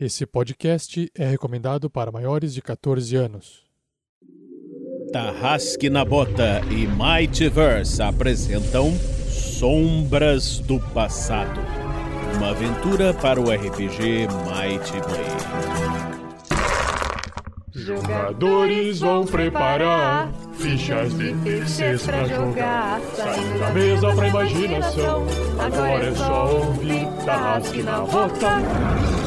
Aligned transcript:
Esse 0.00 0.24
podcast 0.24 1.10
é 1.12 1.26
recomendado 1.26 1.90
para 1.90 2.12
maiores 2.12 2.54
de 2.54 2.62
14 2.62 3.16
anos. 3.16 3.64
Tarrasque 5.12 5.90
na 5.90 6.04
Bota 6.04 6.60
e 6.70 6.86
Mightyverse 6.86 8.00
apresentam 8.00 8.92
Sombras 9.28 10.60
do 10.60 10.78
Passado. 10.78 11.60
Uma 12.36 12.50
aventura 12.50 13.12
para 13.12 13.40
o 13.40 13.50
RPG 13.50 14.28
Mighty 14.46 15.00
Blade. 15.00 15.48
Jogadores 17.74 19.00
vão 19.00 19.26
preparar 19.26 20.32
fichas 20.52 21.12
de 21.18 21.34
terceiros 21.42 22.06
pra 22.06 22.24
jogar. 22.24 23.00
Saindo 23.16 23.58
da 23.58 23.70
mesa 23.72 24.14
pra 24.14 24.28
imaginação. 24.28 25.26
Agora 25.58 26.04
é 26.04 26.14
só 26.14 26.54
ouvir 26.54 27.04
Tarrasque 27.24 27.82
na 27.82 28.00
Bota. 28.02 29.17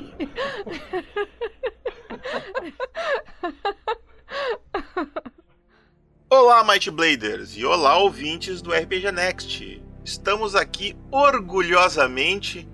Olá, 6.28 6.64
Might 6.64 6.90
Bladers, 6.90 7.56
e 7.56 7.64
olá, 7.64 7.98
ouvintes 7.98 8.62
do 8.62 8.72
RPG 8.72 9.12
Next. 9.12 9.82
Estamos 10.04 10.54
aqui 10.54 10.96
orgulhosamente 11.10 12.68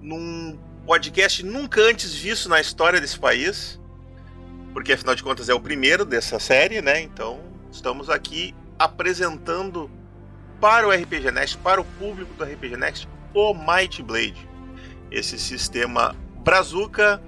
num 0.00 0.58
podcast 0.86 1.44
nunca 1.44 1.80
antes 1.80 2.14
visto 2.14 2.48
na 2.48 2.60
história 2.60 3.00
desse 3.00 3.18
país, 3.18 3.80
porque 4.72 4.92
afinal 4.92 5.14
de 5.14 5.22
contas 5.22 5.48
é 5.48 5.54
o 5.54 5.60
primeiro 5.60 6.04
dessa 6.04 6.38
série, 6.38 6.80
né? 6.80 7.00
Então, 7.00 7.40
estamos 7.72 8.08
aqui 8.08 8.54
apresentando 8.78 9.90
para 10.60 10.86
o 10.86 10.92
RPG 10.92 11.32
Next, 11.32 11.58
para 11.58 11.80
o 11.80 11.84
público 11.84 12.32
do 12.34 12.44
RPG 12.44 12.76
Next, 12.76 13.08
o 13.34 13.52
Might 13.52 14.02
Blade. 14.02 14.48
Esse 15.10 15.38
sistema 15.38 16.16
brazuca, 16.46 17.20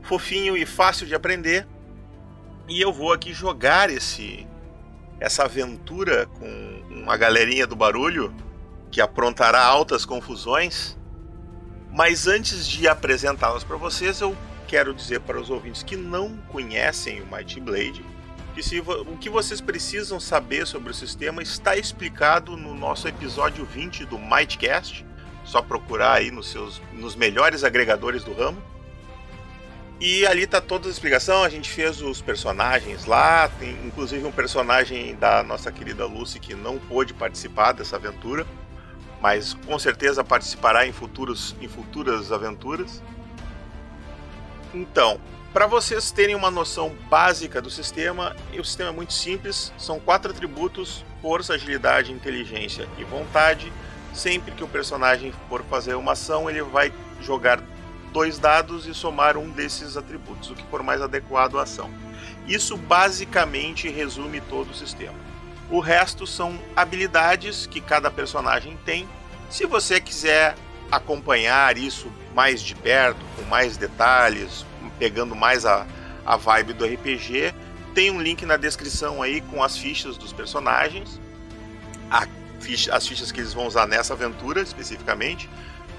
fofinho 0.00 0.56
e 0.56 0.64
fácil 0.64 1.06
de 1.06 1.14
aprender. 1.14 1.66
E 2.66 2.80
eu 2.80 2.90
vou 2.90 3.12
aqui 3.12 3.34
jogar 3.34 3.90
esse 3.90 4.46
essa 5.20 5.44
aventura 5.44 6.26
com 6.26 6.82
uma 6.90 7.16
galerinha 7.16 7.66
do 7.66 7.76
barulho 7.76 8.34
que 8.90 9.00
aprontará 9.00 9.62
altas 9.62 10.06
confusões. 10.06 10.98
Mas 11.92 12.26
antes 12.26 12.66
de 12.66 12.88
apresentá-las 12.88 13.62
para 13.62 13.76
vocês, 13.76 14.22
eu 14.22 14.34
quero 14.66 14.94
dizer 14.94 15.20
para 15.20 15.38
os 15.38 15.50
ouvintes 15.50 15.82
que 15.82 15.94
não 15.94 16.38
conhecem 16.48 17.20
o 17.20 17.26
Mighty 17.26 17.60
Blade 17.60 18.02
que 18.54 18.62
se, 18.62 18.80
o 18.80 19.16
que 19.18 19.30
vocês 19.30 19.60
precisam 19.60 20.20
saber 20.20 20.66
sobre 20.66 20.90
o 20.90 20.94
sistema 20.94 21.42
está 21.42 21.76
explicado 21.76 22.56
no 22.56 22.74
nosso 22.74 23.08
episódio 23.08 23.64
20 23.64 24.04
do 24.04 24.18
Mightcast. 24.18 25.06
Só 25.52 25.60
procurar 25.60 26.14
aí 26.14 26.30
nos 26.30 26.50
seus 26.50 26.80
nos 26.94 27.14
melhores 27.14 27.62
agregadores 27.62 28.24
do 28.24 28.32
ramo. 28.32 28.56
E 30.00 30.26
ali 30.26 30.46
tá 30.46 30.62
toda 30.62 30.88
a 30.88 30.90
explicação, 30.90 31.44
a 31.44 31.48
gente 31.50 31.68
fez 31.68 32.00
os 32.00 32.22
personagens 32.22 33.04
lá, 33.04 33.48
tem 33.48 33.76
inclusive 33.84 34.26
um 34.26 34.32
personagem 34.32 35.14
da 35.16 35.42
nossa 35.42 35.70
querida 35.70 36.06
Lucy 36.06 36.40
que 36.40 36.54
não 36.54 36.78
pôde 36.78 37.12
participar 37.12 37.72
dessa 37.72 37.96
aventura, 37.96 38.46
mas 39.20 39.52
com 39.66 39.78
certeza 39.78 40.24
participará 40.24 40.86
em, 40.86 40.92
futuros, 40.92 41.54
em 41.60 41.68
futuras 41.68 42.32
aventuras. 42.32 43.02
Então, 44.72 45.20
para 45.52 45.66
vocês 45.66 46.10
terem 46.10 46.34
uma 46.34 46.50
noção 46.50 46.96
básica 47.10 47.60
do 47.60 47.68
sistema, 47.68 48.34
o 48.58 48.64
sistema 48.64 48.88
é 48.88 48.92
muito 48.94 49.12
simples, 49.12 49.70
são 49.76 50.00
quatro 50.00 50.30
atributos: 50.30 51.04
força, 51.20 51.52
agilidade, 51.52 52.10
inteligência 52.10 52.88
e 52.96 53.04
vontade. 53.04 53.70
Sempre 54.12 54.52
que 54.52 54.64
o 54.64 54.68
personagem 54.68 55.32
for 55.48 55.62
fazer 55.64 55.94
uma 55.94 56.12
ação, 56.12 56.48
ele 56.48 56.62
vai 56.62 56.92
jogar 57.20 57.60
dois 58.12 58.38
dados 58.38 58.86
e 58.86 58.94
somar 58.94 59.36
um 59.36 59.50
desses 59.50 59.96
atributos, 59.96 60.50
o 60.50 60.54
que 60.54 60.64
for 60.64 60.82
mais 60.82 61.00
adequado 61.00 61.58
à 61.58 61.62
ação. 61.62 61.90
Isso 62.46 62.76
basicamente 62.76 63.88
resume 63.88 64.40
todo 64.40 64.70
o 64.70 64.74
sistema. 64.74 65.14
O 65.70 65.80
resto 65.80 66.26
são 66.26 66.58
habilidades 66.76 67.66
que 67.66 67.80
cada 67.80 68.10
personagem 68.10 68.78
tem. 68.84 69.08
Se 69.48 69.64
você 69.64 70.00
quiser 70.00 70.54
acompanhar 70.90 71.78
isso 71.78 72.12
mais 72.34 72.60
de 72.60 72.74
perto, 72.74 73.20
com 73.36 73.42
mais 73.44 73.78
detalhes, 73.78 74.66
pegando 74.98 75.34
mais 75.34 75.64
a, 75.64 75.86
a 76.26 76.36
vibe 76.36 76.74
do 76.74 76.84
RPG, 76.84 77.54
tem 77.94 78.10
um 78.10 78.20
link 78.20 78.44
na 78.44 78.56
descrição 78.56 79.22
aí 79.22 79.40
com 79.40 79.62
as 79.62 79.76
fichas 79.76 80.16
dos 80.18 80.32
personagens, 80.32 81.20
ficha, 82.62 82.94
as 82.94 83.06
fichas 83.06 83.30
que 83.30 83.40
eles 83.40 83.52
vão 83.52 83.66
usar 83.66 83.86
nessa 83.86 84.14
aventura 84.14 84.60
especificamente 84.60 85.48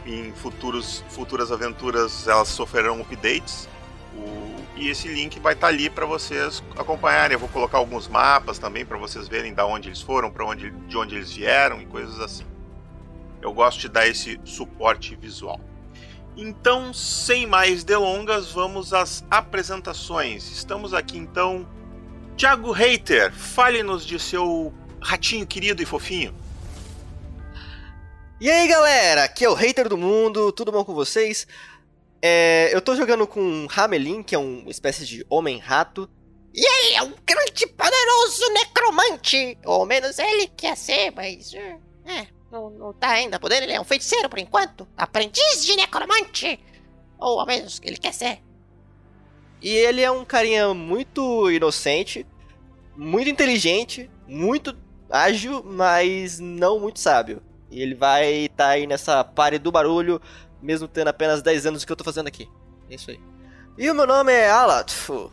em 0.05 0.33
futuros, 0.33 1.03
futuras 1.09 1.51
aventuras 1.51 2.27
elas 2.27 2.49
sofrerão 2.49 3.01
updates. 3.01 3.67
O, 4.15 4.55
e 4.75 4.89
esse 4.89 5.07
link 5.07 5.39
vai 5.39 5.53
estar 5.53 5.67
tá 5.67 5.73
ali 5.73 5.89
para 5.89 6.05
vocês 6.05 6.63
acompanharem. 6.77 7.35
Eu 7.35 7.39
vou 7.39 7.49
colocar 7.49 7.77
alguns 7.77 8.07
mapas 8.07 8.59
também 8.59 8.85
para 8.85 8.97
vocês 8.97 9.27
verem 9.27 9.53
da 9.53 9.65
onde 9.65 9.89
eles 9.89 10.01
foram, 10.01 10.31
para 10.31 10.45
onde, 10.45 10.71
de 10.71 10.97
onde 10.97 11.15
eles 11.15 11.31
vieram 11.31 11.81
e 11.81 11.85
coisas 11.85 12.19
assim. 12.19 12.45
Eu 13.41 13.53
gosto 13.53 13.79
de 13.79 13.89
dar 13.89 14.07
esse 14.07 14.39
suporte 14.43 15.15
visual. 15.15 15.59
Então, 16.35 16.93
sem 16.93 17.45
mais 17.45 17.83
delongas, 17.83 18.51
vamos 18.51 18.93
às 18.93 19.23
apresentações. 19.29 20.49
Estamos 20.51 20.93
aqui 20.93 21.17
então. 21.17 21.67
Thiago 22.35 22.71
Reiter, 22.71 23.31
fale-nos 23.31 24.03
de 24.03 24.17
seu 24.17 24.73
ratinho 24.99 25.45
querido 25.45 25.83
e 25.83 25.85
fofinho. 25.85 26.33
E 28.43 28.51
aí 28.51 28.67
galera, 28.67 29.23
aqui 29.23 29.45
é 29.45 29.49
o 29.49 29.53
Hater 29.53 29.87
do 29.87 29.97
Mundo, 29.97 30.51
tudo 30.51 30.69
bom 30.69 30.83
com 30.83 30.93
vocês? 30.93 31.47
É, 32.21 32.75
eu 32.75 32.81
tô 32.81 32.93
jogando 32.93 33.25
com 33.25 33.67
Hamelin, 33.73 34.21
que 34.21 34.35
é 34.35 34.37
uma 34.37 34.69
espécie 34.69 35.05
de 35.05 35.25
homem-rato. 35.29 36.09
E 36.53 36.59
ele 36.59 36.95
é 36.95 37.03
um 37.03 37.13
grande 37.25 37.65
poderoso 37.67 38.51
necromante! 38.51 39.57
Ou 39.63 39.85
menos 39.85 40.19
ele 40.19 40.47
quer 40.47 40.75
ser, 40.75 41.13
mas. 41.15 41.53
É, 41.53 41.77
é, 42.05 42.27
não, 42.51 42.69
não 42.69 42.91
tá 42.91 43.11
ainda 43.11 43.39
poder, 43.39 43.63
ele 43.63 43.71
é 43.71 43.79
um 43.79 43.85
feiticeiro 43.85 44.27
por 44.27 44.39
enquanto. 44.39 44.85
Aprendiz 44.97 45.65
de 45.65 45.77
necromante! 45.77 46.59
Ou 47.17 47.39
ao 47.39 47.45
menos 47.45 47.79
ele 47.81 47.95
quer 47.95 48.13
ser. 48.13 48.41
E 49.61 49.69
ele 49.69 50.01
é 50.01 50.11
um 50.11 50.25
carinha 50.25 50.73
muito 50.73 51.49
inocente, 51.49 52.27
muito 52.93 53.29
inteligente, 53.29 54.11
muito 54.27 54.77
ágil, 55.09 55.63
mas 55.63 56.41
não 56.41 56.77
muito 56.77 56.99
sábio. 56.99 57.41
E 57.73 57.81
ele 57.81 57.95
vai 57.95 58.45
estar 58.45 58.65
tá 58.65 58.69
aí 58.69 58.85
nessa 58.85 59.23
pare 59.23 59.57
do 59.57 59.71
barulho, 59.71 60.21
mesmo 60.61 60.87
tendo 60.87 61.07
apenas 61.07 61.41
10 61.41 61.65
anos 61.65 61.83
que 61.83 61.91
eu 61.91 61.95
tô 61.95 62.03
fazendo 62.03 62.27
aqui. 62.27 62.47
É 62.87 62.93
isso 62.93 63.09
aí. 63.09 63.19
E 63.75 63.89
o 63.89 63.95
meu 63.95 64.05
nome 64.05 64.31
é 64.31 64.49
Alatfu. 64.51 65.31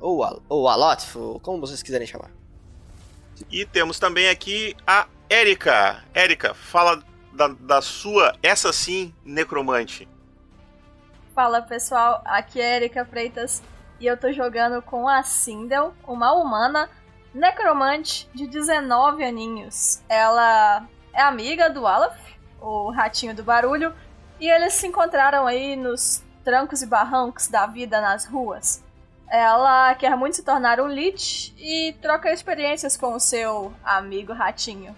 Ou, 0.00 0.24
Al 0.24 0.42
ou 0.48 0.66
Alotfu, 0.66 1.38
como 1.42 1.60
vocês 1.60 1.82
quiserem 1.82 2.06
chamar. 2.06 2.30
E 3.50 3.66
temos 3.66 3.98
também 3.98 4.30
aqui 4.30 4.74
a 4.86 5.06
Erika. 5.28 6.02
Erika, 6.14 6.54
fala 6.54 7.02
da, 7.34 7.48
da 7.48 7.82
sua, 7.82 8.34
essa 8.42 8.72
sim, 8.72 9.14
necromante. 9.22 10.08
Fala 11.34 11.60
pessoal, 11.60 12.22
aqui 12.24 12.60
é 12.60 12.76
Erika 12.76 13.04
Freitas 13.04 13.62
e 14.00 14.06
eu 14.06 14.16
tô 14.16 14.32
jogando 14.32 14.80
com 14.80 15.06
a 15.06 15.22
Sindel, 15.22 15.94
uma 16.06 16.32
humana 16.32 16.88
necromante 17.34 18.28
de 18.34 18.46
19 18.46 19.22
aninhos. 19.22 20.02
Ela 20.08 20.88
é 21.12 21.22
amiga 21.22 21.68
do 21.68 21.86
Alaf, 21.86 22.18
o 22.60 22.90
ratinho 22.90 23.34
do 23.34 23.42
barulho, 23.42 23.94
e 24.40 24.48
eles 24.48 24.74
se 24.74 24.86
encontraram 24.86 25.46
aí 25.46 25.76
nos 25.76 26.22
trancos 26.44 26.82
e 26.82 26.86
barrancos 26.86 27.48
da 27.48 27.66
vida 27.66 28.00
nas 28.00 28.24
ruas. 28.24 28.82
Ela 29.30 29.94
quer 29.94 30.16
muito 30.16 30.36
se 30.36 30.42
tornar 30.42 30.80
um 30.80 30.88
Lich 30.88 31.54
e 31.58 31.92
troca 32.00 32.32
experiências 32.32 32.96
com 32.96 33.14
o 33.14 33.20
seu 33.20 33.72
amigo 33.84 34.32
ratinho. 34.32 34.96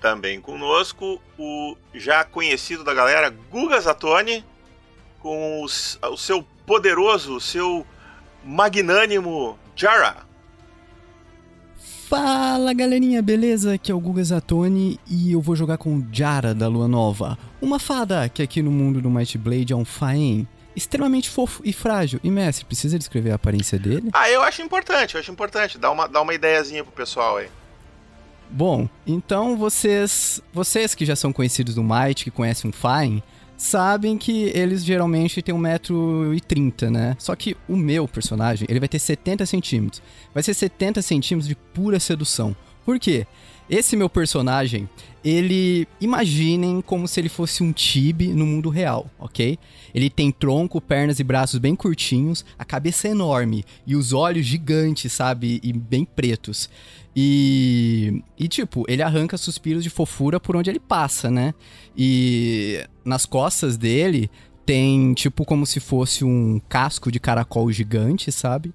Também 0.00 0.40
conosco 0.40 1.20
o 1.38 1.76
já 1.92 2.24
conhecido 2.24 2.82
da 2.82 2.94
galera 2.94 3.30
Guga 3.30 3.80
Zatoni, 3.80 4.44
com 5.20 5.62
os, 5.62 5.98
o 6.02 6.16
seu 6.16 6.42
poderoso, 6.66 7.36
o 7.36 7.40
seu 7.40 7.86
magnânimo 8.42 9.58
Jara. 9.76 10.31
Fala 12.14 12.74
galerinha, 12.74 13.22
beleza? 13.22 13.72
Aqui 13.72 13.90
é 13.90 13.94
o 13.94 13.98
Guga 13.98 14.22
Zatoni 14.22 15.00
e 15.08 15.32
eu 15.32 15.40
vou 15.40 15.56
jogar 15.56 15.78
com 15.78 16.06
Jara 16.12 16.54
da 16.54 16.68
Lua 16.68 16.86
Nova, 16.86 17.38
uma 17.58 17.78
fada 17.78 18.28
que 18.28 18.42
aqui 18.42 18.60
no 18.60 18.70
mundo 18.70 19.00
do 19.00 19.08
Might 19.08 19.38
Blade 19.38 19.72
é 19.72 19.76
um 19.76 19.82
Faen, 19.82 20.46
extremamente 20.76 21.30
fofo 21.30 21.62
e 21.64 21.72
frágil. 21.72 22.20
E 22.22 22.30
mestre, 22.30 22.66
precisa 22.66 22.98
descrever 22.98 23.30
a 23.30 23.36
aparência 23.36 23.78
dele? 23.78 24.10
Ah, 24.12 24.28
eu 24.28 24.42
acho 24.42 24.60
importante, 24.60 25.14
eu 25.14 25.22
acho 25.22 25.32
importante, 25.32 25.78
dá 25.78 25.90
uma, 25.90 26.06
dá 26.06 26.20
uma 26.20 26.34
ideiazinha 26.34 26.84
pro 26.84 26.92
pessoal 26.92 27.38
aí. 27.38 27.48
Bom, 28.50 28.90
então 29.06 29.56
vocês, 29.56 30.42
vocês 30.52 30.94
que 30.94 31.06
já 31.06 31.16
são 31.16 31.32
conhecidos 31.32 31.76
do 31.76 31.82
Might, 31.82 32.24
que 32.24 32.30
conhecem 32.30 32.68
um 32.68 32.74
Faen, 32.74 33.22
sabem 33.62 34.18
que 34.18 34.50
eles 34.54 34.84
geralmente 34.84 35.40
têm 35.40 35.54
1,30m, 35.54 36.90
né? 36.90 37.16
Só 37.18 37.36
que 37.36 37.56
o 37.68 37.76
meu 37.76 38.08
personagem, 38.08 38.66
ele 38.68 38.80
vai 38.80 38.88
ter 38.88 38.98
70 38.98 39.46
centímetros. 39.46 40.02
Vai 40.34 40.42
ser 40.42 40.52
70 40.52 41.00
centímetros 41.00 41.48
de 41.48 41.54
pura 41.54 42.00
sedução. 42.00 42.56
Por 42.84 42.98
quê? 42.98 43.24
Esse 43.70 43.96
meu 43.96 44.10
personagem, 44.10 44.88
ele. 45.24 45.86
Imaginem 46.00 46.82
como 46.82 47.06
se 47.06 47.20
ele 47.20 47.28
fosse 47.28 47.62
um 47.62 47.72
tibi 47.72 48.28
no 48.28 48.44
mundo 48.44 48.68
real, 48.68 49.08
ok? 49.18 49.56
Ele 49.94 50.10
tem 50.10 50.32
tronco, 50.32 50.80
pernas 50.80 51.20
e 51.20 51.24
braços 51.24 51.60
bem 51.60 51.76
curtinhos, 51.76 52.44
a 52.58 52.64
cabeça 52.64 53.06
é 53.06 53.12
enorme 53.12 53.64
e 53.86 53.94
os 53.94 54.12
olhos 54.12 54.44
gigantes, 54.44 55.12
sabe? 55.12 55.60
E 55.62 55.72
bem 55.72 56.04
pretos. 56.04 56.68
E. 57.14 58.22
E 58.36 58.48
tipo, 58.48 58.84
ele 58.88 59.02
arranca 59.02 59.38
suspiros 59.38 59.84
de 59.84 59.88
fofura 59.90 60.40
por 60.40 60.56
onde 60.56 60.68
ele 60.68 60.80
passa, 60.80 61.30
né? 61.30 61.54
E 61.96 62.84
nas 63.04 63.26
costas 63.26 63.76
dele 63.76 64.30
tem 64.64 65.12
tipo 65.14 65.44
como 65.44 65.66
se 65.66 65.80
fosse 65.80 66.24
um 66.24 66.60
casco 66.68 67.10
de 67.10 67.18
caracol 67.18 67.70
gigante, 67.72 68.30
sabe? 68.30 68.72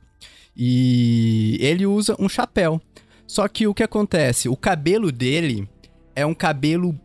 E 0.56 1.58
ele 1.62 1.86
usa 1.86 2.16
um 2.20 2.28
chapéu. 2.28 2.82
Só 3.26 3.48
que 3.48 3.68
o 3.68 3.74
que 3.74 3.84
acontece? 3.84 4.50
O 4.50 4.56
cabelo 4.56 5.12
dele 5.12 5.68
é 6.16 6.26
um 6.26 6.34
cabelo 6.34 6.98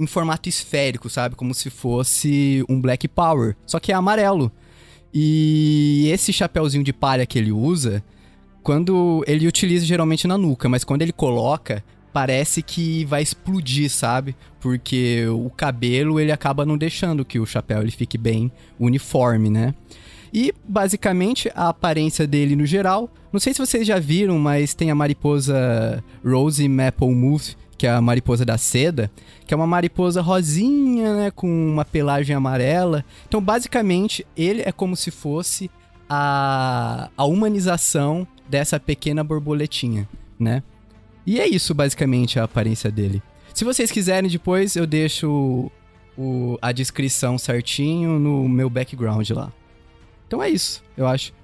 em 0.00 0.06
formato 0.06 0.48
esférico, 0.48 1.08
sabe? 1.08 1.34
Como 1.34 1.54
se 1.54 1.70
fosse 1.70 2.64
um 2.68 2.80
Black 2.80 3.06
Power. 3.08 3.56
Só 3.66 3.78
que 3.78 3.92
é 3.92 3.94
amarelo. 3.94 4.50
E 5.12 6.08
esse 6.12 6.32
chapéuzinho 6.32 6.84
de 6.84 6.92
palha 6.92 7.26
que 7.26 7.38
ele 7.38 7.52
usa, 7.52 8.02
quando 8.62 9.24
ele 9.26 9.46
utiliza 9.46 9.86
geralmente 9.86 10.26
na 10.26 10.36
nuca, 10.36 10.68
mas 10.68 10.84
quando 10.84 11.02
ele 11.02 11.12
coloca, 11.12 11.84
parece 12.18 12.62
que 12.62 13.04
vai 13.04 13.22
explodir, 13.22 13.88
sabe? 13.88 14.34
Porque 14.58 15.24
o 15.28 15.48
cabelo 15.50 16.18
ele 16.18 16.32
acaba 16.32 16.66
não 16.66 16.76
deixando 16.76 17.24
que 17.24 17.38
o 17.38 17.46
chapéu 17.46 17.80
ele 17.80 17.92
fique 17.92 18.18
bem 18.18 18.50
uniforme, 18.76 19.48
né? 19.48 19.72
E 20.34 20.52
basicamente 20.66 21.48
a 21.54 21.68
aparência 21.68 22.26
dele 22.26 22.56
no 22.56 22.66
geral, 22.66 23.08
não 23.32 23.38
sei 23.38 23.54
se 23.54 23.60
vocês 23.60 23.86
já 23.86 24.00
viram, 24.00 24.36
mas 24.36 24.74
tem 24.74 24.90
a 24.90 24.96
mariposa 24.96 26.02
Rose 26.24 26.68
Maple 26.68 27.14
Move, 27.14 27.54
que 27.78 27.86
é 27.86 27.90
a 27.90 28.00
mariposa 28.00 28.44
da 28.44 28.58
seda, 28.58 29.08
que 29.46 29.54
é 29.54 29.56
uma 29.56 29.64
mariposa 29.64 30.20
rosinha, 30.20 31.14
né, 31.14 31.30
com 31.30 31.46
uma 31.46 31.84
pelagem 31.84 32.34
amarela. 32.34 33.04
Então, 33.28 33.40
basicamente, 33.40 34.26
ele 34.36 34.62
é 34.62 34.72
como 34.72 34.96
se 34.96 35.12
fosse 35.12 35.70
a, 36.10 37.10
a 37.16 37.24
humanização 37.24 38.26
dessa 38.50 38.80
pequena 38.80 39.22
borboletinha, 39.22 40.08
né? 40.36 40.64
E 41.28 41.38
é 41.38 41.46
isso, 41.46 41.74
basicamente, 41.74 42.40
a 42.40 42.44
aparência 42.44 42.90
dele. 42.90 43.22
Se 43.52 43.62
vocês 43.62 43.90
quiserem, 43.90 44.30
depois 44.30 44.74
eu 44.76 44.86
deixo 44.86 45.70
o, 46.16 46.58
a 46.62 46.72
descrição 46.72 47.36
certinho 47.36 48.18
no 48.18 48.48
meu 48.48 48.70
background 48.70 49.28
lá. 49.32 49.52
Então 50.26 50.42
é 50.42 50.48
isso, 50.48 50.82
eu 50.96 51.06
acho. 51.06 51.34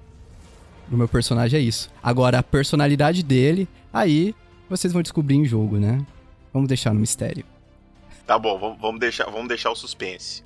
O 0.91 0.97
meu 0.97 1.07
personagem 1.07 1.59
é 1.59 1.61
isso. 1.61 1.91
Agora, 2.01 2.39
a 2.39 2.43
personalidade 2.43 3.21
dele, 3.21 3.67
aí 3.93 4.33
vocês 4.67 4.91
vão 4.91 5.03
descobrir 5.03 5.35
em 5.35 5.45
jogo, 5.45 5.77
né? 5.77 6.03
Vamos 6.51 6.67
deixar 6.67 6.91
no 6.91 6.99
mistério. 6.99 7.45
Tá 8.25 8.39
bom, 8.39 8.57
vamos 8.81 8.99
deixar, 8.99 9.25
vamos 9.25 9.47
deixar 9.47 9.69
o 9.69 9.75
suspense. 9.75 10.43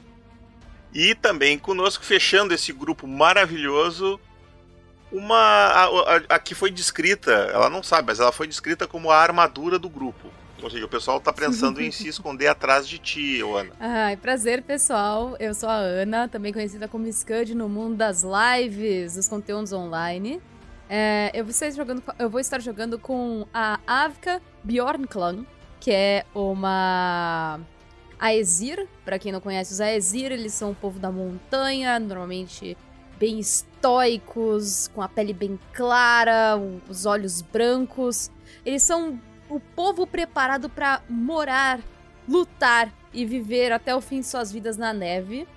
E 0.93 1.15
também 1.15 1.57
conosco, 1.57 2.03
fechando 2.03 2.53
esse 2.53 2.73
grupo 2.73 3.07
maravilhoso, 3.07 4.19
uma. 5.11 5.35
A, 5.35 5.85
a, 5.85 6.35
a, 6.35 6.39
que 6.39 6.53
foi 6.53 6.71
descrita, 6.71 7.31
ela 7.31 7.69
não 7.69 7.81
sabe, 7.81 8.07
mas 8.07 8.19
ela 8.19 8.31
foi 8.31 8.47
descrita 8.47 8.87
como 8.87 9.11
a 9.11 9.17
armadura 9.17 9.79
do 9.79 9.89
grupo. 9.89 10.29
Ou 10.61 10.69
seja, 10.69 10.85
o 10.85 10.89
pessoal 10.89 11.19
tá 11.19 11.31
pensando 11.31 11.81
em 11.81 11.91
se 11.91 12.07
esconder 12.09 12.47
atrás 12.47 12.87
de 12.87 12.97
ti, 12.97 13.41
Ana. 13.41 13.71
Ai, 13.79 14.17
prazer, 14.17 14.61
pessoal. 14.61 15.35
Eu 15.39 15.53
sou 15.53 15.69
a 15.69 15.75
Ana, 15.75 16.27
também 16.27 16.51
conhecida 16.51 16.87
como 16.87 17.11
Scud 17.11 17.55
no 17.55 17.69
mundo 17.69 17.95
das 17.95 18.23
lives, 18.23 19.15
dos 19.15 19.27
conteúdos 19.27 19.71
online. 19.71 20.41
É, 20.89 21.31
eu, 21.33 21.43
vou 21.43 21.51
estar 21.51 21.69
jogando, 21.69 22.03
eu 22.17 22.29
vou 22.29 22.39
estar 22.39 22.61
jogando 22.61 22.97
com 22.97 23.47
a 23.53 23.79
Avka 23.85 24.41
Bjornklan, 24.63 25.45
que 25.79 25.91
é 25.91 26.25
uma 26.33 27.59
Aesir. 28.19 28.87
Para 29.05 29.17
quem 29.17 29.31
não 29.31 29.39
conhece 29.39 29.71
os 29.71 29.79
Aesir, 29.79 30.31
eles 30.31 30.53
são 30.53 30.71
o 30.71 30.75
povo 30.75 30.99
da 30.99 31.11
montanha, 31.11 31.99
normalmente 31.99 32.75
bem 33.19 33.39
estoicos, 33.39 34.87
com 34.95 35.01
a 35.01 35.09
pele 35.09 35.33
bem 35.33 35.59
clara, 35.73 36.57
os 36.87 37.05
olhos 37.05 37.41
brancos. 37.41 38.31
Eles 38.65 38.81
são 38.81 39.19
o 39.49 39.59
povo 39.59 40.07
preparado 40.07 40.69
para 40.69 41.01
morar, 41.09 41.81
lutar 42.27 42.93
e 43.13 43.25
viver 43.25 43.71
até 43.71 43.95
o 43.95 44.01
fim 44.01 44.21
de 44.21 44.27
suas 44.27 44.51
vidas 44.51 44.77
na 44.77 44.93
neve. 44.93 45.47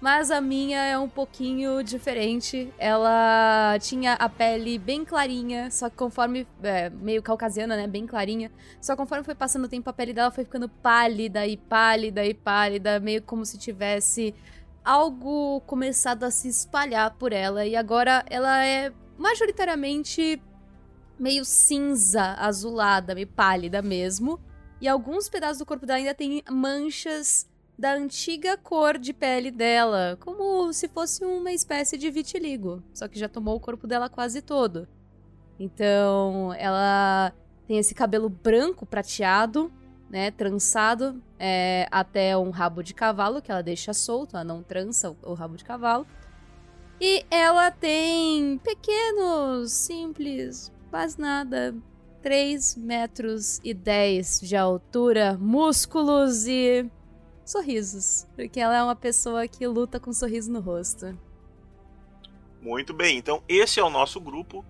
Mas 0.00 0.30
a 0.30 0.42
minha 0.42 0.84
é 0.84 0.98
um 0.98 1.08
pouquinho 1.08 1.82
diferente. 1.82 2.72
Ela 2.78 3.78
tinha 3.80 4.12
a 4.12 4.28
pele 4.28 4.78
bem 4.78 5.04
clarinha, 5.04 5.70
só 5.70 5.88
que 5.88 5.96
conforme. 5.96 6.46
É, 6.62 6.90
meio 6.90 7.22
caucasiana, 7.22 7.76
né? 7.76 7.86
Bem 7.86 8.06
clarinha. 8.06 8.50
Só 8.80 8.94
conforme 8.94 9.24
foi 9.24 9.34
passando 9.34 9.64
o 9.64 9.68
tempo, 9.68 9.88
a 9.88 9.92
pele 9.92 10.12
dela 10.12 10.30
foi 10.30 10.44
ficando 10.44 10.68
pálida 10.68 11.46
e 11.46 11.56
pálida 11.56 12.24
e 12.24 12.34
pálida, 12.34 13.00
meio 13.00 13.22
como 13.22 13.44
se 13.46 13.56
tivesse 13.56 14.34
algo 14.86 15.60
começado 15.62 16.22
a 16.22 16.30
se 16.30 16.46
espalhar 16.46 17.10
por 17.16 17.32
ela. 17.32 17.66
E 17.66 17.74
agora 17.74 18.24
ela 18.30 18.64
é 18.64 18.92
majoritariamente 19.18 20.40
meio 21.18 21.44
cinza, 21.44 22.34
azulada, 22.38 23.12
meio 23.12 23.26
pálida 23.26 23.82
mesmo. 23.82 24.40
E 24.80 24.86
alguns 24.86 25.28
pedaços 25.28 25.58
do 25.58 25.66
corpo 25.66 25.84
dela 25.84 25.98
ainda 25.98 26.14
tem 26.14 26.40
manchas 26.48 27.48
da 27.76 27.94
antiga 27.94 28.56
cor 28.56 28.96
de 28.96 29.12
pele 29.12 29.50
dela, 29.50 30.16
como 30.20 30.72
se 30.72 30.88
fosse 30.88 31.24
uma 31.24 31.52
espécie 31.52 31.98
de 31.98 32.10
vitiligo, 32.10 32.82
só 32.94 33.06
que 33.06 33.18
já 33.18 33.28
tomou 33.28 33.56
o 33.56 33.60
corpo 33.60 33.86
dela 33.86 34.08
quase 34.08 34.40
todo. 34.40 34.88
Então, 35.58 36.54
ela 36.54 37.34
tem 37.66 37.78
esse 37.78 37.94
cabelo 37.94 38.30
branco 38.30 38.86
prateado, 38.86 39.70
né, 40.08 40.30
trançado 40.30 41.20
é, 41.38 41.88
até 41.90 42.36
um 42.36 42.50
rabo 42.50 42.82
de 42.82 42.94
cavalo 42.94 43.42
que 43.42 43.50
ela 43.50 43.62
deixa 43.62 43.92
solto, 43.92 44.36
ela 44.36 44.44
não 44.44 44.62
trança 44.62 45.10
o, 45.10 45.16
o 45.22 45.34
rabo 45.34 45.56
de 45.56 45.64
cavalo. 45.64 46.06
E 47.00 47.24
ela 47.30 47.70
tem 47.70 48.58
pequenos, 48.58 49.72
simples, 49.72 50.72
quase 50.90 51.20
nada, 51.20 51.74
3 52.22 52.76
metros 52.76 53.60
e 53.62 53.74
10 53.74 54.40
de 54.40 54.56
altura, 54.56 55.36
músculos 55.38 56.46
e 56.46 56.90
sorrisos, 57.44 58.26
porque 58.34 58.58
ela 58.58 58.76
é 58.76 58.82
uma 58.82 58.96
pessoa 58.96 59.46
que 59.46 59.66
luta 59.66 60.00
com 60.00 60.10
um 60.10 60.14
sorriso 60.14 60.50
no 60.50 60.60
rosto. 60.60 61.16
Muito 62.60 62.92
bem, 62.94 63.18
então 63.18 63.42
esse 63.48 63.78
é 63.78 63.84
o 63.84 63.90
nosso 63.90 64.20
grupo 64.20 64.64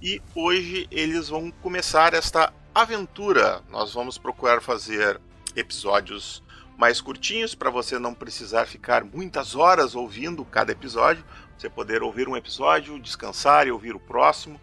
e 0.00 0.22
hoje 0.34 0.86
eles 0.90 1.28
vão 1.28 1.50
começar 1.50 2.14
esta 2.14 2.52
aventura. 2.74 3.62
Nós 3.70 3.92
vamos 3.92 4.18
procurar 4.18 4.60
fazer 4.60 5.20
episódios 5.56 6.42
mais 6.76 7.00
curtinhos 7.00 7.54
para 7.54 7.70
você 7.70 7.98
não 7.98 8.14
precisar 8.14 8.66
ficar 8.66 9.04
muitas 9.04 9.54
horas 9.54 9.94
ouvindo 9.94 10.44
cada 10.44 10.72
episódio, 10.72 11.24
você 11.56 11.68
poder 11.68 12.02
ouvir 12.02 12.28
um 12.28 12.36
episódio, 12.36 12.98
descansar 12.98 13.66
e 13.66 13.70
ouvir 13.70 13.94
o 13.94 14.00
próximo. 14.00 14.58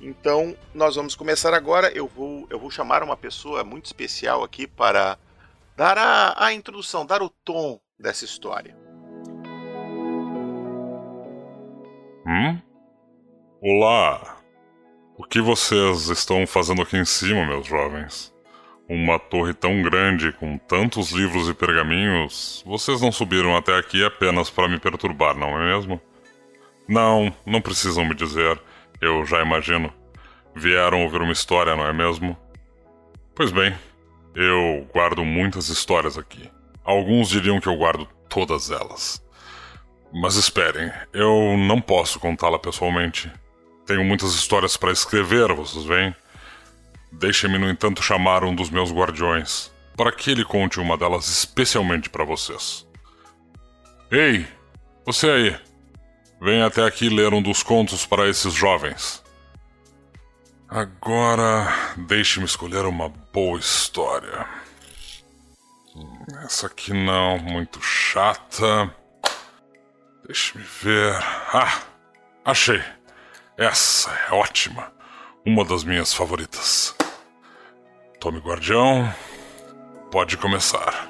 Então, 0.00 0.56
nós 0.74 0.94
vamos 0.94 1.14
começar 1.14 1.54
agora. 1.54 1.90
Eu 1.90 2.06
vou, 2.06 2.46
eu 2.50 2.58
vou 2.58 2.70
chamar 2.70 3.02
uma 3.02 3.16
pessoa 3.16 3.64
muito 3.64 3.86
especial 3.86 4.44
aqui 4.44 4.66
para 4.66 5.18
dar 5.76 5.96
a, 5.96 6.44
a 6.44 6.52
introdução, 6.52 7.06
dar 7.06 7.22
o 7.22 7.30
tom 7.30 7.80
dessa 7.98 8.24
história. 8.24 8.76
Hum? 12.26 12.60
Olá! 13.60 14.37
O 15.18 15.24
que 15.24 15.40
vocês 15.40 16.10
estão 16.10 16.46
fazendo 16.46 16.80
aqui 16.80 16.96
em 16.96 17.04
cima, 17.04 17.44
meus 17.44 17.66
jovens? 17.66 18.32
Uma 18.88 19.18
torre 19.18 19.52
tão 19.52 19.82
grande, 19.82 20.30
com 20.30 20.56
tantos 20.56 21.10
livros 21.10 21.48
e 21.48 21.54
pergaminhos, 21.54 22.62
vocês 22.64 23.00
não 23.00 23.10
subiram 23.10 23.56
até 23.56 23.76
aqui 23.76 24.04
apenas 24.04 24.48
para 24.48 24.68
me 24.68 24.78
perturbar, 24.78 25.36
não 25.36 25.60
é 25.60 25.74
mesmo? 25.74 26.00
Não, 26.88 27.34
não 27.44 27.60
precisam 27.60 28.04
me 28.04 28.14
dizer, 28.14 28.62
eu 29.00 29.26
já 29.26 29.42
imagino. 29.42 29.92
Vieram 30.54 31.02
ouvir 31.02 31.20
uma 31.20 31.32
história, 31.32 31.74
não 31.74 31.84
é 31.84 31.92
mesmo? 31.92 32.38
Pois 33.34 33.50
bem, 33.50 33.74
eu 34.36 34.86
guardo 34.94 35.24
muitas 35.24 35.68
histórias 35.68 36.16
aqui. 36.16 36.48
Alguns 36.84 37.28
diriam 37.28 37.58
que 37.58 37.68
eu 37.68 37.76
guardo 37.76 38.06
todas 38.28 38.70
elas. 38.70 39.20
Mas 40.12 40.36
esperem, 40.36 40.92
eu 41.12 41.56
não 41.58 41.80
posso 41.80 42.20
contá-la 42.20 42.58
pessoalmente. 42.60 43.28
Tenho 43.88 44.04
muitas 44.04 44.34
histórias 44.34 44.76
para 44.76 44.92
escrever, 44.92 45.50
vocês 45.54 45.82
veem? 45.86 46.14
Deixem-me, 47.10 47.56
no 47.56 47.70
entanto, 47.70 48.02
chamar 48.02 48.44
um 48.44 48.54
dos 48.54 48.68
meus 48.68 48.92
guardiões, 48.92 49.72
para 49.96 50.12
que 50.12 50.30
ele 50.30 50.44
conte 50.44 50.78
uma 50.78 50.94
delas 50.94 51.26
especialmente 51.26 52.10
para 52.10 52.22
vocês. 52.22 52.86
Ei, 54.10 54.46
você 55.06 55.30
aí! 55.30 55.60
Venha 56.38 56.66
até 56.66 56.84
aqui 56.84 57.08
ler 57.08 57.32
um 57.32 57.40
dos 57.40 57.62
contos 57.62 58.04
para 58.04 58.28
esses 58.28 58.52
jovens. 58.52 59.24
Agora, 60.68 61.94
deixe-me 61.96 62.44
escolher 62.44 62.84
uma 62.84 63.08
boa 63.08 63.58
história. 63.58 64.46
Essa 66.44 66.66
aqui 66.66 66.92
não, 66.92 67.38
muito 67.38 67.80
chata. 67.80 68.94
Deixe-me 70.26 70.62
ver. 70.82 71.16
Ah, 71.54 71.80
achei! 72.44 72.97
Essa 73.58 74.12
é 74.30 74.34
ótima. 74.34 74.92
Uma 75.44 75.64
das 75.64 75.82
minhas 75.82 76.14
favoritas. 76.14 76.94
Tome 78.20 78.38
Guardião, 78.38 79.12
pode 80.12 80.36
começar. 80.36 81.07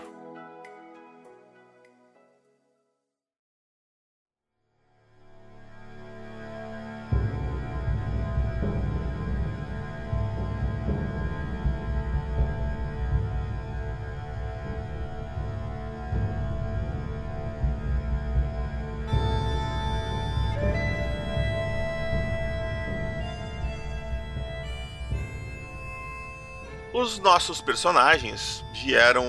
Os 26.99 27.21
nossos 27.21 27.61
personagens 27.61 28.65
vieram. 28.73 29.25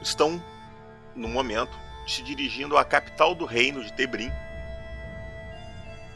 estão, 0.00 0.42
no 1.14 1.28
momento, 1.28 1.76
se 2.06 2.22
dirigindo 2.22 2.78
à 2.78 2.86
capital 2.86 3.34
do 3.34 3.44
reino 3.44 3.84
de 3.84 3.92
Tebrim, 3.92 4.32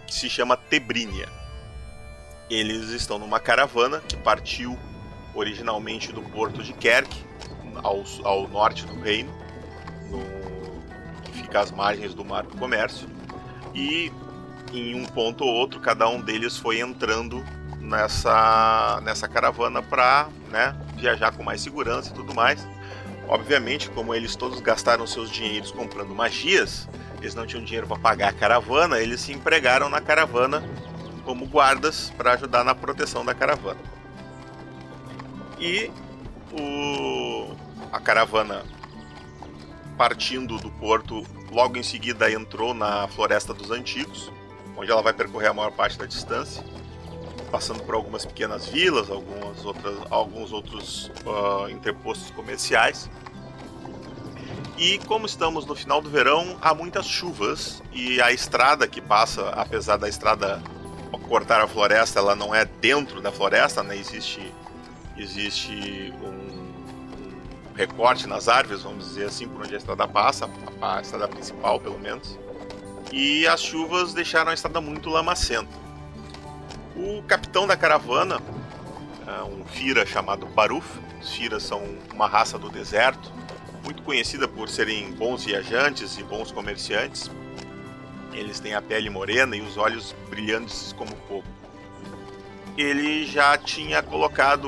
que 0.07 0.15
se 0.15 0.31
chama 0.31 0.57
Tebrínia. 0.57 1.29
Eles 2.49 2.89
estão 2.89 3.19
numa 3.19 3.39
caravana 3.39 4.01
que 4.01 4.17
partiu 4.17 4.79
originalmente 5.35 6.11
do 6.13 6.23
porto 6.23 6.63
de 6.63 6.73
Kerk, 6.73 7.15
ao, 7.85 8.03
ao 8.25 8.49
norte 8.49 8.87
do 8.87 8.99
reino, 8.99 9.31
no, 10.09 10.23
que 11.25 11.43
fica 11.43 11.61
às 11.61 11.71
margens 11.71 12.15
do 12.15 12.25
Mar 12.25 12.45
do 12.45 12.57
Comércio, 12.57 13.07
e 13.75 14.11
em 14.73 14.95
um 14.95 15.05
ponto 15.05 15.45
ou 15.45 15.53
outro, 15.57 15.79
cada 15.79 16.09
um 16.09 16.23
deles 16.23 16.57
foi 16.57 16.81
entrando 16.81 17.45
nessa, 17.87 19.01
nessa 19.03 19.29
caravana 19.29 19.83
para 19.83 20.29
né, 20.57 20.75
viajar 20.97 21.33
com 21.33 21.43
mais 21.43 21.61
segurança 21.61 22.11
e 22.11 22.15
tudo 22.15 22.35
mais. 22.35 22.67
Obviamente, 23.29 23.91
como 23.91 24.15
eles 24.15 24.35
todos 24.35 24.61
gastaram 24.61 25.07
seus 25.07 25.31
dinheiros 25.31 25.71
comprando 25.71 26.15
magias, 26.15 26.89
eles 27.19 27.35
não 27.35 27.47
tinham 27.47 27.63
dinheiro 27.63 27.87
para 27.87 27.99
pagar 27.99 28.29
a 28.31 28.33
caravana, 28.33 29.01
eles 29.01 29.21
se 29.21 29.33
empregaram 29.33 29.89
na 29.89 30.01
caravana 30.01 30.65
como 31.25 31.45
guardas 31.45 32.11
para 32.17 32.33
ajudar 32.33 32.65
na 32.65 32.75
proteção 32.75 33.25
da 33.25 33.35
caravana. 33.35 33.81
E 35.59 35.91
o, 36.53 37.55
a 37.93 38.01
caravana 38.01 38.65
partindo 39.99 40.59
do 40.59 40.71
porto, 40.71 41.27
logo 41.51 41.77
em 41.77 41.83
seguida 41.83 42.31
entrou 42.31 42.73
na 42.73 43.09
Floresta 43.09 43.53
dos 43.53 43.71
Antigos, 43.71 44.31
onde 44.77 44.91
ela 44.91 45.03
vai 45.03 45.13
percorrer 45.13 45.49
a 45.49 45.55
maior 45.55 45.73
parte 45.73 45.99
da 45.99 46.07
distância 46.07 46.63
passando 47.57 47.83
por 47.85 47.95
algumas 47.95 48.27
pequenas 48.27 48.67
vilas, 48.67 49.11
algumas 49.11 49.65
outras, 49.65 49.97
alguns 50.11 50.53
outros 50.53 51.11
uh, 51.25 51.71
interpostos 51.71 52.31
comerciais. 52.33 53.09
E 54.77 54.99
como 55.07 55.25
estamos 55.25 55.65
no 55.65 55.75
final 55.75 56.03
do 56.03 56.11
verão, 56.11 56.59
há 56.61 56.75
muitas 56.75 57.07
chuvas 57.07 57.83
e 57.95 58.21
a 58.21 58.31
estrada 58.31 58.87
que 58.87 59.01
passa, 59.01 59.49
apesar 59.53 59.97
da 59.97 60.07
estrada 60.07 60.63
cortar 61.31 61.63
a 61.63 61.67
floresta, 61.67 62.19
ela 62.19 62.37
não 62.37 62.55
é 62.55 62.67
dentro 62.67 63.23
da 63.23 63.33
floresta, 63.33 63.83
né? 63.83 63.97
Existe 63.97 64.53
existe 65.17 66.13
um, 66.23 67.73
recorte 67.75 68.27
nas 68.27 68.49
árvores, 68.49 68.83
vamos 68.83 69.07
dizer 69.07 69.29
assim, 69.29 69.49
por 69.49 69.63
onde 69.63 69.75
a 69.75 69.79
estrada 69.79 70.07
passa, 70.07 70.47
a 70.83 71.01
estrada 71.01 71.27
principal, 71.27 71.81
pelo 71.81 71.99
menos. 71.99 72.39
E 73.11 73.47
as 73.47 73.63
chuvas 73.63 74.13
deixaram 74.13 74.51
a 74.51 74.55
estrada 74.55 74.79
muito 74.79 75.09
lamacenta. 75.09 75.86
O 76.97 77.23
capitão 77.25 77.67
da 77.67 77.77
caravana, 77.77 78.41
é 79.27 79.43
um 79.43 79.67
Fira 79.67 80.07
chamado 80.07 80.47
Baruf, 80.47 80.99
os 81.21 81.31
Firas 81.35 81.63
são 81.63 81.83
uma 82.15 82.27
raça 82.27 82.59
do 82.59 82.71
deserto, 82.71 83.31
muito 83.85 84.03
conhecida 84.03 84.49
por 84.49 84.67
serem 84.71 85.13
bons 85.13 85.45
viajantes 85.45 86.17
e 86.17 86.23
bons 86.23 86.51
comerciantes. 86.51 87.31
Eles 88.33 88.61
têm 88.61 88.75
a 88.75 88.81
pele 88.81 89.11
morena 89.11 89.55
e 89.55 89.61
os 89.61 89.77
olhos 89.77 90.15
brilhantes 90.31 90.95
como 90.95 91.15
fogo. 91.29 91.45
Ele 92.79 93.27
já 93.27 93.59
tinha 93.59 94.03
colocado 94.03 94.67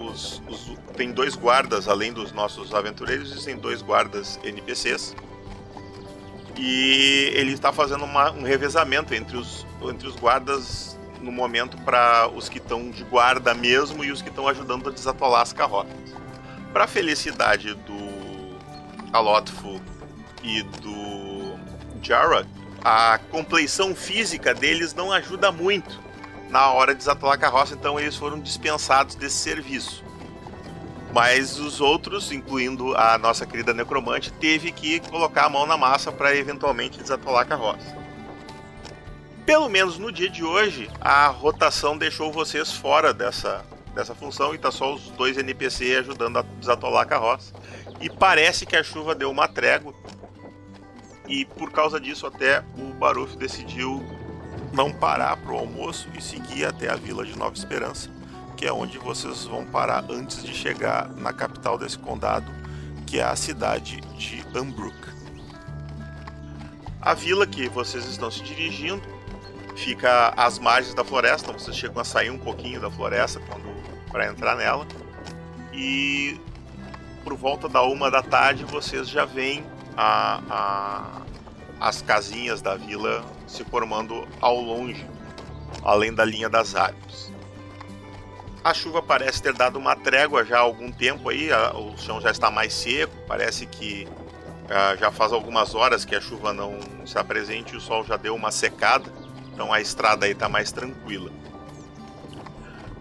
os, 0.00 0.42
os, 0.48 0.76
tem 0.96 1.12
dois 1.12 1.36
guardas 1.36 1.86
além 1.86 2.12
dos 2.12 2.32
nossos 2.32 2.74
aventureiros, 2.74 3.30
existem 3.30 3.56
dois 3.56 3.80
guardas 3.80 4.40
NPCs. 4.42 5.14
E 6.56 7.30
ele 7.34 7.52
está 7.52 7.72
fazendo 7.72 8.04
uma, 8.04 8.32
um 8.32 8.42
revezamento 8.42 9.14
entre 9.14 9.36
os, 9.36 9.64
entre 9.82 10.08
os 10.08 10.16
guardas 10.16 10.97
no 11.20 11.32
momento 11.32 11.76
para 11.78 12.28
os 12.28 12.48
que 12.48 12.58
estão 12.58 12.90
de 12.90 13.04
guarda 13.04 13.54
mesmo 13.54 14.04
e 14.04 14.10
os 14.10 14.22
que 14.22 14.28
estão 14.28 14.48
ajudando 14.48 14.88
a 14.88 14.92
desatolar 14.92 15.42
as 15.42 15.52
carroças. 15.52 15.92
Para 16.72 16.86
felicidade 16.86 17.74
do 17.74 18.58
Alotfu 19.12 19.80
e 20.42 20.62
do 20.62 21.58
Jara, 22.02 22.46
a 22.84 23.18
compleição 23.30 23.94
física 23.94 24.54
deles 24.54 24.94
não 24.94 25.12
ajuda 25.12 25.50
muito 25.50 26.00
na 26.48 26.70
hora 26.70 26.92
de 26.92 26.98
desatolar 26.98 27.34
a 27.34 27.38
carroça, 27.38 27.74
então 27.74 27.98
eles 27.98 28.16
foram 28.16 28.40
dispensados 28.40 29.14
desse 29.14 29.36
serviço. 29.36 30.04
Mas 31.12 31.58
os 31.58 31.80
outros, 31.80 32.30
incluindo 32.30 32.94
a 32.94 33.18
nossa 33.18 33.46
querida 33.46 33.72
necromante, 33.72 34.30
teve 34.32 34.70
que 34.72 35.00
colocar 35.00 35.46
a 35.46 35.48
mão 35.48 35.66
na 35.66 35.76
massa 35.76 36.12
para 36.12 36.36
eventualmente 36.36 36.98
desatolar 36.98 37.42
a 37.42 37.46
carroça 37.46 38.07
pelo 39.48 39.66
menos 39.66 39.96
no 39.96 40.12
dia 40.12 40.28
de 40.28 40.44
hoje, 40.44 40.90
a 41.00 41.26
rotação 41.28 41.96
deixou 41.96 42.30
vocês 42.30 42.70
fora 42.70 43.14
dessa, 43.14 43.64
dessa 43.94 44.14
função 44.14 44.54
e 44.54 44.58
tá 44.58 44.70
só 44.70 44.92
os 44.92 45.08
dois 45.12 45.38
NPC 45.38 45.96
ajudando 45.96 46.40
a 46.40 46.42
desatolar 46.42 47.04
a 47.04 47.06
carroça. 47.06 47.54
E 47.98 48.10
parece 48.10 48.66
que 48.66 48.76
a 48.76 48.82
chuva 48.82 49.14
deu 49.14 49.30
uma 49.30 49.48
trégua. 49.48 49.94
E 51.26 51.46
por 51.46 51.72
causa 51.72 51.98
disso 51.98 52.26
até 52.26 52.62
o 52.76 52.92
Baruf 52.92 53.38
decidiu 53.38 54.04
não 54.70 54.92
parar 54.92 55.38
pro 55.38 55.56
almoço 55.56 56.10
e 56.14 56.20
seguir 56.20 56.66
até 56.66 56.90
a 56.90 56.96
vila 56.96 57.24
de 57.24 57.34
Nova 57.34 57.56
Esperança, 57.56 58.10
que 58.54 58.66
é 58.66 58.72
onde 58.72 58.98
vocês 58.98 59.46
vão 59.46 59.64
parar 59.64 60.04
antes 60.10 60.44
de 60.44 60.52
chegar 60.52 61.08
na 61.14 61.32
capital 61.32 61.78
desse 61.78 61.98
condado, 61.98 62.52
que 63.06 63.18
é 63.18 63.22
a 63.22 63.34
cidade 63.34 64.02
de 64.18 64.44
Ambrook. 64.54 65.08
A 67.00 67.14
vila 67.14 67.46
que 67.46 67.66
vocês 67.70 68.04
estão 68.04 68.30
se 68.30 68.42
dirigindo 68.42 69.16
fica 69.78 70.34
às 70.36 70.58
margens 70.58 70.94
da 70.94 71.04
floresta, 71.04 71.52
vocês 71.52 71.76
chegam 71.76 72.00
a 72.00 72.04
sair 72.04 72.30
um 72.30 72.38
pouquinho 72.38 72.80
da 72.80 72.90
floresta 72.90 73.40
quando 73.48 73.68
para 74.10 74.26
entrar 74.26 74.56
nela. 74.56 74.86
E 75.72 76.40
por 77.22 77.34
volta 77.36 77.68
da 77.68 77.82
uma 77.82 78.10
da 78.10 78.22
tarde 78.22 78.64
vocês 78.64 79.08
já 79.08 79.24
veem 79.24 79.64
a, 79.96 80.42
a, 80.50 81.22
as 81.88 82.02
casinhas 82.02 82.60
da 82.60 82.74
vila 82.74 83.24
se 83.46 83.64
formando 83.64 84.26
ao 84.40 84.60
longe, 84.60 85.06
além 85.84 86.12
da 86.12 86.24
linha 86.24 86.48
das 86.48 86.74
árvores. 86.74 87.32
A 88.64 88.74
chuva 88.74 89.00
parece 89.00 89.40
ter 89.40 89.54
dado 89.54 89.78
uma 89.78 89.94
trégua 89.94 90.44
já 90.44 90.58
há 90.58 90.60
algum 90.60 90.90
tempo 90.90 91.28
aí, 91.28 91.52
a, 91.52 91.72
o 91.76 91.96
chão 91.96 92.20
já 92.20 92.30
está 92.30 92.50
mais 92.50 92.74
seco, 92.74 93.14
parece 93.28 93.66
que 93.66 94.08
a, 94.68 94.96
já 94.96 95.12
faz 95.12 95.32
algumas 95.32 95.74
horas 95.74 96.04
que 96.04 96.16
a 96.16 96.20
chuva 96.20 96.52
não 96.52 96.78
está 97.04 97.22
presente 97.22 97.74
e 97.74 97.76
o 97.76 97.80
sol 97.80 98.04
já 98.04 98.16
deu 98.16 98.34
uma 98.34 98.50
secada. 98.50 99.10
Então 99.58 99.72
a 99.72 99.80
estrada 99.80 100.24
aí 100.24 100.36
tá 100.36 100.48
mais 100.48 100.70
tranquila. 100.70 101.32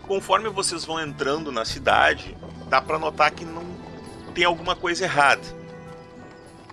Conforme 0.07 0.49
vocês 0.49 0.83
vão 0.83 0.99
entrando 0.99 1.51
na 1.51 1.63
cidade, 1.63 2.35
dá 2.67 2.81
para 2.81 2.97
notar 2.97 3.29
que 3.29 3.45
não 3.45 3.63
tem 4.33 4.43
alguma 4.43 4.75
coisa 4.75 5.03
errada. 5.03 5.43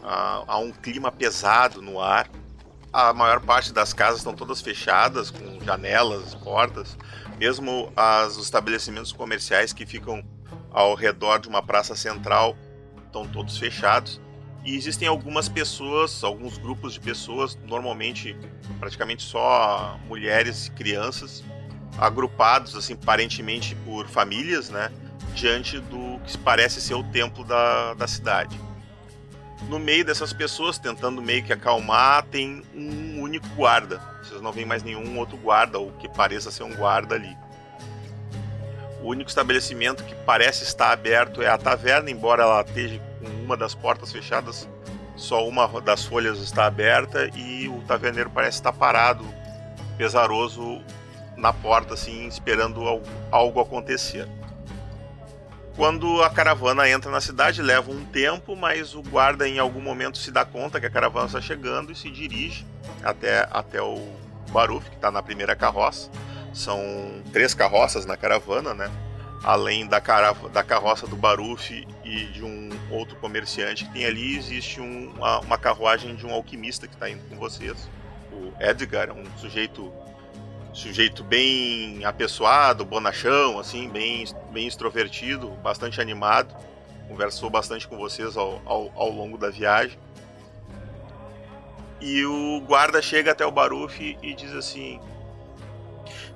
Há, 0.02 0.56
um 0.56 0.72
clima 0.72 1.12
pesado 1.12 1.82
no 1.82 2.00
ar. 2.00 2.30
A 2.90 3.12
maior 3.12 3.42
parte 3.42 3.74
das 3.74 3.92
casas 3.92 4.20
estão 4.20 4.34
todas 4.34 4.62
fechadas, 4.62 5.30
com 5.30 5.62
janelas, 5.62 6.34
portas. 6.34 6.96
Mesmo 7.36 7.92
as, 7.94 8.38
os 8.38 8.44
estabelecimentos 8.44 9.12
comerciais 9.12 9.74
que 9.74 9.84
ficam 9.84 10.24
ao 10.72 10.94
redor 10.94 11.40
de 11.40 11.48
uma 11.48 11.62
praça 11.62 11.94
central 11.94 12.56
estão 13.04 13.28
todos 13.28 13.58
fechados. 13.58 14.18
E 14.64 14.74
existem 14.74 15.06
algumas 15.06 15.48
pessoas, 15.48 16.24
alguns 16.24 16.56
grupos 16.56 16.94
de 16.94 17.00
pessoas, 17.00 17.58
normalmente 17.66 18.34
praticamente 18.80 19.22
só 19.22 19.98
mulheres 20.08 20.66
e 20.66 20.70
crianças, 20.70 21.44
agrupados 21.98 22.74
assim 22.74 22.94
aparentemente 22.94 23.74
por 23.84 24.06
famílias, 24.08 24.70
né, 24.70 24.90
diante 25.34 25.78
do 25.80 26.18
que 26.26 26.38
parece 26.38 26.80
ser 26.80 26.94
o 26.94 27.02
templo 27.04 27.44
da, 27.44 27.92
da 27.92 28.06
cidade. 28.06 28.58
No 29.68 29.78
meio 29.78 30.04
dessas 30.04 30.32
pessoas, 30.32 30.78
tentando 30.78 31.20
meio 31.20 31.42
que 31.44 31.52
acalmar, 31.52 32.24
tem 32.24 32.62
um 32.74 33.20
único 33.20 33.48
guarda. 33.50 33.98
Vocês 34.22 34.40
não 34.40 34.52
veem 34.52 34.66
mais 34.66 34.82
nenhum 34.82 35.18
outro 35.18 35.36
guarda 35.36 35.78
ou 35.78 35.92
que 35.92 36.08
pareça 36.08 36.50
ser 36.50 36.64
um 36.64 36.74
guarda 36.74 37.14
ali. 37.14 37.36
O 39.04 39.08
único 39.08 39.28
estabelecimento 39.28 40.02
que 40.02 40.14
parece 40.14 40.64
estar 40.64 40.90
aberto 40.90 41.42
é 41.42 41.46
a 41.46 41.58
taverna, 41.58 42.10
embora 42.10 42.42
ela 42.42 42.62
esteja 42.62 42.98
com 43.20 43.26
uma 43.44 43.54
das 43.54 43.74
portas 43.74 44.10
fechadas, 44.10 44.66
só 45.14 45.46
uma 45.46 45.68
das 45.82 46.06
folhas 46.06 46.38
está 46.38 46.64
aberta 46.64 47.30
e 47.36 47.68
o 47.68 47.82
taverneiro 47.82 48.30
parece 48.30 48.56
estar 48.56 48.72
parado, 48.72 49.22
pesaroso 49.98 50.80
na 51.36 51.52
porta, 51.52 51.92
assim, 51.92 52.26
esperando 52.26 52.82
algo 53.30 53.60
acontecer. 53.60 54.26
Quando 55.76 56.22
a 56.22 56.30
caravana 56.30 56.88
entra 56.88 57.10
na 57.10 57.20
cidade, 57.20 57.60
leva 57.60 57.90
um 57.90 58.06
tempo, 58.06 58.56
mas 58.56 58.94
o 58.94 59.02
guarda 59.02 59.46
em 59.46 59.58
algum 59.58 59.82
momento 59.82 60.16
se 60.16 60.30
dá 60.30 60.46
conta 60.46 60.80
que 60.80 60.86
a 60.86 60.90
caravana 60.90 61.26
está 61.26 61.42
chegando 61.42 61.92
e 61.92 61.94
se 61.94 62.10
dirige 62.10 62.64
até, 63.02 63.46
até 63.50 63.82
o 63.82 64.00
Baruf, 64.50 64.88
que 64.88 64.96
está 64.96 65.10
na 65.10 65.22
primeira 65.22 65.54
carroça. 65.54 66.10
São 66.54 66.80
três 67.32 67.52
carroças 67.52 68.06
na 68.06 68.16
caravana, 68.16 68.72
né? 68.72 68.90
Além 69.42 69.86
da, 69.86 70.00
carava, 70.00 70.48
da 70.48 70.62
carroça 70.62 71.06
do 71.06 71.16
Baruf 71.16 71.86
e 72.02 72.24
de 72.26 72.42
um 72.42 72.70
outro 72.90 73.16
comerciante 73.16 73.84
que 73.84 73.92
tem 73.92 74.06
ali, 74.06 74.38
existe 74.38 74.80
um, 74.80 75.10
uma, 75.10 75.40
uma 75.40 75.58
carruagem 75.58 76.14
de 76.14 76.24
um 76.24 76.32
alquimista 76.32 76.86
que 76.86 76.94
está 76.94 77.10
indo 77.10 77.22
com 77.28 77.36
vocês. 77.36 77.90
O 78.32 78.52
Edgar, 78.62 79.12
um 79.12 79.24
sujeito 79.36 79.92
sujeito 80.74 81.22
bem 81.22 82.04
apessoado, 82.04 82.84
bonachão, 82.84 83.58
assim, 83.60 83.88
bem, 83.88 84.24
bem 84.50 84.66
extrovertido, 84.66 85.50
bastante 85.62 86.00
animado. 86.00 86.54
Conversou 87.08 87.48
bastante 87.48 87.86
com 87.86 87.96
vocês 87.96 88.36
ao, 88.36 88.60
ao, 88.64 88.90
ao 88.96 89.10
longo 89.10 89.38
da 89.38 89.50
viagem. 89.50 89.98
E 92.00 92.24
o 92.24 92.60
guarda 92.66 93.00
chega 93.00 93.30
até 93.30 93.46
o 93.46 93.52
Baruf 93.52 94.18
e 94.20 94.34
diz 94.34 94.52
assim: 94.52 95.00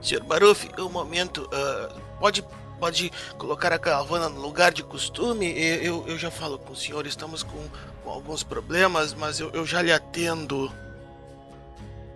Senhor 0.01 0.23
Baruf, 0.25 0.69
um 0.79 0.89
momento, 0.89 1.49
uh, 1.53 2.01
pode, 2.21 2.45
pode 2.79 3.11
colocar 3.37 3.73
a 3.73 3.79
caravana 3.79 4.29
no 4.29 4.41
lugar 4.41 4.73
de 4.73 4.83
costume? 4.83 5.53
Eu, 5.57 6.07
eu 6.07 6.17
já 6.17 6.31
falo 6.31 6.59
com 6.59 6.73
o 6.73 6.77
senhor, 6.77 7.07
estamos 7.07 7.43
com, 7.43 7.69
com 8.05 8.11
alguns 8.11 8.43
problemas, 8.43 9.13
mas 9.13 9.41
eu, 9.41 9.51
eu 9.51 9.67
já 9.67 9.83
lhe 9.83 9.93
atendo. 9.93 10.73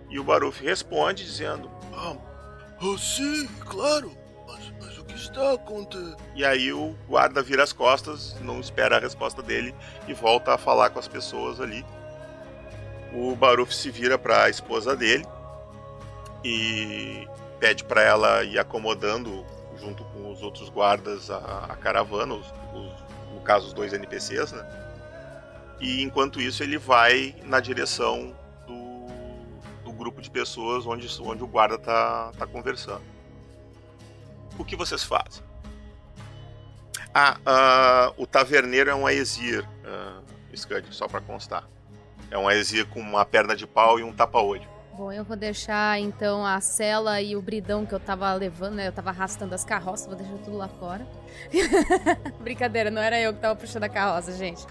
E 0.09 0.19
o 0.19 0.23
Baruf 0.23 0.63
responde 0.63 1.25
dizendo: 1.25 1.69
ah, 1.93 2.15
oh, 2.81 2.97
sim, 2.97 3.47
claro. 3.65 4.15
Mas, 4.47 4.73
mas 4.79 4.97
o 4.97 5.03
que 5.03 5.15
está 5.15 5.53
acontecendo? 5.53 6.17
E 6.35 6.45
aí 6.45 6.71
o 6.71 6.95
guarda 7.07 7.41
vira 7.41 7.63
as 7.63 7.73
costas, 7.73 8.35
não 8.41 8.59
espera 8.59 8.97
a 8.97 8.99
resposta 8.99 9.41
dele 9.41 9.75
e 10.07 10.13
volta 10.13 10.53
a 10.53 10.57
falar 10.57 10.89
com 10.91 10.99
as 10.99 11.07
pessoas 11.07 11.59
ali. 11.59 11.85
O 13.13 13.35
Baruf 13.35 13.75
se 13.75 13.91
vira 13.91 14.17
para 14.17 14.45
a 14.45 14.49
esposa 14.49 14.95
dele 14.95 15.25
e 16.43 17.27
pede 17.63 17.85
para 17.85 18.01
ela 18.01 18.43
ir 18.43 18.59
acomodando 18.59 19.45
junto 19.79 20.03
com 20.03 20.29
os 20.29 20.41
outros 20.41 20.67
guardas 20.67 21.31
a, 21.31 21.67
a 21.69 21.75
caravana, 21.77 22.33
os, 22.33 22.45
os, 22.73 23.33
no 23.33 23.39
caso 23.41 23.67
os 23.67 23.73
dois 23.73 23.93
NPCs, 23.93 24.51
né? 24.51 24.65
E 25.79 26.03
enquanto 26.03 26.41
isso 26.41 26.61
ele 26.61 26.77
vai 26.77 27.33
na 27.43 27.61
direção 27.61 28.35
grupo 30.03 30.21
de 30.21 30.29
pessoas 30.29 30.85
onde, 30.85 31.07
onde 31.21 31.41
o 31.41 31.47
guarda 31.47 31.77
tá, 31.77 32.33
tá 32.37 32.45
conversando. 32.45 33.01
O 34.59 34.65
que 34.65 34.75
vocês 34.75 35.01
fazem? 35.01 35.41
Ah, 37.13 37.37
uh, 38.17 38.21
o 38.21 38.27
taverneiro 38.27 38.89
é 38.89 38.95
um 38.95 39.07
Aesir, 39.07 39.63
uh, 39.63 40.57
Scud, 40.57 40.85
só 40.91 41.07
para 41.07 41.21
constar. 41.21 41.63
É 42.29 42.37
um 42.37 42.49
Aesir 42.49 42.85
com 42.87 42.99
uma 42.99 43.23
perna 43.23 43.55
de 43.55 43.65
pau 43.65 43.97
e 43.97 44.03
um 44.03 44.11
tapa-olho. 44.11 44.72
Bom, 44.95 45.11
eu 45.11 45.23
vou 45.23 45.35
deixar 45.35 45.99
então 45.99 46.45
a 46.45 46.61
cela 46.61 47.19
e 47.19 47.35
o 47.35 47.41
bridão 47.41 47.83
que 47.83 47.93
eu 47.93 47.99
tava 47.99 48.31
levando, 48.33 48.75
né? 48.75 48.87
Eu 48.87 48.91
tava 48.91 49.09
arrastando 49.09 49.55
as 49.55 49.65
carroças, 49.65 50.05
vou 50.05 50.15
deixar 50.15 50.37
tudo 50.43 50.55
lá 50.55 50.67
fora. 50.67 51.07
Brincadeira, 52.39 52.91
não 52.91 53.01
era 53.01 53.19
eu 53.19 53.33
que 53.33 53.39
tava 53.39 53.55
puxando 53.55 53.85
a 53.85 53.89
carroça, 53.89 54.31
gente. 54.33 54.63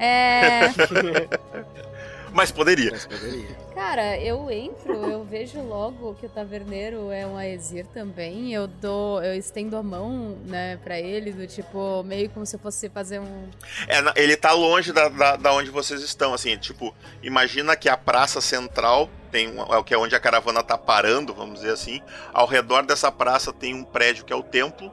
É. 0.00 0.62
Mas 2.32 2.50
poderia. 2.50 2.90
Mas 2.90 3.06
poderia. 3.06 3.56
Cara, 3.74 4.18
eu 4.18 4.50
entro, 4.50 4.92
eu 4.92 5.24
vejo 5.24 5.60
logo 5.60 6.14
que 6.14 6.26
o 6.26 6.28
taverneiro 6.28 7.10
é 7.10 7.26
um 7.26 7.36
Aesir 7.36 7.86
também. 7.86 8.52
Eu 8.52 8.66
dou, 8.66 9.22
eu 9.22 9.34
estendo 9.34 9.76
a 9.76 9.82
mão, 9.82 10.36
né, 10.46 10.78
pra 10.82 10.98
ele, 10.98 11.32
do 11.32 11.46
tipo, 11.46 12.02
meio 12.04 12.28
como 12.30 12.44
se 12.44 12.56
eu 12.56 12.60
fosse 12.60 12.88
fazer 12.88 13.20
um. 13.20 13.48
É, 13.86 14.22
ele 14.22 14.36
tá 14.36 14.52
longe 14.52 14.92
da, 14.92 15.08
da, 15.08 15.36
da 15.36 15.52
onde 15.52 15.70
vocês 15.70 16.02
estão, 16.02 16.34
assim, 16.34 16.56
tipo, 16.56 16.94
imagina 17.22 17.76
que 17.76 17.88
a 17.88 17.96
praça 17.96 18.40
central 18.40 19.08
tem 19.30 19.48
um, 19.48 19.60
é 19.72 19.78
o 19.78 19.84
que 19.84 19.94
é 19.94 19.98
onde 19.98 20.14
a 20.14 20.20
caravana 20.20 20.62
tá 20.62 20.76
parando, 20.76 21.34
vamos 21.34 21.60
dizer 21.60 21.72
assim. 21.72 22.00
Ao 22.32 22.46
redor 22.46 22.84
dessa 22.84 23.12
praça 23.12 23.52
tem 23.52 23.74
um 23.74 23.84
prédio 23.84 24.24
que 24.24 24.32
é 24.32 24.36
o 24.36 24.42
templo, 24.42 24.92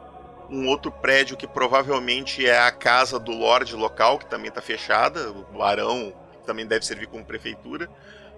um 0.49 0.67
outro 0.67 0.91
prédio 0.91 1.37
que 1.37 1.47
provavelmente 1.47 2.45
é 2.45 2.59
a 2.59 2.71
casa 2.71 3.19
do 3.19 3.31
lord 3.31 3.75
local, 3.75 4.19
que 4.19 4.25
também 4.27 4.51
tá 4.51 4.61
fechada, 4.61 5.31
o 5.31 5.57
barão 5.57 6.13
também 6.45 6.65
deve 6.65 6.85
servir 6.85 7.07
como 7.07 7.25
prefeitura. 7.25 7.89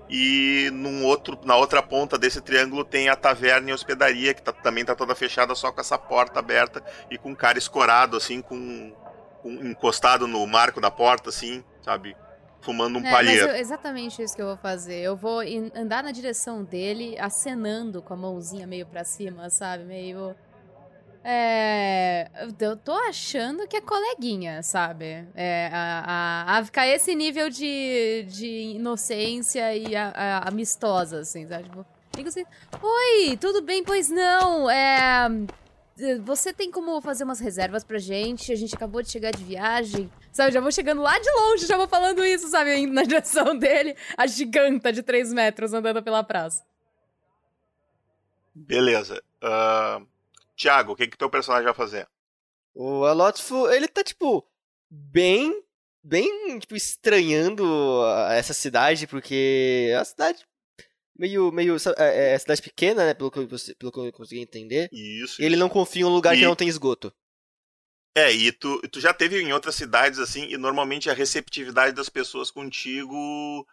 E 0.09 0.69
num 0.71 1.05
outro, 1.05 1.37
na 1.43 1.57
outra 1.57 1.83
ponta 1.83 2.17
desse 2.17 2.39
triângulo 2.39 2.85
tem 2.85 3.09
a 3.09 3.15
taverna 3.15 3.69
e 3.69 3.71
a 3.71 3.75
hospedaria, 3.75 4.33
que 4.33 4.41
tá, 4.41 4.53
também 4.53 4.85
tá 4.85 4.95
toda 4.95 5.13
fechada, 5.13 5.53
só 5.53 5.71
com 5.71 5.81
essa 5.81 5.97
porta 5.97 6.39
aberta 6.39 6.81
e 7.11 7.17
com 7.17 7.31
um 7.31 7.35
cara 7.35 7.57
escorado, 7.57 8.15
assim, 8.15 8.41
com, 8.41 8.93
com 9.41 9.51
encostado 9.51 10.25
no 10.25 10.45
marco 10.47 10.79
da 10.79 10.89
porta, 10.89 11.29
assim, 11.29 11.63
sabe? 11.81 12.15
Fumando 12.61 12.99
um 12.99 13.05
é, 13.05 13.11
palheiro. 13.11 13.49
Exatamente 13.55 14.21
isso 14.21 14.35
que 14.35 14.41
eu 14.41 14.47
vou 14.47 14.57
fazer. 14.57 14.99
Eu 14.99 15.15
vou 15.15 15.41
andar 15.75 16.03
na 16.03 16.11
direção 16.11 16.63
dele, 16.63 17.17
acenando 17.19 18.01
com 18.01 18.13
a 18.13 18.17
mãozinha 18.17 18.65
meio 18.65 18.85
pra 18.85 19.03
cima, 19.03 19.49
sabe? 19.49 19.83
Meio 19.83 20.35
é, 21.29 22.31
eu 22.57 22.77
tô 22.77 22.93
achando 22.93 23.67
que 23.67 23.75
é 23.75 23.81
coleguinha, 23.81 24.63
sabe? 24.63 25.27
É, 25.35 25.69
a, 25.73 26.45
a, 26.47 26.57
a 26.57 26.63
ficar 26.63 26.87
esse 26.87 27.13
nível 27.13 27.49
de, 27.49 28.25
de 28.29 28.47
inocência 28.75 29.75
e 29.75 29.93
a, 29.93 30.07
a, 30.07 30.47
amistosa, 30.47 31.19
assim, 31.19 31.45
sabe? 31.45 31.65
Tipo, 31.65 31.85
assim, 32.29 32.45
oi, 32.81 33.35
tudo 33.35 33.61
bem? 33.61 33.83
Pois 33.83 34.09
não, 34.09 34.69
é... 34.69 35.27
Você 36.23 36.53
tem 36.53 36.71
como 36.71 37.01
fazer 37.01 37.25
umas 37.25 37.41
reservas 37.41 37.83
pra 37.83 37.97
gente? 37.97 38.53
A 38.53 38.55
gente 38.55 38.73
acabou 38.73 39.01
de 39.01 39.11
chegar 39.11 39.31
de 39.31 39.43
viagem. 39.43 40.09
Sabe, 40.31 40.53
já 40.53 40.61
vou 40.61 40.71
chegando 40.71 41.01
lá 41.01 41.19
de 41.19 41.29
longe, 41.29 41.67
já 41.67 41.75
vou 41.75 41.89
falando 41.89 42.23
isso, 42.23 42.47
sabe? 42.47 42.73
Indo 42.77 42.93
na 42.93 43.03
direção 43.03 43.53
dele, 43.59 43.97
a 44.15 44.25
giganta 44.27 44.93
de 44.93 45.03
3 45.03 45.33
metros 45.33 45.73
andando 45.73 46.01
pela 46.01 46.23
praça. 46.23 46.63
Beleza. 48.55 49.21
Uh, 49.43 50.07
Tiago, 50.57 50.91
o 50.91 50.95
que 50.95 51.07
que 51.07 51.17
teu 51.17 51.29
personagem 51.29 51.65
vai 51.65 51.73
fazer? 51.73 52.07
O 52.73 53.05
Alotfo, 53.05 53.69
ele 53.69 53.87
tá, 53.87 54.03
tipo, 54.03 54.45
bem, 54.89 55.63
bem, 56.03 56.59
tipo, 56.59 56.75
estranhando 56.75 58.03
essa 58.31 58.53
cidade, 58.53 59.07
porque 59.07 59.89
é 59.91 59.97
uma 59.97 60.05
cidade 60.05 60.45
meio, 61.17 61.51
meio, 61.51 61.75
é, 61.97 62.33
é 62.33 62.39
cidade 62.39 62.61
pequena, 62.61 63.05
né, 63.05 63.13
pelo 63.13 63.31
que, 63.31 63.39
eu, 63.39 63.47
pelo 63.77 63.91
que 63.91 63.99
eu 63.99 64.11
consegui 64.11 64.41
entender. 64.41 64.89
Isso. 64.91 65.41
E 65.41 65.45
ele 65.45 65.55
não 65.55 65.69
confia 65.69 66.01
em 66.01 66.05
um 66.05 66.13
lugar 66.13 66.35
e... 66.35 66.39
que 66.39 66.45
não 66.45 66.55
tem 66.55 66.67
esgoto. 66.67 67.13
É, 68.15 68.31
e 68.31 68.51
tu, 68.51 68.81
tu 68.89 68.99
já 68.99 69.13
teve 69.13 69.39
em 69.39 69.53
outras 69.53 69.75
cidades, 69.75 70.17
assim, 70.17 70.47
e 70.49 70.57
normalmente 70.57 71.07
a 71.07 71.13
receptividade 71.13 71.95
das 71.95 72.09
pessoas 72.09 72.49
contigo 72.49 73.63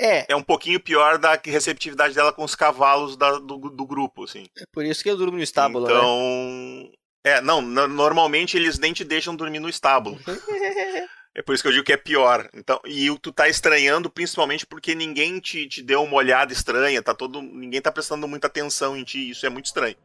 é. 0.00 0.26
É 0.28 0.36
um 0.36 0.42
pouquinho 0.42 0.78
pior 0.78 1.18
da 1.18 1.38
receptividade 1.44 2.14
dela 2.14 2.32
com 2.32 2.44
os 2.44 2.54
cavalos 2.54 3.16
da, 3.16 3.32
do, 3.38 3.58
do 3.58 3.86
grupo, 3.86 4.24
assim. 4.24 4.46
É 4.56 4.64
por 4.72 4.84
isso 4.84 5.02
que 5.02 5.10
eu 5.10 5.16
durmo 5.16 5.36
no 5.36 5.42
estábulo, 5.42 5.86
então... 5.86 6.02
né? 6.02 6.90
É, 7.24 7.40
não, 7.40 7.60
normalmente 7.60 8.56
eles 8.56 8.78
nem 8.78 8.92
te 8.92 9.04
deixam 9.04 9.34
dormir 9.34 9.58
no 9.58 9.68
estábulo. 9.68 10.18
é 11.34 11.42
por 11.42 11.52
isso 11.52 11.62
que 11.62 11.68
eu 11.68 11.72
digo 11.72 11.84
que 11.84 11.92
é 11.92 11.96
pior. 11.96 12.48
Então, 12.54 12.80
e 12.86 13.10
tu 13.18 13.32
tá 13.32 13.48
estranhando 13.48 14.08
principalmente 14.08 14.64
porque 14.64 14.94
ninguém 14.94 15.40
te, 15.40 15.66
te 15.66 15.82
deu 15.82 16.02
uma 16.04 16.16
olhada 16.16 16.52
estranha, 16.52 17.02
tá 17.02 17.12
todo, 17.12 17.42
ninguém 17.42 17.82
tá 17.82 17.90
prestando 17.90 18.28
muita 18.28 18.46
atenção 18.46 18.96
em 18.96 19.02
ti, 19.04 19.30
isso 19.30 19.44
é 19.44 19.48
muito 19.48 19.66
estranho. 19.66 19.96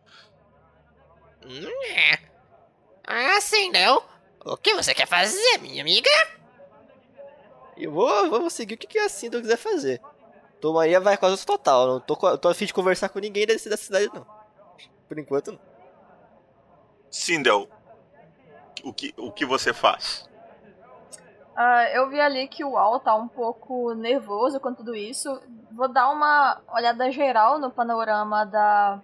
Hum, 1.46 1.70
é. 1.96 2.20
Assim 3.38 3.72
não. 3.72 4.04
O 4.44 4.58
que 4.58 4.74
você 4.74 4.94
quer 4.94 5.08
fazer, 5.08 5.60
minha 5.60 5.82
amiga? 5.82 6.10
E 7.76 7.88
vou, 7.88 8.30
vamos 8.30 8.54
seguir 8.54 8.76
o 8.76 8.78
que, 8.78 8.88
que 8.88 9.00
a 9.00 9.10
Cinda 9.10 9.42
quiser 9.42 9.58
fazer. 9.58 10.02
Tomaria 10.62 11.00
vai 11.00 11.18
quase 11.18 11.46
total. 11.46 11.88
Não 11.88 12.00
tô, 12.00 12.38
tô 12.38 12.48
a 12.48 12.54
fim 12.54 12.66
de 12.66 12.74
conversar 12.74 13.10
com 13.10 13.20
ninguém 13.20 13.46
desse 13.46 13.70
da 13.70 13.78
cidade, 13.78 14.10
não. 14.14 14.26
Por 15.08 15.20
enquanto, 15.20 15.52
não. 15.52 15.60
Sindel, 17.10 17.68
o 18.84 18.94
que, 18.94 19.14
o 19.18 19.32
que 19.32 19.46
você 19.46 19.74
faz? 19.74 20.28
Uh, 21.56 21.86
eu 21.94 22.10
vi 22.10 22.20
ali 22.20 22.48
que 22.48 22.64
o 22.64 22.78
Al 22.78 23.00
tá 23.00 23.14
um 23.14 23.28
pouco 23.28 23.94
nervoso 23.94 24.60
com 24.60 24.74
tudo 24.74 24.96
isso. 24.96 25.40
Vou 25.72 25.88
dar 25.88 26.10
uma 26.10 26.60
olhada 26.74 27.12
geral 27.12 27.60
no 27.60 27.70
panorama 27.70 28.46
da 28.46 29.02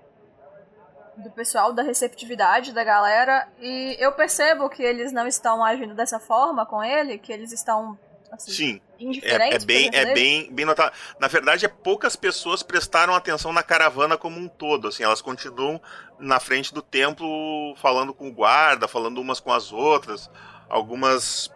do 1.17 1.29
pessoal, 1.31 1.73
da 1.73 1.83
receptividade 1.83 2.73
da 2.73 2.83
galera. 2.83 3.47
E 3.59 3.95
eu 3.99 4.13
percebo 4.13 4.69
que 4.69 4.81
eles 4.81 5.11
não 5.11 5.27
estão 5.27 5.63
agindo 5.63 5.93
dessa 5.93 6.19
forma 6.19 6.65
com 6.65 6.83
ele, 6.83 7.17
que 7.17 7.31
eles 7.31 7.51
estão 7.51 7.97
Assim, 8.31 8.51
Sim. 8.51 8.81
É, 9.23 9.55
é, 9.55 9.59
bem, 9.59 9.89
é 9.93 10.13
bem, 10.13 10.53
bem 10.53 10.65
notado. 10.65 10.93
Na 11.19 11.27
verdade, 11.27 11.65
é 11.65 11.69
poucas 11.69 12.15
pessoas 12.15 12.61
prestaram 12.61 13.15
atenção 13.15 13.51
na 13.51 13.63
caravana 13.63 14.17
como 14.17 14.39
um 14.39 14.47
todo. 14.47 14.87
Assim, 14.87 15.03
elas 15.03 15.21
continuam 15.21 15.81
na 16.19 16.39
frente 16.39 16.73
do 16.73 16.81
templo 16.81 17.75
falando 17.77 18.13
com 18.13 18.27
o 18.27 18.33
guarda, 18.33 18.87
falando 18.87 19.19
umas 19.19 19.39
com 19.39 19.51
as 19.51 19.71
outras. 19.71 20.29
Algumas 20.69 21.51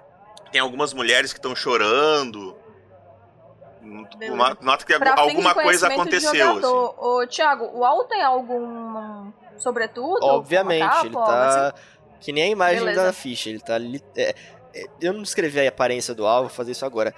tem 0.52 0.62
algumas 0.62 0.94
mulheres 0.94 1.34
que 1.34 1.40
estão 1.40 1.56
chorando. 1.56 2.56
Nota 4.62 4.86
que 4.86 4.98
pra 4.98 5.20
alguma 5.20 5.54
coisa 5.54 5.88
aconteceu. 5.88 6.58
Assim. 6.58 6.66
Ô, 6.66 7.28
Thiago, 7.28 7.70
o 7.74 7.84
Al 7.84 8.06
tem 8.06 8.22
algum 8.24 9.32
sobretudo? 9.58 10.26
Obviamente, 10.26 11.06
ele 11.06 11.16
tá 11.16 11.74
Que 12.20 12.32
nem 12.32 12.44
a 12.44 12.48
imagem 12.48 12.80
Beleza. 12.80 13.04
da 13.04 13.14
ficha. 13.14 13.50
Ele 13.50 13.60
tá 13.60 13.78
é, 14.16 14.36
eu 15.02 15.14
não 15.14 15.22
descrevi 15.22 15.60
a 15.60 15.70
aparência 15.70 16.14
do 16.14 16.26
alvo, 16.26 16.48
vou 16.50 16.56
fazer 16.56 16.72
isso 16.72 16.86
agora. 16.86 17.14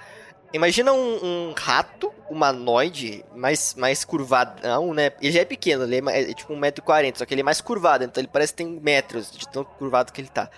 Imagina 0.52 0.92
um, 0.92 1.48
um 1.50 1.54
rato 1.56 2.12
humanoide 2.30 3.24
mais, 3.34 3.74
mais 3.74 4.04
curvadão, 4.04 4.94
né? 4.94 5.10
Ele 5.20 5.32
já 5.32 5.40
é 5.40 5.44
pequeno, 5.44 5.84
ele 5.84 5.96
é, 6.10 6.30
é 6.30 6.34
tipo 6.34 6.54
1,40m, 6.54 7.16
só 7.18 7.26
que 7.26 7.34
ele 7.34 7.40
é 7.40 7.44
mais 7.44 7.60
curvado, 7.60 8.04
então 8.04 8.20
ele 8.20 8.28
parece 8.32 8.52
que 8.52 8.58
tem 8.58 8.80
metros 8.80 9.30
de 9.30 9.48
tão 9.48 9.64
curvado 9.64 10.12
que 10.12 10.20
ele 10.20 10.28
tá. 10.28 10.48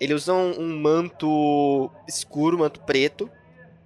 Ele 0.00 0.12
usa 0.14 0.32
um, 0.32 0.60
um 0.60 0.76
manto 0.80 1.90
escuro, 2.06 2.58
manto 2.58 2.80
preto, 2.80 3.30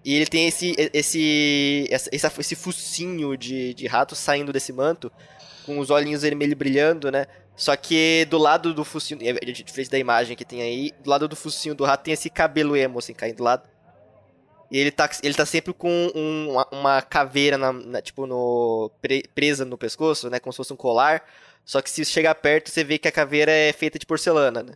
e 0.04 0.14
ele 0.14 0.26
tem 0.26 0.48
esse 0.48 0.74
esse 0.92 1.86
essa- 1.90 2.10
esse 2.40 2.54
focinho 2.56 3.36
de, 3.36 3.72
de 3.74 3.86
rato 3.86 4.14
saindo 4.16 4.52
desse 4.52 4.72
manto, 4.72 5.12
com 5.64 5.78
os 5.78 5.90
olhinhos 5.90 6.22
vermelhos 6.22 6.54
brilhando, 6.54 7.10
né? 7.10 7.26
Só 7.56 7.76
que 7.76 8.26
do 8.30 8.38
lado 8.38 8.72
do 8.74 8.84
focinho, 8.84 9.18
diferente 9.64 9.90
da 9.90 9.98
imagem 9.98 10.36
que 10.36 10.44
tem 10.44 10.62
aí, 10.62 10.92
do 11.02 11.10
lado 11.10 11.28
do 11.28 11.36
focinho 11.36 11.74
do 11.74 11.84
rato 11.84 12.04
tem 12.04 12.14
esse 12.14 12.30
cabelo 12.30 12.76
emo, 12.76 12.98
assim, 12.98 13.12
caindo 13.14 13.36
do 13.36 13.44
lado. 13.44 13.68
E 14.70 14.78
ele 14.78 14.90
tá, 14.90 15.08
ele 15.22 15.34
tá 15.34 15.44
sempre 15.44 15.72
com 15.74 15.90
um- 16.14 16.52
uma, 16.52 16.66
uma 16.72 17.02
caveira, 17.02 17.58
na, 17.58 17.72
na- 17.72 18.00
tipo, 18.00 18.26
no, 18.26 18.90
pre- 19.02 19.24
presa 19.34 19.64
no 19.66 19.76
pescoço, 19.76 20.30
né? 20.30 20.40
Como 20.40 20.52
se 20.52 20.56
fosse 20.56 20.72
um 20.72 20.76
colar. 20.76 21.22
Só 21.64 21.82
que 21.82 21.90
se 21.90 22.04
chegar 22.06 22.34
perto, 22.36 22.70
você 22.70 22.82
vê 22.82 22.98
que 22.98 23.06
a 23.06 23.12
caveira 23.12 23.52
é 23.52 23.72
feita 23.72 23.98
de 23.98 24.06
porcelana, 24.06 24.62
né? 24.62 24.72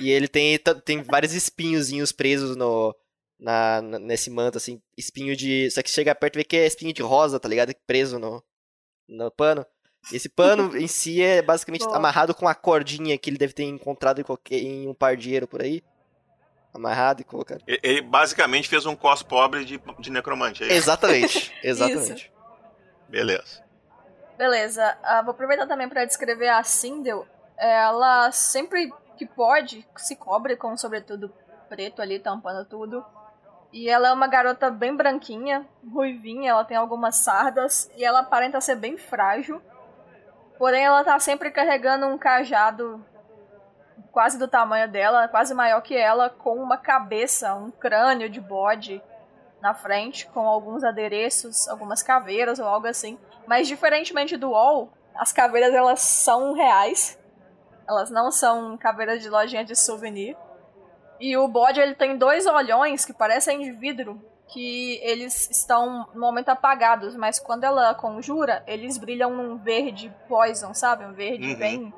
E 0.00 0.10
ele 0.10 0.26
tem, 0.26 0.58
ta- 0.58 0.74
tem 0.74 1.02
vários 1.02 1.34
espinhozinhos 1.34 2.12
presos 2.12 2.56
no, 2.56 2.96
na- 3.38 3.82
nesse 3.82 4.30
manto, 4.30 4.56
assim. 4.56 4.80
Espinho 4.96 5.36
de... 5.36 5.70
Só 5.70 5.82
que 5.82 5.90
se 5.90 5.94
chegar 5.96 6.14
perto, 6.14 6.36
vê 6.36 6.44
que 6.44 6.56
é 6.56 6.66
espinho 6.66 6.94
de 6.94 7.02
rosa, 7.02 7.38
tá 7.38 7.48
ligado? 7.48 7.74
Preso 7.86 8.18
no, 8.18 8.42
no 9.08 9.30
pano. 9.30 9.64
Esse 10.12 10.28
pano 10.28 10.76
em 10.76 10.88
si 10.88 11.22
é 11.22 11.40
basicamente 11.40 11.84
Boa. 11.84 11.96
amarrado 11.96 12.34
com 12.34 12.48
a 12.48 12.54
cordinha 12.54 13.16
que 13.16 13.30
ele 13.30 13.38
deve 13.38 13.52
ter 13.52 13.64
encontrado 13.64 14.20
em, 14.20 14.24
qualquer, 14.24 14.56
em 14.58 14.88
um 14.88 14.94
pardieiro 14.94 15.46
por 15.46 15.62
aí. 15.62 15.82
Amarrado 16.74 17.20
e 17.20 17.24
colocado. 17.24 17.62
E- 17.68 17.78
Ele 17.82 18.00
basicamente 18.00 18.68
fez 18.68 18.84
um 18.86 18.96
cos 18.96 19.22
pobre 19.22 19.64
de, 19.64 19.80
de 20.00 20.10
necromante. 20.10 20.64
É? 20.64 20.72
Exatamente, 20.72 21.52
exatamente. 21.62 22.32
Beleza. 23.08 23.62
Beleza, 24.38 24.98
ah, 25.04 25.22
vou 25.22 25.32
aproveitar 25.32 25.66
também 25.66 25.88
pra 25.88 26.04
descrever 26.04 26.48
a 26.48 26.62
Sindel. 26.64 27.26
Ela 27.58 28.32
sempre 28.32 28.92
que 29.16 29.26
pode 29.26 29.86
se 29.96 30.16
cobre 30.16 30.56
com 30.56 30.72
um 30.72 30.76
sobretudo 30.76 31.32
preto 31.68 32.02
ali, 32.02 32.18
tampando 32.18 32.64
tudo. 32.64 33.04
E 33.72 33.88
ela 33.88 34.08
é 34.08 34.12
uma 34.12 34.26
garota 34.26 34.70
bem 34.70 34.94
branquinha, 34.94 35.66
ruivinha, 35.90 36.50
ela 36.50 36.64
tem 36.64 36.76
algumas 36.76 37.16
sardas 37.16 37.90
e 37.96 38.04
ela 38.04 38.20
aparenta 38.20 38.60
ser 38.60 38.76
bem 38.76 38.98
frágil. 38.98 39.62
Porém, 40.58 40.84
ela 40.84 41.02
tá 41.02 41.18
sempre 41.18 41.50
carregando 41.50 42.06
um 42.06 42.18
cajado 42.18 43.04
quase 44.12 44.38
do 44.38 44.46
tamanho 44.46 44.88
dela, 44.88 45.26
quase 45.26 45.54
maior 45.54 45.80
que 45.80 45.96
ela, 45.96 46.28
com 46.28 46.56
uma 46.56 46.76
cabeça, 46.76 47.54
um 47.54 47.70
crânio 47.70 48.28
de 48.28 48.40
bode 48.40 49.02
na 49.60 49.72
frente, 49.72 50.26
com 50.26 50.46
alguns 50.46 50.84
adereços, 50.84 51.66
algumas 51.66 52.02
caveiras 52.02 52.58
ou 52.58 52.66
algo 52.66 52.86
assim. 52.86 53.18
Mas 53.46 53.66
diferentemente 53.66 54.36
do 54.36 54.50
UOL, 54.50 54.92
as 55.14 55.32
caveiras 55.32 55.72
elas 55.72 56.00
são 56.00 56.52
reais. 56.52 57.18
Elas 57.88 58.10
não 58.10 58.30
são 58.30 58.76
caveiras 58.76 59.22
de 59.22 59.28
lojinha 59.28 59.64
de 59.64 59.74
souvenir. 59.74 60.36
E 61.22 61.36
o 61.36 61.46
bode 61.46 61.80
ele 61.80 61.94
tem 61.94 62.18
dois 62.18 62.46
olhões 62.46 63.04
que 63.04 63.12
parecem 63.12 63.60
de 63.60 63.70
vidro, 63.70 64.20
que 64.48 64.98
eles 65.04 65.48
estão 65.48 66.08
no 66.12 66.20
momento 66.20 66.48
apagados, 66.48 67.14
mas 67.14 67.38
quando 67.38 67.62
ela 67.62 67.94
conjura, 67.94 68.60
eles 68.66 68.98
brilham 68.98 69.30
num 69.30 69.56
verde 69.56 70.12
poison, 70.28 70.74
sabe? 70.74 71.04
Um 71.04 71.12
verde 71.12 71.52
Uhum. 71.52 71.58
bem 71.58 71.94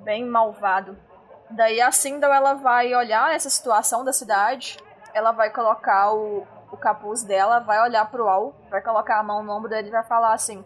bem 0.00 0.26
malvado. 0.26 0.94
Daí 1.48 1.80
a 1.80 1.90
Sindel 1.90 2.30
ela 2.32 2.52
vai 2.52 2.94
olhar 2.94 3.34
essa 3.34 3.48
situação 3.48 4.04
da 4.04 4.12
cidade, 4.12 4.76
ela 5.14 5.32
vai 5.32 5.48
colocar 5.48 6.12
o, 6.12 6.46
o 6.70 6.76
capuz 6.76 7.22
dela, 7.24 7.60
vai 7.60 7.80
olhar 7.80 8.10
pro 8.10 8.28
Al, 8.28 8.54
vai 8.70 8.82
colocar 8.82 9.18
a 9.18 9.22
mão 9.22 9.42
no 9.42 9.52
ombro 9.52 9.70
dele 9.70 9.88
e 9.88 9.90
vai 9.90 10.04
falar 10.04 10.34
assim: 10.34 10.62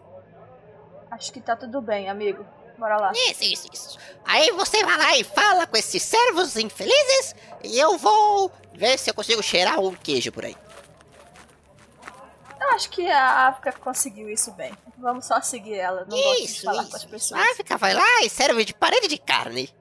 Acho 1.09 1.31
que 1.31 1.39
tá 1.39 1.55
tudo 1.55 1.81
bem, 1.81 2.09
amigo. 2.09 2.45
Bora 2.83 2.97
lá. 2.97 3.11
Isso, 3.13 3.43
isso, 3.45 3.69
isso. 3.71 3.97
Aí 4.25 4.51
você 4.51 4.83
vai 4.83 4.97
lá 4.97 5.15
e 5.15 5.23
fala 5.23 5.65
com 5.65 5.77
esses 5.77 6.03
servos 6.03 6.57
infelizes 6.57 7.33
e 7.63 7.79
eu 7.79 7.97
vou 7.97 8.51
ver 8.73 8.99
se 8.99 9.09
eu 9.09 9.13
consigo 9.13 9.41
cheirar 9.41 9.79
um 9.79 9.95
queijo 9.95 10.33
por 10.33 10.43
aí. 10.43 10.57
Eu 12.59 12.69
acho 12.71 12.89
que 12.89 13.09
a 13.09 13.47
África 13.47 13.71
conseguiu 13.79 14.29
isso 14.29 14.51
bem. 14.51 14.73
Vamos 14.97 15.25
só 15.25 15.39
seguir 15.39 15.75
ela. 15.75 16.05
Não 16.09 16.17
gosto 16.21 16.39
de 16.39 16.43
Isso, 16.43 16.63
falar 16.65 16.81
com 16.83 16.87
isso, 16.89 16.95
as 16.97 17.01
isso. 17.03 17.09
pessoas. 17.11 17.41
Ah, 17.41 17.55
fica, 17.55 17.77
vai 17.77 17.93
lá 17.93 18.21
e 18.23 18.29
serve 18.29 18.65
de 18.65 18.73
parede 18.73 19.07
de 19.07 19.17
carne. 19.17 19.73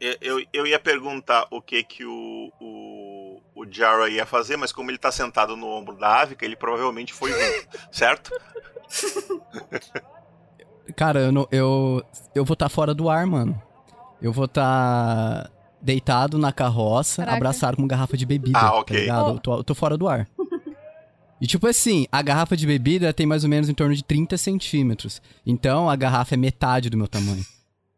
Eu, 0.00 0.16
eu, 0.22 0.46
eu 0.50 0.66
ia 0.66 0.78
perguntar 0.78 1.46
o 1.50 1.60
que 1.60 1.84
que 1.84 2.06
o, 2.06 2.50
o, 2.58 3.42
o 3.54 3.70
Jara 3.70 4.08
ia 4.08 4.24
fazer, 4.24 4.56
mas 4.56 4.72
como 4.72 4.90
ele 4.90 4.96
tá 4.96 5.12
sentado 5.12 5.58
no 5.58 5.66
ombro 5.68 5.94
da 5.94 6.22
Ávica, 6.22 6.42
ele 6.42 6.56
provavelmente 6.56 7.12
foi 7.12 7.32
junto, 7.32 7.78
certo? 7.92 8.30
Cara, 10.96 11.20
eu, 11.20 11.32
não- 11.32 11.48
eu, 11.50 12.02
eu 12.34 12.44
vou 12.44 12.54
estar 12.54 12.68
fora 12.68 12.94
do 12.94 13.08
ar, 13.08 13.26
mano. 13.26 13.60
Eu 14.20 14.32
vou 14.32 14.46
estar 14.46 15.50
deitado 15.80 16.38
na 16.38 16.52
carroça, 16.52 17.22
Caraca. 17.22 17.36
abraçado 17.36 17.76
com 17.76 17.82
uma 17.82 17.88
garrafa 17.88 18.16
de 18.16 18.26
bebida. 18.26 18.58
Ah, 18.58 18.74
ok. 18.78 18.96
Tá 18.96 19.00
ligado? 19.02 19.30
Eu, 19.30 19.38
tô, 19.38 19.56
eu 19.58 19.64
tô 19.64 19.74
fora 19.74 19.96
do 19.96 20.08
ar. 20.08 20.26
E 21.40 21.46
tipo 21.46 21.68
assim, 21.68 22.06
a 22.10 22.20
garrafa 22.20 22.56
de 22.56 22.66
bebida 22.66 23.12
tem 23.12 23.24
mais 23.24 23.44
ou 23.44 23.50
menos 23.50 23.68
em 23.68 23.74
torno 23.74 23.94
de 23.94 24.02
30 24.02 24.36
centímetros. 24.36 25.22
Então 25.46 25.88
a 25.88 25.94
garrafa 25.94 26.34
é 26.34 26.36
metade 26.36 26.90
do 26.90 26.96
meu 26.96 27.06
tamanho. 27.06 27.44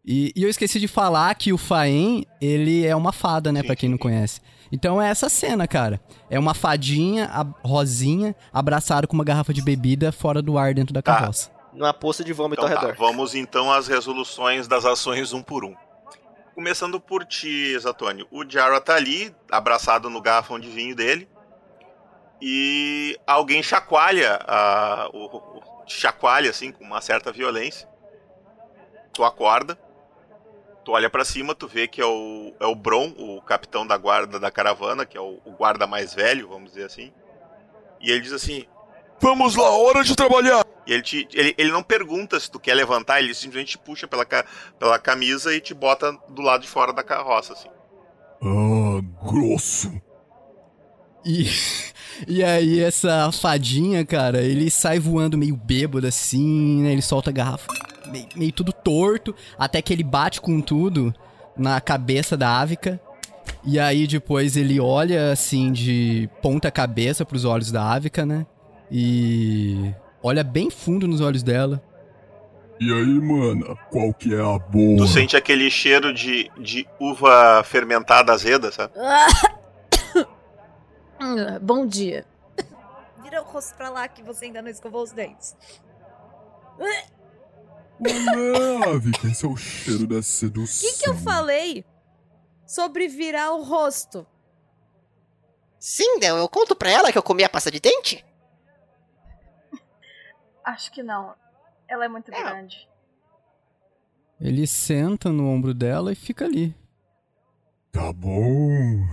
E, 0.04 0.32
e 0.36 0.42
eu 0.42 0.48
esqueci 0.50 0.78
de 0.78 0.88
falar 0.88 1.34
que 1.34 1.52
o 1.52 1.58
Faen, 1.58 2.24
ele 2.40 2.84
é 2.86 2.94
uma 2.94 3.12
fada, 3.12 3.50
né, 3.52 3.60
Sim, 3.60 3.66
pra 3.66 3.76
quem 3.76 3.88
sim, 3.88 3.92
não 3.92 3.98
conhece. 3.98 4.40
Então 4.72 5.00
é 5.00 5.08
essa 5.08 5.28
cena, 5.28 5.66
cara. 5.66 6.00
É 6.28 6.38
uma 6.38 6.52
fadinha, 6.54 7.26
a, 7.32 7.46
rosinha, 7.66 8.34
abraçado 8.52 9.08
com 9.08 9.14
uma 9.14 9.24
garrafa 9.24 9.52
de 9.54 9.62
bebida 9.62 10.12
fora 10.12 10.42
do 10.42 10.58
ar 10.58 10.74
dentro 10.74 10.92
da 10.92 11.00
Tá. 11.02 11.14
Numa 11.72 11.94
poça 11.94 12.24
de 12.24 12.32
vômito 12.32 12.62
Então 12.62 12.74
ao 12.74 12.80
tá, 12.80 12.86
redor. 12.92 12.98
vamos 12.98 13.34
então 13.34 13.72
às 13.72 13.86
resoluções 13.88 14.66
das 14.66 14.84
ações 14.84 15.32
um 15.32 15.42
por 15.42 15.64
um. 15.64 15.74
Começando 16.54 17.00
por 17.00 17.24
ti, 17.24 17.78
Zatônio. 17.78 18.26
O 18.30 18.48
Jara 18.48 18.80
tá 18.80 18.94
ali, 18.96 19.34
abraçado 19.50 20.10
no 20.10 20.20
garrafão 20.20 20.58
de 20.58 20.68
vinho 20.68 20.94
dele. 20.96 21.28
E 22.42 23.18
alguém 23.26 23.62
chacoalha, 23.62 24.38
a, 24.46 25.08
o, 25.12 25.26
o- 25.36 25.62
chacoalha 25.86 26.50
assim, 26.50 26.72
com 26.72 26.84
uma 26.84 27.00
certa 27.00 27.30
violência. 27.30 27.88
Tu 29.12 29.22
acorda, 29.24 29.78
tu 30.84 30.92
olha 30.92 31.10
pra 31.10 31.24
cima, 31.24 31.54
tu 31.54 31.68
vê 31.68 31.86
que 31.86 32.00
é 32.00 32.06
o, 32.06 32.54
é 32.58 32.66
o 32.66 32.74
Bron, 32.74 33.12
o 33.18 33.40
capitão 33.42 33.86
da 33.86 33.96
guarda 33.96 34.38
da 34.40 34.50
caravana, 34.50 35.04
que 35.04 35.16
é 35.16 35.20
o, 35.20 35.38
o 35.44 35.52
guarda 35.52 35.86
mais 35.86 36.14
velho, 36.14 36.48
vamos 36.48 36.70
dizer 36.70 36.84
assim. 36.86 37.12
E 38.00 38.10
ele 38.10 38.20
diz 38.20 38.32
assim: 38.32 38.66
Vamos 39.20 39.54
lá, 39.56 39.68
hora 39.70 40.02
de 40.02 40.16
trabalhar! 40.16 40.64
E 40.90 40.92
ele, 40.92 41.02
te, 41.02 41.28
ele, 41.32 41.54
ele 41.56 41.70
não 41.70 41.84
pergunta 41.84 42.40
se 42.40 42.50
tu 42.50 42.58
quer 42.58 42.74
levantar, 42.74 43.20
ele 43.20 43.32
simplesmente 43.32 43.70
te 43.70 43.78
puxa 43.78 44.08
pela, 44.08 44.26
pela 44.76 44.98
camisa 44.98 45.54
e 45.54 45.60
te 45.60 45.72
bota 45.72 46.10
do 46.28 46.42
lado 46.42 46.62
de 46.62 46.68
fora 46.68 46.92
da 46.92 47.04
carroça, 47.04 47.52
assim. 47.52 47.68
Ah, 48.42 49.00
grosso. 49.24 49.92
E, 51.24 51.48
e 52.26 52.42
aí 52.42 52.80
essa 52.80 53.30
fadinha, 53.30 54.04
cara, 54.04 54.42
ele 54.42 54.68
sai 54.68 54.98
voando 54.98 55.38
meio 55.38 55.54
bêbado 55.54 56.08
assim, 56.08 56.82
né? 56.82 56.90
Ele 56.90 57.02
solta 57.02 57.30
a 57.30 57.32
garrafa 57.32 57.68
meio, 58.10 58.26
meio 58.34 58.52
tudo 58.52 58.72
torto, 58.72 59.32
até 59.56 59.80
que 59.80 59.92
ele 59.92 60.02
bate 60.02 60.40
com 60.40 60.60
tudo 60.60 61.14
na 61.56 61.80
cabeça 61.80 62.36
da 62.36 62.58
Ávica. 62.58 63.00
E 63.62 63.78
aí 63.78 64.08
depois 64.08 64.56
ele 64.56 64.80
olha 64.80 65.30
assim 65.30 65.70
de 65.70 66.28
ponta 66.42 66.68
cabeça 66.68 67.24
pros 67.24 67.44
olhos 67.44 67.70
da 67.70 67.92
Ávica, 67.92 68.26
né? 68.26 68.44
E 68.90 69.94
olha 70.22 70.44
bem 70.44 70.70
fundo 70.70 71.08
nos 71.08 71.20
olhos 71.20 71.42
dela. 71.42 71.82
E 72.80 72.90
aí, 72.90 73.20
mana, 73.20 73.76
qual 73.90 74.14
que 74.14 74.34
é 74.34 74.40
a 74.40 74.58
boa? 74.58 74.96
Tu 74.98 75.06
sente 75.06 75.36
aquele 75.36 75.70
cheiro 75.70 76.14
de, 76.14 76.50
de 76.58 76.88
uva 76.98 77.62
fermentada 77.62 78.32
azeda, 78.32 78.72
sabe? 78.72 78.94
Bom 81.60 81.86
dia. 81.86 82.24
Vira 83.22 83.42
o 83.42 83.44
rosto 83.44 83.74
pra 83.76 83.90
lá 83.90 84.08
que 84.08 84.22
você 84.22 84.46
ainda 84.46 84.62
não 84.62 84.70
escovou 84.70 85.02
os 85.02 85.12
dentes. 85.12 85.54
Nave, 88.00 89.12
que 89.12 89.26
esse 89.26 89.44
é 89.44 89.48
o 89.48 89.56
cheiro 89.56 90.06
da 90.06 90.16
O 90.16 90.22
sedução. 90.22 90.88
que, 90.90 91.02
que 91.02 91.08
eu 91.10 91.14
falei 91.16 91.84
sobre 92.66 93.08
virar 93.08 93.52
o 93.52 93.62
rosto? 93.62 94.26
Sindel, 95.78 96.38
eu 96.38 96.48
conto 96.48 96.74
pra 96.74 96.90
ela 96.90 97.12
que 97.12 97.18
eu 97.18 97.22
comi 97.22 97.44
a 97.44 97.48
pasta 97.48 97.70
de 97.70 97.78
dente? 97.78 98.24
Acho 100.64 100.90
que 100.92 101.02
não. 101.02 101.34
Ela 101.88 102.04
é 102.04 102.08
muito 102.08 102.30
Não. 102.30 102.38
grande. 102.40 102.88
Ele 104.40 104.66
senta 104.66 105.30
no 105.30 105.46
ombro 105.48 105.74
dela 105.74 106.12
e 106.12 106.14
fica 106.14 106.44
ali. 106.44 106.74
Tá 107.92 108.12
bom. 108.12 109.04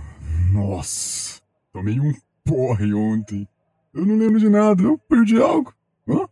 Nossa, 0.52 1.40
tomei 1.72 2.00
um 2.00 2.14
porre 2.44 2.94
ontem. 2.94 3.46
Eu 3.92 4.06
não 4.06 4.16
lembro 4.16 4.38
de 4.38 4.48
nada, 4.48 4.82
eu 4.82 4.96
perdi 4.96 5.40
algo. 5.40 5.74
Hã? 6.08 6.22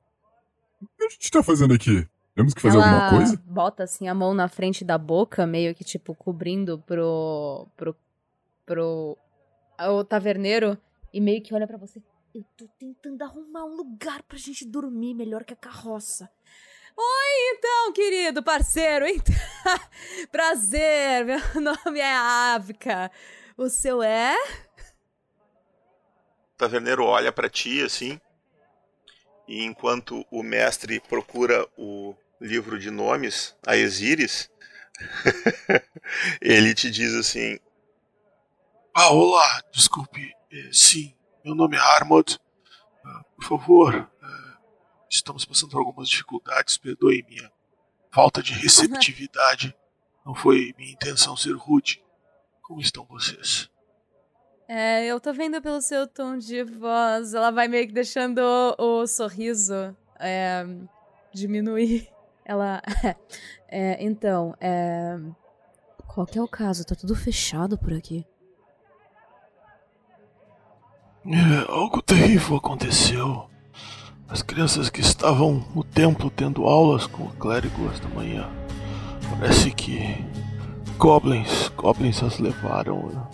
O 0.81 0.87
que 0.97 1.05
a 1.05 1.09
gente 1.09 1.31
tá 1.31 1.43
fazendo 1.43 1.75
aqui? 1.75 2.07
Temos 2.35 2.55
que 2.55 2.61
fazer 2.61 2.77
ela 2.77 3.07
alguma 3.07 3.11
coisa? 3.19 3.43
bota 3.47 3.83
assim 3.83 4.09
a 4.09 4.15
mão 4.15 4.35
na 4.35 4.47
frente 4.47 4.85
da 4.85 4.97
boca, 4.99 5.47
meio 5.47 5.75
que 5.75 5.83
tipo 5.83 6.15
cobrindo 6.15 6.79
pro 6.87 7.67
pro 7.77 7.97
pro 8.65 9.19
o 9.79 10.05
taverneiro 10.05 10.79
e 11.13 11.21
meio 11.21 11.43
que 11.43 11.55
olha 11.55 11.67
pra 11.67 11.79
você. 11.79 12.03
Eu 12.37 12.45
tô 12.55 12.69
tentando 12.79 13.23
arrumar 13.23 13.65
um 13.65 13.77
lugar 13.77 14.23
pra 14.25 14.37
gente 14.37 14.63
dormir 14.67 15.15
melhor 15.15 15.43
que 15.43 15.55
a 15.55 15.57
carroça. 15.57 16.31
Oi, 16.95 17.55
então, 17.55 17.95
querido 17.95 18.43
parceiro. 18.43 19.07
Então... 19.07 19.35
Prazer, 20.31 21.25
meu 21.25 21.39
nome 21.59 21.99
é 21.99 22.15
Ávica. 22.15 23.11
O 23.57 23.71
seu 23.71 24.03
é? 24.03 24.37
O 26.53 26.59
taverneiro 26.59 27.05
olha 27.05 27.33
pra 27.33 27.49
ti 27.49 27.81
assim. 27.81 28.21
E 29.49 29.65
enquanto 29.65 30.23
o 30.31 30.43
mestre 30.43 31.01
procura 31.01 31.67
o 31.75 32.15
livro 32.39 32.79
de 32.79 32.91
nomes, 32.91 33.57
a 33.67 33.79
Exíris, 33.79 34.51
ele 36.43 36.75
te 36.75 36.91
diz 36.91 37.15
assim: 37.15 37.59
Ah, 38.93 39.11
olá, 39.11 39.63
desculpe. 39.73 40.35
Eh, 40.53 40.71
sim, 40.71 41.16
meu 41.47 41.55
nome 41.55 41.77
é 41.77 41.81
Armod. 41.81 42.41
Ah, 43.05 43.25
por 43.37 43.45
favor, 43.45 43.95
eh, 43.95 44.57
estamos 45.09 45.45
passando 45.45 45.71
por 45.71 45.79
algumas 45.79 46.09
dificuldades, 46.09 46.77
perdoe 46.77 47.25
minha 47.29 47.53
falta 48.11 48.43
de 48.43 48.53
receptividade. 48.53 49.73
Não 50.27 50.35
foi 50.35 50.75
minha 50.77 50.93
intenção 50.93 51.37
ser 51.37 51.53
rude. 51.53 52.03
Como 52.63 52.81
estão 52.81 53.05
vocês? 53.05 53.71
É, 54.69 55.07
eu 55.07 55.21
tô 55.21 55.33
vendo 55.33 55.63
pelo 55.63 55.81
seu 55.81 56.09
tom 56.09 56.37
de 56.37 56.65
voz. 56.65 57.33
Ela 57.33 57.53
vai 57.53 57.69
meio 57.69 57.87
que 57.87 57.93
deixando 57.93 58.41
o, 58.77 59.03
o 59.03 59.07
sorriso 59.07 59.97
é, 60.19 60.67
diminuir. 61.33 62.09
Ela. 62.45 62.83
É, 63.69 64.01
então, 64.01 64.55
é. 64.61 65.19
Qual 66.07 66.25
que 66.25 66.39
é 66.39 66.43
o 66.43 66.47
caso? 66.47 66.87
Tá 66.87 66.95
tudo 66.95 67.17
fechado 67.17 67.77
por 67.77 67.93
aqui. 67.93 68.25
É, 71.29 71.73
algo 71.73 72.01
terrível 72.01 72.57
aconteceu. 72.57 73.47
As 74.29 74.43
crianças 74.43 74.89
que 74.89 75.01
estavam 75.01 75.65
no 75.75 75.83
templo 75.83 76.31
tendo 76.31 76.65
aulas 76.65 77.07
com 77.07 77.25
o 77.25 77.31
clérigo 77.31 77.89
esta 77.93 78.09
manhã. 78.09 78.49
Parece 79.31 79.73
que 79.73 80.25
goblins, 80.97 81.69
goblins 81.77 82.23
as 82.23 82.39
levaram. 82.39 83.29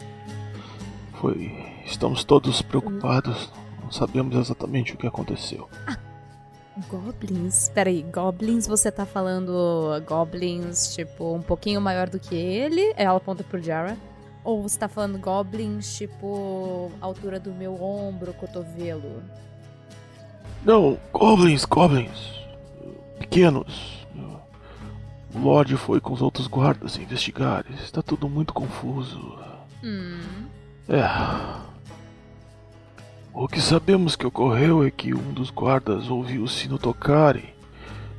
Foi, 1.20 1.52
estamos 1.84 2.24
todos 2.24 2.62
preocupados. 2.62 3.52
Não 3.82 3.92
sabemos 3.92 4.36
exatamente 4.36 4.94
o 4.94 4.96
que 4.96 5.06
aconteceu. 5.06 5.68
Goblins? 6.88 7.68
Peraí, 7.74 8.02
goblins 8.02 8.66
você 8.66 8.90
tá 8.90 9.04
falando 9.04 9.52
goblins, 10.06 10.94
tipo, 10.94 11.34
um 11.34 11.42
pouquinho 11.42 11.80
maior 11.80 12.08
do 12.08 12.18
que 12.18 12.34
ele? 12.34 12.94
Ela 12.96 13.18
aponta 13.18 13.44
pro 13.44 13.60
Jara. 13.60 13.98
Ou 14.44 14.62
você 14.62 14.78
tá 14.78 14.88
falando 14.88 15.18
goblins, 15.18 15.96
tipo, 15.96 16.90
altura 17.00 17.38
do 17.38 17.52
meu 17.52 17.80
ombro, 17.82 18.32
cotovelo? 18.34 19.22
Não, 20.64 20.98
goblins, 21.12 21.64
goblins. 21.64 22.32
Pequenos. 23.18 24.02
O 25.34 25.38
Lorde 25.38 25.76
foi 25.76 26.00
com 26.00 26.12
os 26.12 26.20
outros 26.20 26.46
guardas 26.46 26.96
investigar. 26.96 27.64
Está 27.82 28.02
tudo 28.02 28.28
muito 28.28 28.52
confuso. 28.52 29.38
Hum. 29.82 30.20
É. 30.88 31.02
O 33.32 33.48
que 33.48 33.60
sabemos 33.60 34.14
que 34.14 34.26
ocorreu 34.26 34.84
é 34.84 34.90
que 34.90 35.14
um 35.14 35.32
dos 35.32 35.50
guardas 35.50 36.10
ouviu 36.10 36.42
o 36.42 36.48
sino 36.48 36.78
tocar 36.78 37.36
e, 37.36 37.54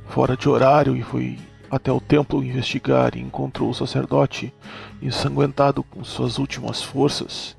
fora 0.08 0.36
de 0.36 0.48
horário 0.48 0.96
e 0.96 1.02
foi 1.02 1.38
até 1.74 1.92
o 1.92 2.00
templo 2.00 2.42
investigar 2.42 3.16
e 3.16 3.20
encontrou 3.20 3.70
o 3.70 3.74
sacerdote 3.74 4.52
ensanguentado 5.02 5.82
com 5.82 6.04
suas 6.04 6.38
últimas 6.38 6.82
forças, 6.82 7.56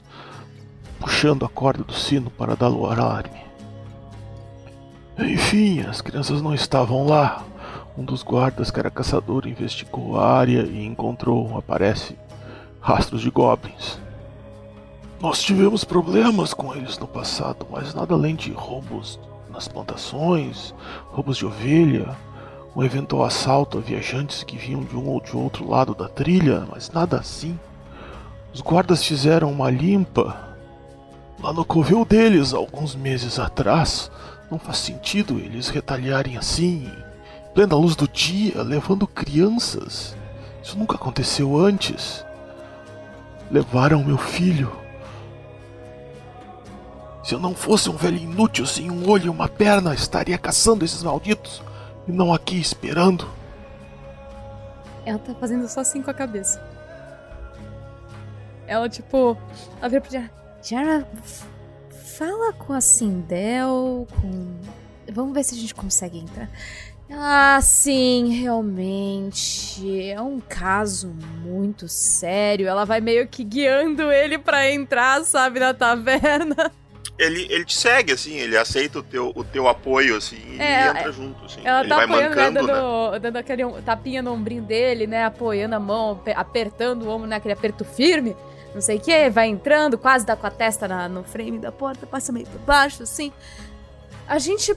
puxando 0.99 1.45
a 1.45 1.49
corda 1.49 1.83
do 1.83 1.93
sino 1.93 2.29
para 2.29 2.55
dar 2.55 2.69
o 2.69 2.85
alarme. 2.85 3.39
Enfim, 5.17 5.81
as 5.81 6.01
crianças 6.01 6.41
não 6.41 6.53
estavam 6.53 7.05
lá. 7.05 7.43
Um 7.97 8.03
dos 8.03 8.23
guardas 8.23 8.69
que 8.69 8.79
era 8.79 8.91
caçador 8.91 9.47
investigou 9.47 10.19
a 10.19 10.29
área 10.29 10.63
e 10.63 10.85
encontrou, 10.85 11.57
aparece, 11.57 12.17
rastros 12.81 13.21
de 13.21 13.29
goblins. 13.29 13.99
Nós 15.21 15.41
tivemos 15.41 15.85
problemas 15.85 16.53
com 16.53 16.75
eles 16.75 16.97
no 16.97 17.07
passado, 17.07 17.65
mas 17.71 17.93
nada 17.93 18.13
além 18.13 18.35
de 18.35 18.51
roubos 18.51 19.19
nas 19.49 19.67
plantações, 19.67 20.75
roubos 21.07 21.37
de 21.37 21.45
ovelha, 21.45 22.15
um 22.75 22.83
eventual 22.83 23.23
assalto 23.23 23.77
a 23.77 23.81
viajantes 23.81 24.43
que 24.43 24.57
vinham 24.57 24.83
de 24.83 24.97
um 24.97 25.07
ou 25.07 25.21
de 25.21 25.35
outro 25.35 25.67
lado 25.67 25.95
da 25.95 26.09
trilha, 26.09 26.67
mas 26.69 26.91
nada 26.91 27.17
assim. 27.17 27.57
Os 28.53 28.59
guardas 28.59 29.03
fizeram 29.03 29.49
uma 29.51 29.69
limpa 29.69 30.37
lá 31.41 31.53
no 31.53 31.63
covil 31.63 32.03
deles 32.03 32.53
alguns 32.53 32.93
meses 32.93 33.39
atrás. 33.39 34.11
Não 34.51 34.59
faz 34.59 34.79
sentido 34.79 35.39
eles 35.39 35.69
retalharem 35.69 36.37
assim, 36.37 36.91
em 36.91 37.53
plena 37.53 37.75
luz 37.75 37.95
do 37.95 38.07
dia, 38.07 38.61
levando 38.61 39.07
crianças. 39.07 40.15
Isso 40.61 40.77
nunca 40.77 40.95
aconteceu 40.95 41.57
antes. 41.57 42.25
Levaram 43.49 44.03
meu 44.03 44.17
filho. 44.17 44.71
Se 47.23 47.33
eu 47.33 47.39
não 47.39 47.55
fosse 47.55 47.89
um 47.89 47.95
velho 47.95 48.17
inútil 48.17 48.65
sem 48.65 48.91
um 48.91 49.09
olho 49.09 49.27
e 49.27 49.29
uma 49.29 49.47
perna, 49.47 49.95
estaria 49.95 50.37
caçando 50.37 50.83
esses 50.83 51.01
malditos 51.01 51.61
e 52.07 52.11
não 52.11 52.33
aqui 52.33 52.59
esperando. 52.59 53.27
Ela 55.05 55.19
tá 55.19 55.35
fazendo 55.35 55.67
só 55.67 55.81
assim 55.81 56.01
com 56.01 56.09
a 56.09 56.13
cabeça. 56.13 56.61
Ela, 58.67 58.89
tipo, 58.89 59.37
ela 59.79 59.89
vira 59.89 60.01
pro 60.01 60.11
Jara. 60.11 60.31
Jara, 60.61 61.07
fala 62.17 62.53
com 62.53 62.73
a 62.73 62.81
Sindel, 62.81 64.07
com. 64.19 64.55
Vamos 65.11 65.33
ver 65.33 65.43
se 65.43 65.53
a 65.53 65.57
gente 65.57 65.75
consegue 65.75 66.17
entrar. 66.17 66.49
Ah, 67.09 67.59
sim, 67.61 68.33
realmente. 68.41 70.09
É 70.09 70.19
um 70.19 70.39
caso 70.39 71.13
muito 71.43 71.87
sério. 71.87 72.67
Ela 72.67 72.83
vai 72.83 72.99
meio 72.99 73.27
que 73.27 73.43
guiando 73.43 74.11
ele 74.11 74.39
pra 74.39 74.71
entrar, 74.71 75.23
sabe, 75.23 75.59
na 75.59 75.73
taverna. 75.73 76.71
Ele, 77.17 77.47
ele 77.49 77.63
te 77.63 77.77
segue, 77.77 78.11
assim, 78.11 78.35
ele 78.35 78.57
aceita 78.57 78.99
o 78.99 79.03
teu, 79.03 79.31
o 79.33 79.43
teu 79.43 79.69
apoio, 79.69 80.17
assim, 80.17 80.35
e 80.57 80.61
É, 80.61 80.87
entra 80.87 81.09
é- 81.09 81.11
junto, 81.13 81.45
assim. 81.45 81.61
Ela 81.63 81.79
ele 81.79 81.89
tá 81.89 81.95
vai 81.95 82.05
apoiando, 82.05 82.35
né, 82.35 82.41
mancando, 82.49 82.67
né? 82.67 82.73
dando, 82.73 83.19
dando 83.19 83.37
aquele 83.37 83.81
tapinha 83.83 84.21
no 84.21 84.33
ombrinho 84.33 84.61
dele, 84.63 85.07
né? 85.07 85.23
Apoiando 85.23 85.75
a 85.75 85.79
mão, 85.79 86.11
ape- 86.11 86.33
apertando 86.35 87.03
o 87.03 87.09
ombro 87.09 87.27
naquele 87.27 87.53
aperto 87.53 87.85
firme. 87.85 88.35
Não 88.73 88.81
sei 88.81 88.97
o 88.97 88.99
que, 88.99 89.29
vai 89.29 89.47
entrando, 89.47 89.97
quase 89.97 90.25
dá 90.25 90.35
com 90.35 90.45
a 90.45 90.51
testa 90.51 90.85
na- 90.89 91.07
no 91.07 91.23
frame 91.23 91.57
da 91.57 91.71
porta, 91.71 92.05
passa 92.05 92.33
meio 92.33 92.45
por 92.47 92.59
baixo, 92.59 93.03
assim. 93.03 93.31
A 94.27 94.37
gente. 94.37 94.75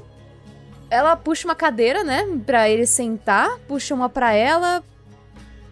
Ela 0.90 1.16
puxa 1.16 1.46
uma 1.48 1.55
cadeira, 1.57 2.05
né? 2.05 2.24
Pra 2.46 2.68
ele 2.70 2.87
sentar, 2.87 3.59
puxa 3.66 3.94
uma 3.94 4.09
pra 4.09 4.33
ela. 4.33 4.83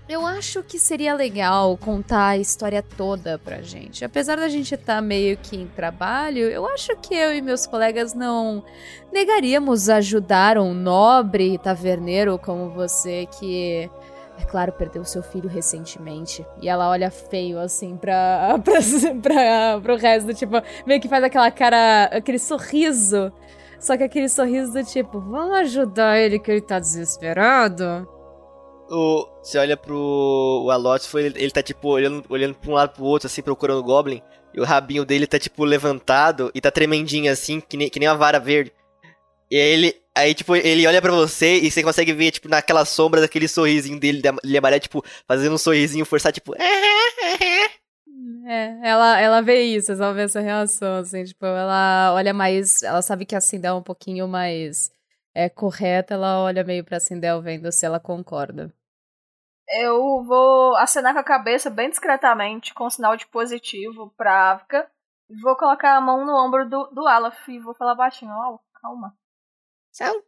Eu 0.08 0.24
acho 0.24 0.62
que 0.62 0.78
seria 0.78 1.14
legal 1.14 1.76
contar 1.76 2.28
a 2.28 2.38
história 2.38 2.80
toda 2.80 3.40
pra 3.40 3.60
gente. 3.60 4.04
Apesar 4.04 4.36
da 4.36 4.48
gente 4.48 4.72
estar 4.72 5.02
meio 5.02 5.36
que 5.36 5.56
em 5.56 5.66
trabalho, 5.66 6.48
eu 6.48 6.64
acho 6.68 6.96
que 6.98 7.12
eu 7.12 7.34
e 7.34 7.42
meus 7.42 7.66
colegas 7.66 8.14
não 8.14 8.64
negaríamos 9.12 9.88
ajudar 9.88 10.58
um 10.58 10.72
nobre 10.72 11.58
taverneiro 11.58 12.38
como 12.38 12.70
você 12.70 13.26
que, 13.36 13.90
é 14.38 14.44
claro, 14.44 14.70
perdeu 14.70 15.04
seu 15.04 15.24
filho 15.24 15.48
recentemente. 15.48 16.46
E 16.62 16.68
ela 16.68 16.88
olha 16.88 17.10
feio 17.10 17.58
assim 17.58 17.96
pra, 17.96 18.60
pra, 18.62 18.80
pra, 19.20 19.80
pro 19.82 19.96
resto, 19.96 20.32
tipo, 20.32 20.54
meio 20.86 21.00
que 21.00 21.08
faz 21.08 21.24
aquela 21.24 21.50
cara, 21.50 22.04
aquele 22.12 22.38
sorriso. 22.38 23.32
Só 23.80 23.96
que 23.96 24.04
aquele 24.04 24.28
sorriso 24.28 24.72
do 24.72 24.84
tipo, 24.84 25.18
vamos 25.18 25.56
ajudar 25.58 26.16
ele 26.16 26.38
que 26.38 26.48
ele 26.48 26.60
tá 26.60 26.78
desesperado. 26.78 28.08
O, 28.90 29.26
você 29.42 29.58
olha 29.58 29.76
pro 29.76 30.62
o 30.64 30.70
Alot, 30.70 31.06
foi, 31.08 31.24
ele, 31.26 31.42
ele 31.42 31.50
tá 31.50 31.62
tipo 31.62 31.88
olhando, 31.88 32.24
olhando 32.28 32.54
pra 32.54 32.70
um 32.70 32.74
lado 32.74 32.94
pro 32.94 33.04
outro, 33.04 33.26
assim, 33.26 33.42
procurando 33.42 33.80
o 33.80 33.82
Goblin. 33.82 34.22
E 34.54 34.60
o 34.60 34.64
rabinho 34.64 35.04
dele 35.04 35.26
tá 35.26 35.38
tipo 35.38 35.64
levantado 35.64 36.50
e 36.54 36.60
tá 36.60 36.70
tremendinho 36.70 37.30
assim, 37.30 37.60
que 37.60 37.76
nem, 37.76 37.90
que 37.90 37.98
nem 37.98 38.08
uma 38.08 38.16
vara 38.16 38.38
verde. 38.38 38.72
E 39.50 39.56
aí 39.56 39.68
ele, 39.68 39.96
aí 40.14 40.34
tipo, 40.34 40.56
ele 40.56 40.86
olha 40.86 41.02
pra 41.02 41.12
você 41.12 41.58
e 41.58 41.70
você 41.70 41.82
consegue 41.82 42.12
ver, 42.12 42.30
tipo, 42.30 42.48
naquela 42.48 42.84
sombra 42.84 43.20
daquele 43.20 43.48
sorrisinho 43.48 43.98
dele, 44.00 44.22
de 44.42 44.56
amarelo, 44.56 44.80
tipo, 44.80 45.04
fazendo 45.26 45.54
um 45.54 45.58
sorrisinho, 45.58 46.04
forçar, 46.04 46.32
tipo, 46.32 46.54
É, 48.48 48.78
ela, 48.88 49.20
ela 49.20 49.40
vê 49.40 49.62
isso, 49.62 49.90
ela 49.90 50.12
vê 50.12 50.22
essa 50.22 50.40
reação, 50.40 50.98
assim, 50.98 51.24
tipo, 51.24 51.44
ela 51.44 52.12
olha 52.14 52.32
mais, 52.32 52.80
ela 52.82 53.02
sabe 53.02 53.26
que 53.26 53.34
a 53.34 53.40
Sindel 53.40 53.74
é 53.74 53.78
um 53.78 53.82
pouquinho 53.82 54.28
mais 54.28 54.88
é, 55.34 55.48
correta, 55.48 56.14
ela 56.14 56.40
olha 56.42 56.62
meio 56.62 56.84
pra 56.84 57.00
Sindel 57.00 57.42
vendo 57.42 57.70
se 57.72 57.84
ela 57.84 57.98
concorda. 57.98 58.72
Eu 59.68 60.24
vou 60.24 60.76
acenar 60.76 61.12
com 61.12 61.20
a 61.20 61.24
cabeça 61.24 61.68
bem 61.68 61.90
discretamente, 61.90 62.72
com 62.72 62.88
sinal 62.88 63.16
de 63.16 63.26
positivo 63.26 64.12
pra 64.16 64.52
Avka. 64.52 64.88
E 65.28 65.40
vou 65.40 65.56
colocar 65.56 65.96
a 65.96 66.00
mão 66.00 66.24
no 66.24 66.32
ombro 66.32 66.68
do, 66.68 66.86
do 66.92 67.06
Alaf 67.06 67.48
e 67.48 67.58
vou 67.58 67.74
falar 67.74 67.96
baixinho, 67.96 68.30
ó, 68.30 68.58
calma. 68.80 69.12
São 69.92 70.22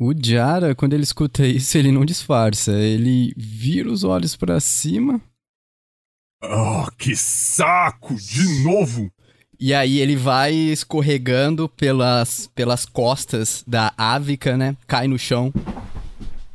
O 0.00 0.12
Jara, 0.14 0.74
quando 0.74 0.92
ele 0.92 1.02
escuta 1.02 1.46
isso, 1.46 1.78
ele 1.78 1.90
não 1.90 2.04
disfarça. 2.04 2.72
Ele 2.72 3.32
vira 3.36 3.90
os 3.90 4.04
olhos 4.04 4.36
pra 4.36 4.60
cima. 4.60 5.20
Oh, 6.42 6.90
que 6.98 7.16
saco! 7.16 8.14
De 8.14 8.62
novo! 8.62 9.10
E 9.58 9.74
aí 9.74 9.98
ele 9.98 10.14
vai 10.14 10.52
escorregando 10.52 11.68
pelas, 11.68 12.46
pelas 12.54 12.86
costas 12.86 13.64
da 13.66 13.92
Ávica, 13.96 14.56
né? 14.56 14.76
Cai 14.86 15.08
no 15.08 15.18
chão. 15.18 15.52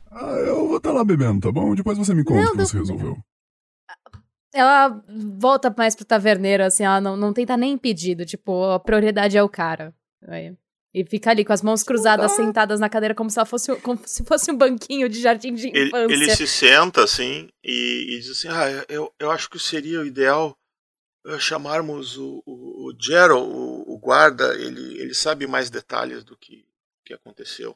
Ah, 0.09 0.52
vou 0.83 0.91
estar 0.91 0.91
lá 0.91 1.03
bebendo, 1.03 1.39
tá 1.41 1.51
bom? 1.51 1.73
Depois 1.73 1.97
você 1.97 2.13
me 2.13 2.23
conta 2.23 2.49
o 2.49 2.51
que 2.51 2.57
não- 2.57 2.65
você 2.65 2.77
resolveu. 2.77 3.17
Ela 4.53 5.03
volta 5.39 5.73
mais 5.75 5.95
pro 5.95 6.05
taverneiro, 6.05 6.63
assim, 6.63 6.83
ela 6.83 7.01
não, 7.01 7.17
não 7.17 7.33
tenta 7.33 7.57
nem 7.57 7.75
pedido, 7.77 8.23
tipo, 8.23 8.65
a 8.65 8.79
prioridade 8.79 9.35
é 9.35 9.41
o 9.41 9.49
cara. 9.49 9.95
Aí. 10.27 10.55
E 10.93 11.03
fica 11.03 11.31
ali 11.31 11.43
com 11.43 11.51
as 11.53 11.63
mãos 11.63 11.81
cruzadas, 11.81 12.33
sentadas 12.33 12.79
na 12.79 12.87
cadeira, 12.87 13.15
como 13.15 13.31
se 13.31 13.39
ela 13.39 13.47
fosse, 13.47 13.75
como 13.77 13.99
se 14.05 14.23
fosse 14.23 14.51
um 14.51 14.55
banquinho 14.57 15.09
de 15.09 15.19
jardim 15.19 15.55
de 15.55 15.69
Ele, 15.69 15.87
infância. 15.87 16.13
ele 16.13 16.29
se 16.35 16.45
senta 16.45 17.03
assim 17.03 17.49
e, 17.63 18.15
e 18.15 18.19
diz 18.19 18.29
assim: 18.29 18.47
Ah, 18.49 18.85
eu, 18.87 19.11
eu 19.19 19.31
acho 19.31 19.49
que 19.49 19.57
seria 19.57 20.01
o 20.01 20.05
ideal 20.05 20.55
eh, 21.25 21.39
chamarmos 21.39 22.15
o, 22.15 22.43
o, 22.45 22.89
o 22.89 22.93
Gerald, 23.01 23.43
o, 23.43 23.83
o 23.95 23.97
guarda, 23.97 24.53
ele, 24.53 24.99
ele 25.01 25.15
sabe 25.15 25.47
mais 25.47 25.71
detalhes 25.71 26.23
do 26.23 26.37
que, 26.37 26.63
que 27.03 27.11
aconteceu. 27.15 27.75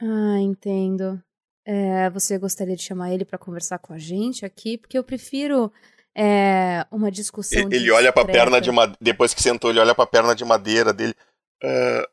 Ah, 0.00 0.38
entendo. 0.40 1.22
É, 1.70 2.08
você 2.08 2.38
gostaria 2.38 2.74
de 2.74 2.82
chamar 2.82 3.12
ele 3.12 3.26
pra 3.26 3.36
conversar 3.36 3.78
com 3.78 3.92
a 3.92 3.98
gente 3.98 4.46
aqui? 4.46 4.78
Porque 4.78 4.96
eu 4.96 5.04
prefiro 5.04 5.70
é, 6.16 6.86
uma 6.90 7.10
discussão 7.10 7.60
Ele, 7.60 7.76
ele 7.76 7.90
olha 7.90 8.10
pra 8.10 8.22
discreta. 8.22 8.44
perna 8.46 8.60
de 8.60 8.70
madeira. 8.72 8.98
Depois 9.00 9.34
que 9.34 9.42
sentou, 9.42 9.68
ele 9.70 9.78
olha 9.78 9.94
pra 9.94 10.06
perna 10.06 10.34
de 10.34 10.44
madeira 10.46 10.94
dele. 10.94 11.14
"Ah, 11.62 12.08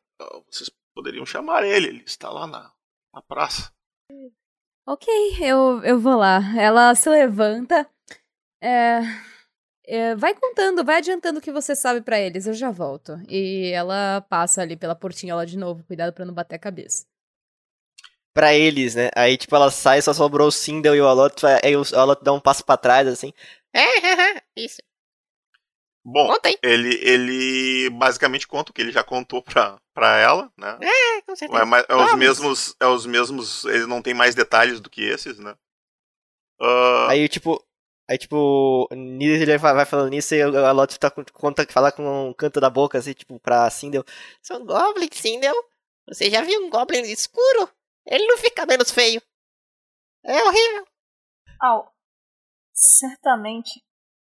vocês 0.52 0.70
poderiam 0.94 1.26
chamar 1.26 1.63
ele, 1.63 1.88
ele 1.88 2.04
está 2.06 2.30
lá 2.30 2.46
na, 2.46 2.70
na 3.13 3.22
praça. 3.22 3.72
Ok, 4.88 5.08
eu, 5.41 5.82
eu 5.84 6.00
vou 6.00 6.18
lá. 6.18 6.39
Ela 6.60 6.94
se 6.94 7.10
levanta. 7.10 7.89
É, 8.62 9.00
é, 9.86 10.15
vai 10.15 10.34
contando, 10.36 10.84
vai 10.84 10.98
adiantando 10.98 11.39
o 11.39 11.41
que 11.41 11.52
você 11.52 11.76
sabe 11.76 12.02
pra 12.02 12.20
eles, 12.20 12.46
eu 12.46 12.54
já 12.54 12.72
volto. 12.72 13.13
E 13.30 13.72
ela 13.74 14.20
passa 14.30 14.62
ali 14.62 14.76
pela 14.76 14.96
portinha 14.96 15.34
lá 15.36 15.46
de 15.46 15.58
novo, 15.58 15.84
cuidado 15.86 16.12
pra 16.13 16.26
não 16.26 16.34
bater 16.34 16.56
a 16.56 16.60
cabeça. 16.60 17.06
Pra 18.36 18.54
eles, 18.54 18.95
né? 18.95 19.10
Aí, 19.15 19.38
tipo, 19.38 19.56
ela 19.56 19.71
sai, 19.71 20.02
só 20.02 20.13
sobrou 20.13 20.50
o 20.50 20.52
Sindel 20.52 20.93
e 20.93 21.00
o 21.00 21.08
Alot. 21.08 21.41
Aí 21.63 21.74
o 21.76 21.84
Alot 21.95 22.21
dá 22.21 22.34
um 22.34 22.39
passo 22.39 22.65
pra 22.65 22.76
trás, 22.78 23.08
assim. 23.08 23.32
É, 23.78 24.41
isso. 24.56 24.82
Bom, 26.06 26.28
Conta 26.28 26.50
aí. 26.50 26.58
ele, 26.63 26.95
ele 27.02 27.89
basicamente 27.89 28.48
conta 28.48 28.71
o 28.71 28.74
que 28.74 28.82
ele 28.82 28.91
já 28.91 29.04
contou 29.04 29.41
pra, 29.41 29.78
pra 29.93 30.17
ela, 30.17 30.52
né? 30.58 30.78
É, 30.82 31.21
com 31.24 31.36
certeza. 31.36 31.62
É, 31.62 31.65
mas 31.65 31.86
é 31.89 31.95
os 31.95 32.13
mesmos. 32.15 32.76
É 32.80 32.86
os 32.86 33.06
mesmos. 33.06 33.65
Ele 33.65 33.86
não 33.88 34.02
tem 34.02 34.13
mais 34.13 34.36
detalhes 34.36 34.80
do 34.80 34.89
que 34.89 35.02
esses, 35.02 35.39
né? 35.39 35.56
Ah, 36.62 37.08
Aí, 37.10 37.28
tipo. 37.28 37.62
Aí, 38.08 38.17
tipo, 38.19 38.88
nisso 38.91 39.41
ele 39.43 39.58
vai, 39.58 39.74
vai 39.74 39.86
falando 39.86 40.12
nisso 40.12 40.36
e 40.36 40.45
o 40.45 40.65
Alot 40.65 41.00
tá 41.00 41.10
com, 41.10 41.24
conta, 41.34 41.65
fala 41.71 41.91
com 41.91 42.30
um 42.30 42.34
canto 42.34 42.62
da 42.62 42.69
boca, 42.69 43.00
assim, 43.00 43.13
tipo, 43.13 43.39
pra 43.39 43.67
Sindel. 43.71 44.04
São 44.43 44.63
Goblin, 44.63 45.10
Sindel. 45.12 45.56
Você 46.08 46.30
já 46.30 46.41
viu 46.41 46.62
um 46.65 46.69
Goblin 46.69 47.02
escuro? 47.02 47.67
Ele 48.06 48.26
não 48.28 48.38
fica 48.38 48.65
menos 48.65 48.91
feio. 48.91 49.22
É 50.24 50.44
horrível. 50.44 50.88
Au. 51.62 51.91
Certamente, 52.74 53.84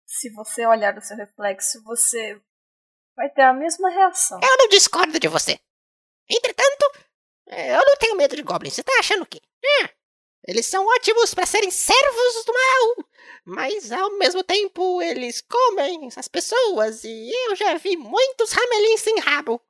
se 0.07 0.31
você 0.33 0.67
olhar 0.67 0.97
o 0.97 1.03
seu 1.03 1.17
reflexo, 1.17 1.83
você 1.85 2.41
vai 3.17 3.29
ter 3.31 3.43
a 3.43 3.53
mesma 3.53 3.91
reação. 3.91 4.41
Eu 4.43 4.57
não 4.59 4.69
discordo 4.69 5.19
de 5.19 5.29
você. 5.29 5.61
Entretanto, 6.31 7.07
eu 7.47 7.85
não 7.85 7.97
tenho 7.97 8.17
medo 8.17 8.37
de 8.37 8.43
Goblins. 8.43 8.75
Você 8.75 8.83
tá 8.83 8.93
achando 8.99 9.23
o 9.23 9.27
quê? 9.27 9.41
É, 9.83 9.91
eles 10.47 10.67
são 10.67 10.87
ótimos 10.87 11.35
pra 11.35 11.47
serem 11.47 11.71
servos 11.71 12.45
do 12.45 12.53
mal. 12.53 13.09
Mas 13.45 13.91
ao 13.93 14.17
mesmo 14.19 14.43
tempo, 14.45 15.03
eles 15.03 15.41
comem 15.43 16.09
as 16.17 16.29
pessoas. 16.29 17.05
E 17.05 17.31
eu 17.49 17.57
já 17.57 17.75
vi 17.77 17.97
muitos 17.97 18.53
ramelins 18.53 19.01
sem 19.01 19.19
rabo. 19.21 19.61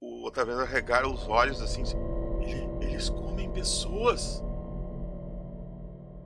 o 0.00 0.26
Otaviano 0.26 0.64
regala 0.64 1.08
os 1.08 1.26
olhos 1.28 1.60
assim. 1.60 1.82
"Ele- 3.62 3.68
pessoas? 3.70 4.42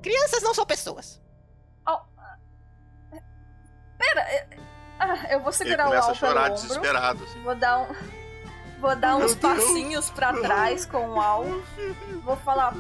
Crianças 0.03 0.43
não 0.43 0.55
são 0.55 0.65
pessoas. 0.67 1.21
Pera, 3.99 4.21
é- 4.21 4.47
ah, 4.99 5.33
eu 5.33 5.39
vou 5.41 5.49
Ele 5.49 5.57
segurar 5.57 5.85
o 5.87 5.89
começa 5.89 6.07
a 6.09 6.11
Al 6.11 6.17
pelo 6.17 6.33
chorar 6.33 6.51
ombro. 6.51 6.63
desesperado. 6.63 7.25
Assim. 7.25 7.43
Vou 7.43 7.55
dar 7.55 7.79
um. 7.81 7.87
Vou 8.79 8.95
dar 8.97 9.17
uns 9.17 9.35
passinhos 9.35 10.11
pra 10.11 10.35
trás 10.35 10.85
com 10.85 11.09
o 11.09 11.19
Al. 11.21 11.45
Vou 12.23 12.37
falar, 12.37 12.75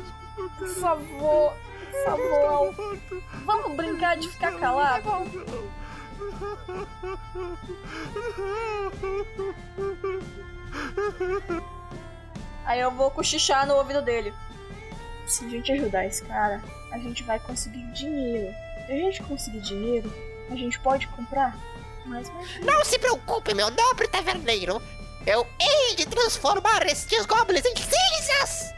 por 0.58 0.68
favor, 0.68 1.54
por 1.90 2.04
favor, 2.04 2.44
Al. 2.46 2.74
Vamos 3.46 3.76
brincar 3.76 4.18
de 4.18 4.28
ficar 4.28 4.58
calado? 4.58 5.08
Aí 12.64 12.80
eu 12.80 12.90
vou 12.90 13.10
cochichar 13.10 13.66
no 13.66 13.74
ouvido 13.74 14.02
dele. 14.02 14.34
Se 15.26 15.44
a 15.44 15.48
gente 15.48 15.72
ajudar 15.72 16.06
esse 16.06 16.24
cara, 16.24 16.62
a 16.92 16.98
gente 16.98 17.22
vai 17.24 17.38
conseguir 17.40 17.82
dinheiro. 17.92 18.54
Se 18.86 18.92
a 18.92 18.96
gente 18.96 19.22
conseguir 19.24 19.60
dinheiro, 19.60 20.12
a 20.50 20.54
gente 20.54 20.78
pode 20.80 21.06
comprar 21.08 21.56
mais 22.04 22.30
magia. 22.30 22.60
Não 22.64 22.84
se 22.84 22.98
preocupe, 22.98 23.52
meu 23.54 23.68
nobre 23.70 24.06
taverneiro. 24.08 24.80
Eu 25.26 25.44
hei 25.60 25.96
de 25.96 26.06
transformar 26.06 26.86
estes 26.86 27.26
goblins 27.26 27.64
em 27.64 27.74
cinzas. 27.76 28.72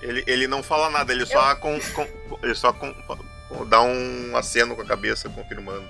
Ele, 0.00 0.24
ele 0.26 0.46
não 0.46 0.62
fala 0.62 0.90
nada, 0.90 1.12
ele 1.12 1.24
só, 1.26 1.54
com, 1.56 1.78
com- 1.94 2.38
ele 2.42 2.54
só 2.54 2.72
com- 2.72 2.94
com- 3.02 3.64
dá 3.66 3.80
um 3.82 4.36
aceno 4.36 4.74
com 4.76 4.82
a 4.82 4.86
cabeça, 4.86 5.28
confirmando. 5.28 5.88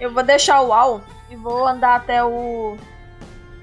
Eu 0.00 0.12
vou 0.12 0.22
deixar 0.22 0.60
o 0.60 0.72
Al 0.72 1.02
e 1.30 1.36
vou 1.36 1.66
andar 1.66 1.96
até 1.96 2.22
o. 2.22 2.76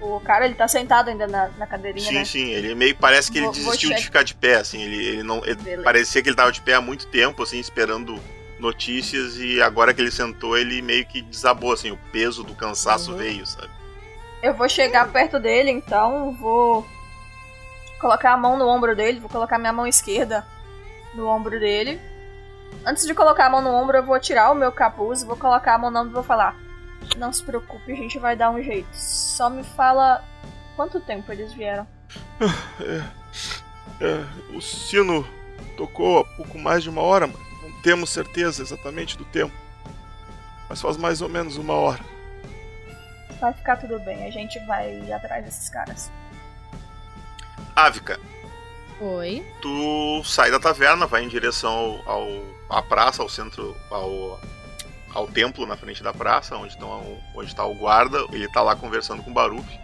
O 0.06 0.20
cara, 0.20 0.46
ele 0.46 0.54
tá 0.56 0.68
sentado 0.68 1.10
ainda 1.10 1.26
na, 1.28 1.48
na 1.58 1.65
cadeirinha, 1.68 2.06
Sim, 2.08 2.15
né? 2.15 2.26
sim, 2.26 2.50
ele 2.52 2.76
meio 2.76 2.96
parece 2.96 3.32
que 3.32 3.38
ele 3.39 3.46
Vou- 3.46 3.54
vou 3.54 3.63
desistiu 3.63 3.94
de 3.96 4.04
ficar 4.04 4.24
de 4.24 4.36
pé, 4.36 4.56
assim, 4.58 4.82
ele, 4.82 5.04
ele 5.06 5.24
não. 5.24 5.41
ele- 5.46 5.82
parecia 5.84 6.22
que 6.22 6.30
ele 6.30 6.36
tava 6.36 6.52
de 6.52 6.62
pé 6.62 6.76
há 6.76 6.82
muito 6.82 7.08
tempo, 7.08 7.41
assim, 7.44 7.60
esperando 7.60 8.20
notícias, 8.60 9.38
e 9.38 9.62
agora 9.62 9.94
que 9.94 10.02
ele 10.02 10.12
sentou, 10.12 10.58
ele 10.58 10.82
meio 10.82 11.06
que 11.06 11.22
desabou, 11.22 11.74
assim, 11.74 11.91
o 11.91 11.98
peso 12.12 12.44
do 12.44 12.54
cansaço 12.56 13.12
Uhum. 13.12 13.18
veio, 13.18 13.46
sabe? 13.46 13.70
Eu 14.44 14.54
vou 14.54 14.70
chegar 14.70 15.12
perto 15.12 15.39
dele, 15.39 15.72
então 15.72 16.32
vou 16.34 16.86
colocar 18.00 18.34
a 18.34 18.38
mão 18.38 18.58
no 18.58 18.68
ombro 18.68 18.96
dele, 18.96 19.20
vou 19.20 19.30
colocar 19.30 19.58
minha 19.58 19.74
mão 19.74 19.88
esquerda 19.88 20.46
no 21.13 21.28
ombro 21.28 21.60
dele. 21.60 22.00
Antes 22.86 23.06
de 23.08 23.13
colocar 23.13 23.48
a 23.48 23.50
mão 23.50 23.62
no 23.62 23.70
ombro, 23.74 23.98
eu 23.98 24.04
vou 24.04 24.20
tirar 24.20 24.52
o 24.52 24.56
meu 24.56 24.72
capuz, 24.72 25.24
vou 25.24 25.36
colocar 25.38 25.76
a 25.76 25.78
mão 25.78 25.89
no 25.89 26.00
ombro 26.00 26.12
e 26.12 26.13
vou 26.13 26.24
falar: 26.24 26.56
Não 27.18 27.32
se 27.32 27.44
preocupe, 27.44 27.91
a 27.91 27.96
gente 27.96 28.20
vai 28.20 28.36
dar 28.36 28.50
um 28.52 28.62
jeito. 28.62 28.88
Só 28.94 29.50
me 29.50 29.63
fala 29.63 30.24
quanto 30.76 31.00
tempo 31.00 31.32
eles 31.32 31.54
vieram. 31.54 31.88
É, 32.82 33.04
é, 34.06 34.26
o 34.56 34.62
sino 34.62 35.26
tocou 35.78 36.20
há 36.20 36.26
pouco 36.36 36.58
mais 36.60 36.84
de 36.84 36.89
uma 36.89 37.02
hora, 37.02 37.28
mas 37.28 37.38
não 37.62 37.82
temos 37.82 38.10
certeza 38.10 38.62
exatamente 38.62 39.18
do 39.18 39.26
tempo. 39.26 39.54
Mas 40.70 40.82
faz 40.82 40.98
mais 40.98 41.22
ou 41.22 41.30
menos 41.30 41.58
uma 41.58 41.74
hora. 41.74 42.04
Vai 43.39 43.54
ficar 43.54 43.78
tudo 43.78 44.00
bem, 44.00 44.26
a 44.26 44.32
gente 44.32 44.58
vai 44.65 44.94
ir 45.00 45.13
atrás 45.13 45.44
desses 45.46 45.70
caras. 45.70 46.12
Ávica, 47.76 48.20
Oi. 49.02 49.46
tu 49.62 50.24
sai 50.24 50.50
da 50.50 50.60
taverna, 50.60 51.06
vai 51.06 51.24
em 51.24 51.28
direção 51.28 52.02
ao, 52.06 52.12
ao- 52.22 52.44
à 52.70 52.82
praça, 52.82 53.22
ao 53.22 53.28
centro, 53.30 53.76
ao, 53.91 54.39
ao 55.15 55.25
templo 55.28 55.65
na 55.65 55.75
frente 55.75 56.04
da 56.04 56.13
praça, 56.13 56.56
onde, 56.56 56.73
estão, 56.73 57.17
onde 57.34 57.56
tá 57.56 57.65
o 57.65 57.73
guarda. 57.73 58.19
Ele 58.32 58.47
tá 58.49 58.62
lá 58.62 58.75
conversando 58.75 59.23
com 59.23 59.32
o 59.32 59.34
Baruch. 59.34 59.80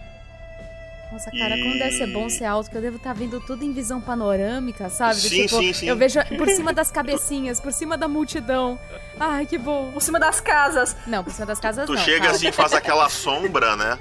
Nossa, 1.12 1.30
cara, 1.32 1.58
E- 1.58 1.62
como 1.64 1.74
deve 1.78 1.92
ser 1.92 2.08
bom 2.08 2.30
ser 2.30 2.46
alto, 2.46 2.70
que 2.70 2.78
eu 2.78 2.82
devo 2.82 2.96
estar 2.98 3.14
vendo 3.14 3.40
tudo 3.42 3.66
em 3.66 3.74
visão 3.74 4.00
panorâmica, 4.00 4.90
sabe? 4.90 5.16
Sim, 5.16 5.30
tipo, 5.46 5.58
sim, 5.60 5.74
sim. 5.74 5.88
Eu 5.88 5.98
vejo 5.98 6.20
por 6.38 6.48
cima 6.48 6.72
das 6.72 6.90
cabecinhas, 6.90 7.60
por 7.60 7.74
cima 7.74 7.98
da 7.98 8.08
multidão. 8.08 8.80
Ai, 9.20 9.46
que 9.46 9.58
bom. 9.58 9.92
Por 9.92 10.02
cima 10.02 10.20
das 10.20 10.40
casas. 10.40 10.96
Não, 11.08 11.22
por 11.24 11.34
cima 11.34 11.46
das 11.46 11.60
casas 11.60 11.86
Tu 11.86 11.94
não. 11.94 12.02
chega 12.02 12.20
calma. 12.22 12.36
assim, 12.36 12.52
faz 12.54 12.72
aquela 12.74 13.10
sombra, 13.10 13.76
né? 13.76 14.00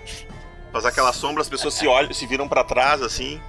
Faz 0.70 0.86
aquela 0.86 1.12
sombra, 1.12 1.42
as 1.42 1.48
pessoas 1.48 1.74
se 1.74 1.84
olham, 1.88 2.12
se 2.12 2.26
viram 2.26 2.46
pra 2.48 2.62
trás, 2.62 3.02
assim. 3.02 3.40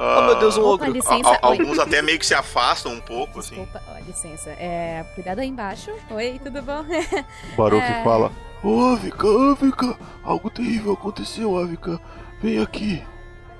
Oh, 0.00 0.22
meu 0.22 0.38
Deus, 0.38 0.56
um 0.56 0.60
Opa, 0.62 0.84
ogro. 0.84 0.92
licença. 0.92 1.28
A- 1.28 1.38
a- 1.42 1.48
Oi. 1.50 1.58
alguns 1.58 1.78
até 1.78 2.00
meio 2.00 2.18
que 2.18 2.26
se 2.26 2.34
afastam 2.34 2.92
um 2.92 3.00
pouco, 3.00 3.40
assim. 3.40 3.56
Desculpa, 3.56 3.82
ó, 3.88 3.98
licença. 4.06 4.50
É, 4.50 5.04
cuidado 5.14 5.40
aí 5.40 5.48
embaixo. 5.48 5.90
Oi, 6.10 6.40
tudo 6.42 6.62
bom? 6.62 6.84
O 7.54 7.56
Baruch 7.56 7.82
É. 7.82 8.04
fala: 8.04 8.30
Ô 8.62 8.80
Avica, 8.92 9.26
Avica, 9.52 9.98
algo 10.22 10.48
terrível 10.50 10.92
aconteceu, 10.92 11.58
Avica. 11.58 12.00
Vem 12.40 12.60
aqui. 12.60 13.02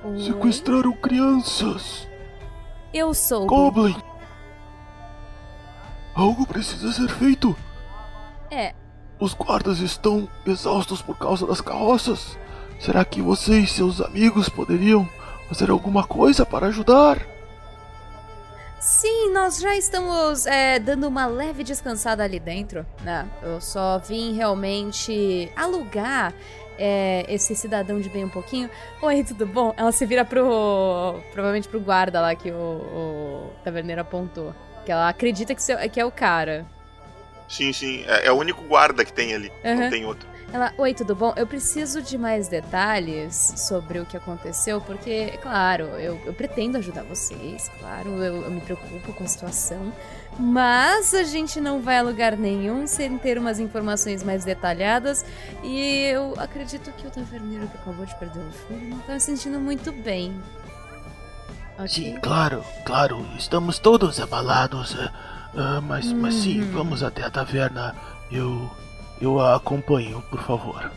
Oi. 0.05 0.21
Sequestraram 0.21 0.93
crianças. 0.93 2.07
Eu 2.95 3.13
sou. 3.13 3.47
Goblin. 3.47 3.97
Algo 6.15 6.47
precisa 6.47 6.93
ser 6.93 7.09
feito. 7.09 7.57
É, 8.51 8.75
Os 9.21 9.35
guardas 9.35 9.81
estão 9.81 10.29
exaustos 10.47 11.03
por 11.03 11.19
causa 11.19 11.45
das 11.47 11.61
carroças. 11.61 12.39
Será 12.79 13.05
que 13.05 13.21
você 13.21 13.59
e 13.59 13.67
seus 13.67 14.01
amigos 14.01 14.49
poderiam 14.49 15.09
fazer 15.49 15.71
alguma 15.71 16.07
coisa 16.07 16.45
para 16.45 16.67
ajudar? 16.67 17.27
Sim, 18.79 19.33
nós 19.33 19.59
já 19.59 19.77
estamos 19.77 20.47
é, 20.47 20.79
dando 20.79 21.09
uma 21.09 21.27
leve 21.27 21.65
descansada 21.65 22.23
ali 22.23 22.39
dentro, 22.39 22.87
né? 23.03 23.29
Eu 23.43 23.61
só 23.61 23.99
vim 23.99 24.35
realmente 24.35 25.51
alugar 25.57 26.33
é, 26.79 27.25
esse 27.29 27.57
cidadão 27.57 28.01
de 28.01 28.09
bem 28.09 28.25
um 28.25 28.29
pouquinho. 28.29 28.71
Oi, 29.03 29.25
tudo 29.25 29.45
bom? 29.45 29.75
Ela 29.77 29.91
se 29.91 30.07
vira 30.07 30.25
pro. 30.25 31.21
provavelmente 31.33 31.69
pro 31.69 31.81
guarda 31.81 32.21
lá 32.21 32.35
que 32.37 32.51
o, 32.53 32.55
o 32.55 33.53
taverneiro 33.65 34.01
apontou. 34.01 34.55
Que 34.87 34.93
ela 34.93 35.09
acredita 35.09 35.55
que, 35.55 35.63
seu, 35.63 35.77
que 35.91 35.99
é 35.99 36.05
o 36.05 36.13
cara. 36.13 36.65
Sim, 37.49 37.73
sim. 37.73 38.05
É, 38.07 38.27
é 38.27 38.33
o 38.33 38.37
único 38.37 38.63
guarda 38.63 39.05
que 39.05 39.13
tem 39.13 39.35
ali. 39.35 39.51
Uhum. 39.65 39.75
Não 39.75 39.91
tem 39.91 40.05
outro. 40.05 40.29
Ela, 40.51 40.73
oi, 40.79 40.95
tudo 40.95 41.15
bom? 41.15 41.35
Eu 41.37 41.47
preciso 41.47 42.01
de 42.01 42.17
mais 42.17 42.49
detalhes 42.49 43.53
sobre 43.59 44.01
o 44.01 44.07
que 44.07 44.17
aconteceu, 44.17 44.81
porque, 44.81 45.37
claro, 45.43 45.85
eu, 46.01 46.19
eu 46.25 46.33
pretendo 46.33 46.79
ajudar 46.79 47.03
vocês, 47.03 47.71
claro, 47.79 48.09
eu, 48.25 48.43
eu 48.45 48.51
me 48.51 48.61
preocupo 48.63 49.13
com 49.13 49.25
a 49.25 49.27
situação, 49.27 49.93
mas 50.39 51.13
a 51.13 51.23
gente 51.23 51.61
não 51.61 51.83
vai 51.83 51.99
a 51.99 52.03
lugar 52.03 52.35
nenhum 52.35 52.87
sem 52.87 53.19
ter 53.19 53.37
umas 53.37 53.61
informações 53.61 54.23
mais 54.23 54.43
detalhadas, 54.43 55.23
e 55.63 56.05
eu 56.07 56.33
acredito 56.39 56.91
que 56.93 57.07
o 57.07 57.11
taverneiro 57.11 57.69
que 57.69 57.77
acabou 57.77 58.07
de 58.07 58.15
perder 58.15 58.41
o 58.41 58.53
filho 58.53 58.89
não 58.89 58.99
tá 59.01 59.21
se 59.21 59.27
sentindo 59.27 59.61
muito 59.61 59.93
bem. 59.93 60.35
Ok? 61.77 61.89
Sim, 61.89 62.17
claro, 62.23 62.65
claro, 62.87 63.23
estamos 63.39 63.79
todos 63.79 64.19
abalados. 64.19 64.97
ah, 65.55 65.81
mas, 65.83 66.11
mas 66.15 66.35
sim, 66.37 66.63
Uhum. 66.63 66.71
vamos 66.73 67.03
até 67.03 67.23
a 67.23 67.31
taverna. 67.31 67.95
Eu. 68.31 68.71
Eu 69.21 69.41
a 69.41 69.57
acompanho, 69.57 70.23
por 70.31 70.43
favor. 70.43 70.91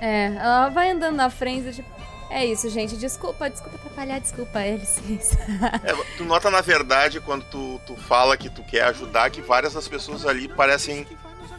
É, 0.00 0.34
ela 0.34 0.68
vai 0.68 0.90
andando 0.90 1.16
na 1.16 1.30
frente, 1.30 1.74
tipo, 1.74 1.88
é 2.30 2.44
isso, 2.44 2.68
gente, 2.68 2.96
desculpa, 2.96 3.48
desculpa 3.48 3.76
atrapalhar, 3.76 4.18
desculpa, 4.18 4.60
é 4.60 4.76
licença. 4.76 5.38
É, 5.84 5.94
tu 6.16 6.24
nota, 6.24 6.50
na 6.50 6.60
verdade, 6.60 7.20
quando 7.20 7.44
tu, 7.44 7.80
tu 7.86 7.96
fala 7.96 8.36
que 8.36 8.50
tu 8.50 8.62
quer 8.62 8.82
ajudar, 8.84 9.30
que 9.30 9.40
várias 9.40 9.74
das 9.74 9.86
pessoas 9.86 10.26
ali 10.26 10.48
parecem 10.48 11.06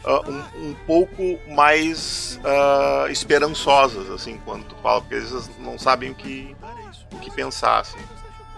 ah, 0.04 0.20
um, 0.28 0.68
um 0.68 0.74
pouco 0.86 1.38
mais 1.48 2.38
ah, 2.44 3.06
esperançosas, 3.10 4.10
assim, 4.10 4.38
quando 4.44 4.64
tu 4.64 4.76
fala, 4.76 5.00
porque 5.00 5.14
às 5.14 5.30
vezes 5.30 5.50
não 5.58 5.78
sabem 5.78 6.10
o 6.10 6.14
que, 6.14 6.54
o 7.12 7.18
que 7.18 7.30
pensar, 7.30 7.80
assim. 7.80 7.98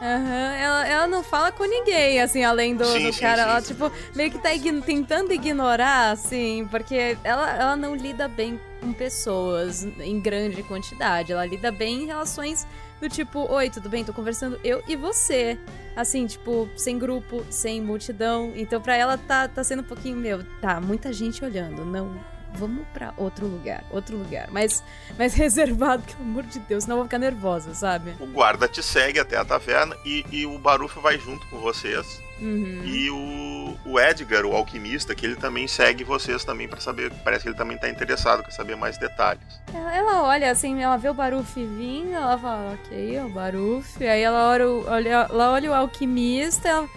Aham, 0.00 0.52
ela, 0.56 0.86
ela 0.88 1.06
não 1.08 1.24
fala 1.24 1.50
com 1.50 1.64
ninguém, 1.64 2.20
assim, 2.20 2.44
além 2.44 2.76
do, 2.76 2.84
Sim, 2.84 3.02
do 3.02 3.12
sim, 3.12 3.20
cara. 3.20 3.42
sim, 3.42 3.48
ela, 3.50 3.62
tipo, 3.62 3.92
meio 4.14 4.30
que 4.30 4.38
tá 4.38 4.54
ign- 4.54 4.80
tentando 4.80 5.32
ignorar, 5.32 6.10
assim, 6.12 6.68
porque 6.70 7.16
ela, 7.24 7.50
ela 7.56 7.76
não 7.76 7.96
lida 7.96 8.28
bem 8.28 8.60
com 8.80 8.92
pessoas 8.92 9.82
em 9.84 10.20
grande 10.20 10.62
quantidade. 10.62 11.32
Ela 11.32 11.44
lida 11.44 11.72
bem 11.72 12.02
em 12.02 12.06
relações 12.06 12.64
do 13.00 13.08
tipo, 13.08 13.50
oi, 13.52 13.70
tudo 13.70 13.88
bem? 13.88 14.04
Tô 14.04 14.12
conversando 14.12 14.58
eu 14.62 14.82
e 14.86 14.94
você. 14.94 15.58
Assim, 15.96 16.26
tipo, 16.28 16.68
sem 16.76 16.96
grupo, 16.96 17.44
sem 17.50 17.80
multidão. 17.80 18.52
Então, 18.54 18.80
pra 18.80 18.94
ela 18.96 19.18
tá, 19.18 19.48
tá 19.48 19.64
sendo 19.64 19.80
um 19.80 19.84
pouquinho, 19.84 20.16
meu, 20.16 20.44
tá, 20.60 20.80
muita 20.80 21.12
gente 21.12 21.44
olhando. 21.44 21.84
Não. 21.84 22.37
Vamos 22.54 22.86
pra 22.92 23.12
outro 23.16 23.46
lugar, 23.46 23.84
outro 23.90 24.16
lugar. 24.16 24.48
Mas 24.50 24.82
mais 25.18 25.34
reservado, 25.36 26.02
pelo 26.02 26.22
amor 26.28 26.44
de 26.44 26.58
Deus, 26.60 26.84
senão 26.84 26.96
eu 26.96 27.00
vou 27.00 27.06
ficar 27.06 27.18
nervosa, 27.18 27.74
sabe? 27.74 28.14
O 28.20 28.26
guarda 28.26 28.66
te 28.66 28.82
segue 28.82 29.18
até 29.20 29.36
a 29.36 29.44
taverna 29.44 29.96
e, 30.04 30.24
e 30.30 30.46
o 30.46 30.58
Barufo 30.58 31.00
vai 31.00 31.18
junto 31.18 31.46
com 31.48 31.58
vocês. 31.58 32.20
Uhum. 32.40 32.82
E 32.84 33.10
o, 33.10 33.76
o 33.84 33.98
Edgar, 34.00 34.46
o 34.46 34.54
alquimista, 34.54 35.12
que 35.14 35.26
ele 35.26 35.34
também 35.34 35.66
segue 35.66 36.04
vocês 36.04 36.44
também 36.44 36.68
pra 36.68 36.78
saber. 36.80 37.12
Parece 37.24 37.42
que 37.42 37.48
ele 37.48 37.56
também 37.56 37.76
tá 37.76 37.88
interessado, 37.88 38.44
quer 38.44 38.52
saber 38.52 38.76
mais 38.76 38.96
detalhes. 38.96 39.42
Ela, 39.74 39.96
ela 39.96 40.22
olha 40.22 40.50
assim, 40.50 40.80
ela 40.80 40.96
vê 40.96 41.08
o 41.10 41.14
Baruf 41.14 41.52
vir, 41.56 42.12
ela 42.12 42.38
fala, 42.38 42.74
ok, 42.74 43.16
é 43.16 43.24
o 43.24 43.28
Baruf. 43.28 43.96
Aí 44.06 44.22
ela 44.22 44.48
olha, 44.50 44.68
o- 44.68 44.86
olha, 44.88 45.08
ela 45.28 45.50
olha 45.52 45.70
o 45.70 45.74
alquimista, 45.74 46.68
ela, 46.68 46.88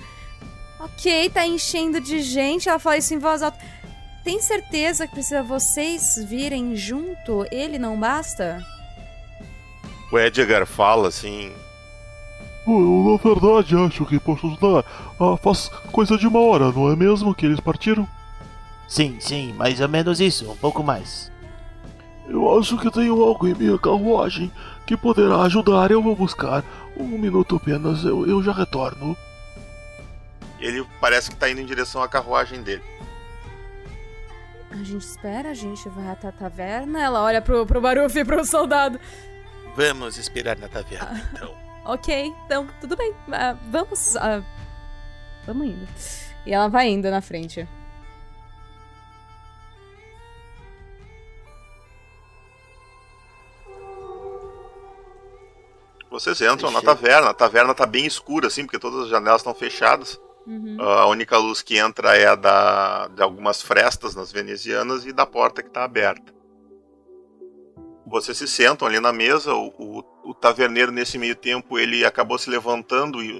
ok, 0.79 1.29
tá 1.31 1.45
enchendo 1.45 1.99
de 1.99 2.21
gente. 2.21 2.69
Ela 2.69 2.79
fala 2.79 2.97
isso 2.97 3.13
em 3.13 3.17
voz 3.19 3.41
alta. 3.41 3.57
Tem 4.24 4.39
certeza 4.39 5.07
que 5.07 5.13
precisa 5.13 5.41
vocês 5.41 6.17
virem 6.28 6.76
junto? 6.76 7.45
Ele 7.51 7.80
não 7.80 7.99
basta? 7.99 8.63
O 10.11 10.19
Edgar 10.19 10.65
fala 10.67 11.07
assim. 11.07 11.51
Eu, 12.67 13.17
na 13.19 13.34
verdade, 13.34 13.76
acho 13.76 14.05
que 14.05 14.19
posso 14.19 14.45
ajudar. 14.45 14.86
Ah, 15.19 15.36
faz 15.38 15.69
coisa 15.91 16.17
de 16.17 16.28
uma 16.28 16.39
hora, 16.39 16.72
não 16.72 16.91
é 16.91 16.95
mesmo 16.95 17.34
que 17.34 17.45
eles 17.45 17.59
partiram? 17.59 18.07
Sim, 18.88 19.17
sim, 19.19 19.53
mais 19.53 19.82
ou 19.82 19.89
menos 19.89 20.19
isso, 20.19 20.51
um 20.51 20.55
pouco 20.55 20.84
mais. 20.84 21.32
Eu 22.28 22.59
acho 22.59 22.78
que 22.78 22.91
tenho 22.91 23.24
algo 23.24 23.47
em 23.47 23.55
minha 23.55 23.78
carruagem 23.80 24.51
que 24.86 24.95
poderá 24.95 25.41
ajudar. 25.43 25.89
Eu 25.89 26.01
vou 26.01 26.15
buscar. 26.15 26.63
Um 26.95 27.17
minuto 27.17 27.55
apenas, 27.55 28.03
eu, 28.03 28.28
eu 28.28 28.43
já 28.43 28.51
retorno. 28.51 29.17
Ele 30.59 30.86
parece 30.99 31.32
que 31.32 31.36
tá 31.36 31.49
indo 31.49 31.61
em 31.61 31.65
direção 31.65 32.03
à 32.03 32.07
carruagem 32.07 32.61
dele. 32.61 32.84
A 34.72 34.84
gente 34.84 35.03
espera, 35.03 35.49
a 35.49 35.53
gente 35.53 35.88
vai 35.89 36.07
até 36.07 36.30
a 36.30 36.32
taverna. 36.32 37.01
Ela 37.01 37.22
olha 37.22 37.41
pro, 37.41 37.65
pro 37.65 37.82
Baruf 37.82 38.17
e 38.17 38.24
pro 38.24 38.45
soldado. 38.45 38.99
Vamos 39.76 40.17
esperar 40.17 40.57
na 40.57 40.67
taverna, 40.67 41.30
então. 41.34 41.61
Ok, 41.84 42.32
então, 42.45 42.67
tudo 42.80 42.95
bem. 42.95 43.11
Ah, 43.32 43.57
vamos. 43.72 44.15
ah, 44.15 44.43
vamos 45.47 45.65
indo. 45.65 45.88
E 46.45 46.53
ela 46.53 46.67
vai 46.67 46.88
indo 46.88 47.09
na 47.09 47.22
frente. 47.22 47.67
Vocês 56.11 56.39
entram 56.41 56.69
na 56.69 56.84
taverna, 56.84 57.30
a 57.30 57.34
taverna 57.34 57.74
tá 57.74 57.88
bem 57.88 58.05
escura, 58.05 58.45
assim, 58.47 58.63
porque 58.63 58.78
todas 58.78 59.05
as 59.05 59.09
janelas 59.09 59.41
estão 59.41 59.55
fechadas. 59.55 60.19
Uhum. 60.45 60.77
A 60.81 61.05
única 61.07 61.37
luz 61.37 61.61
que 61.61 61.77
entra 61.77 62.17
é 62.17 62.27
a 62.27 62.35
da, 62.35 63.07
de 63.07 63.21
algumas 63.21 63.61
frestas 63.61 64.15
nas 64.15 64.31
venezianas 64.31 65.05
e 65.05 65.13
da 65.13 65.25
porta 65.25 65.61
que 65.61 65.67
está 65.67 65.83
aberta. 65.83 66.33
Vocês 68.05 68.37
se 68.37 68.47
sentam 68.47 68.87
ali 68.87 68.99
na 68.99 69.13
mesa, 69.13 69.53
o, 69.53 69.67
o, 69.77 70.03
o 70.31 70.33
taverneiro 70.33 70.91
nesse 70.91 71.17
meio 71.17 71.35
tempo 71.35 71.77
ele 71.77 72.03
acabou 72.03 72.37
se 72.37 72.49
levantando 72.49 73.23
e 73.23 73.39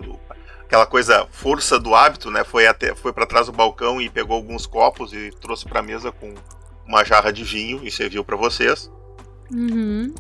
aquela 0.62 0.86
coisa 0.86 1.28
força 1.32 1.78
do 1.78 1.94
hábito, 1.94 2.32
né? 2.32 2.44
Foi 2.44 2.66
até 2.66 2.96
foi 2.96 3.12
para 3.12 3.26
trás 3.26 3.48
do 3.48 3.52
balcão 3.52 4.02
e 4.02 4.10
pegou 4.10 4.36
alguns 4.36 4.66
copos 4.66 5.12
e 5.12 5.32
trouxe 5.42 5.66
para 5.66 5.80
a 5.82 5.84
mesa 5.84 6.12
com 6.12 6.34
uma 6.86 7.04
jarra 7.04 7.34
de 7.34 7.44
vinho 7.44 7.82
e 7.84 7.92
serviu 7.92 8.24
para 8.24 8.38
vocês. 8.38 8.90
Uhum. 9.54 10.14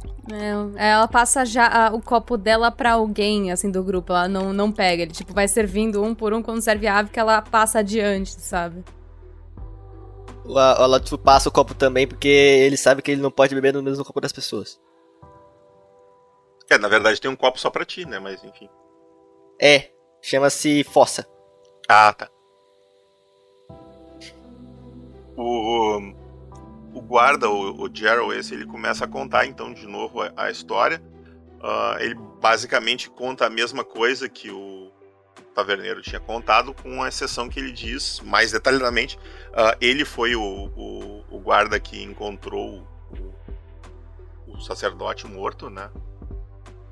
É, 0.77 0.89
ela 0.89 1.07
passa 1.07 1.45
já 1.45 1.67
ah, 1.67 1.93
o 1.93 2.01
copo 2.01 2.37
dela 2.37 2.69
pra 2.69 2.93
alguém, 2.93 3.51
assim, 3.51 3.71
do 3.71 3.83
grupo. 3.83 4.11
Ela 4.11 4.27
não, 4.27 4.51
não 4.51 4.71
pega. 4.71 5.03
Ele, 5.03 5.11
tipo, 5.11 5.33
vai 5.33 5.47
servindo 5.47 6.03
um 6.03 6.13
por 6.13 6.33
um. 6.33 6.41
Quando 6.43 6.61
serve 6.61 6.87
a 6.87 6.97
ave, 6.97 7.09
que 7.09 7.19
ela 7.19 7.41
passa 7.41 7.79
adiante, 7.79 8.31
sabe? 8.31 8.83
Ela, 10.45 10.75
ela 10.79 10.99
tipo, 10.99 11.17
passa 11.17 11.47
o 11.47 11.51
copo 11.51 11.73
também, 11.73 12.05
porque 12.05 12.27
ele 12.27 12.75
sabe 12.75 13.01
que 13.01 13.11
ele 13.11 13.21
não 13.21 13.31
pode 13.31 13.55
beber 13.55 13.73
no 13.73 13.81
mesmo 13.81 14.03
copo 14.03 14.19
das 14.19 14.33
pessoas. 14.33 14.79
É, 16.69 16.77
na 16.77 16.87
verdade 16.87 17.19
tem 17.19 17.29
um 17.29 17.35
copo 17.35 17.59
só 17.59 17.69
para 17.69 17.85
ti, 17.85 18.05
né? 18.05 18.19
Mas 18.19 18.43
enfim. 18.43 18.69
É, 19.61 19.91
chama-se 20.21 20.83
fossa. 20.83 21.25
Ah, 21.87 22.13
tá. 22.13 22.29
O, 25.37 25.97
o 25.97 26.20
guarda, 26.99 27.49
o, 27.49 27.83
o 27.83 27.89
Gerald, 27.93 28.35
esse, 28.35 28.53
ele 28.53 28.65
começa 28.65 29.05
a 29.05 29.07
contar 29.07 29.45
então 29.45 29.71
de 29.73 29.85
novo 29.87 30.21
a, 30.21 30.31
a 30.35 30.51
história. 30.51 31.01
Ah, 31.61 31.97
ele 31.99 32.15
basicamente 32.41 33.09
conta 33.09 33.45
a 33.45 33.49
mesma 33.49 33.83
coisa 33.83 34.27
que 34.27 34.49
o 34.49 34.91
taverneiro 35.53 36.01
tinha 36.01 36.19
contado, 36.19 36.73
com 36.73 37.03
a 37.03 37.07
exceção 37.07 37.47
que 37.47 37.59
ele 37.59 37.71
diz 37.71 38.19
mais 38.21 38.51
detalhadamente. 38.51 39.17
ah, 39.53 39.77
ele 39.79 40.03
foi 40.03 40.35
o, 40.35 40.41
o, 40.41 41.23
o 41.29 41.39
guarda 41.39 41.79
que 41.79 42.01
encontrou 42.01 42.87
o, 43.11 44.53
o 44.53 44.59
sacerdote 44.59 45.27
morto, 45.27 45.69
né? 45.69 45.89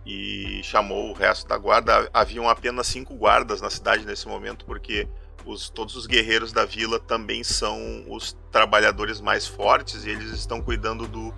e 0.09 0.61
chamou 0.63 1.11
o 1.11 1.13
resto 1.13 1.47
da 1.47 1.55
guarda. 1.55 2.09
Haviam 2.11 2.49
apenas 2.49 2.87
cinco 2.87 3.15
guardas 3.15 3.61
na 3.61 3.69
cidade 3.69 4.05
nesse 4.05 4.27
momento, 4.27 4.65
porque 4.65 5.07
os, 5.45 5.69
todos 5.69 5.95
os 5.95 6.05
guerreiros 6.05 6.51
da 6.51 6.65
vila 6.65 6.99
também 6.99 7.43
são 7.43 8.05
os 8.09 8.33
trabalhadores 8.51 9.19
mais 9.21 9.47
fortes 9.47 10.05
e 10.05 10.09
eles 10.09 10.31
estão 10.31 10.61
cuidando 10.61 11.07
do 11.07 11.33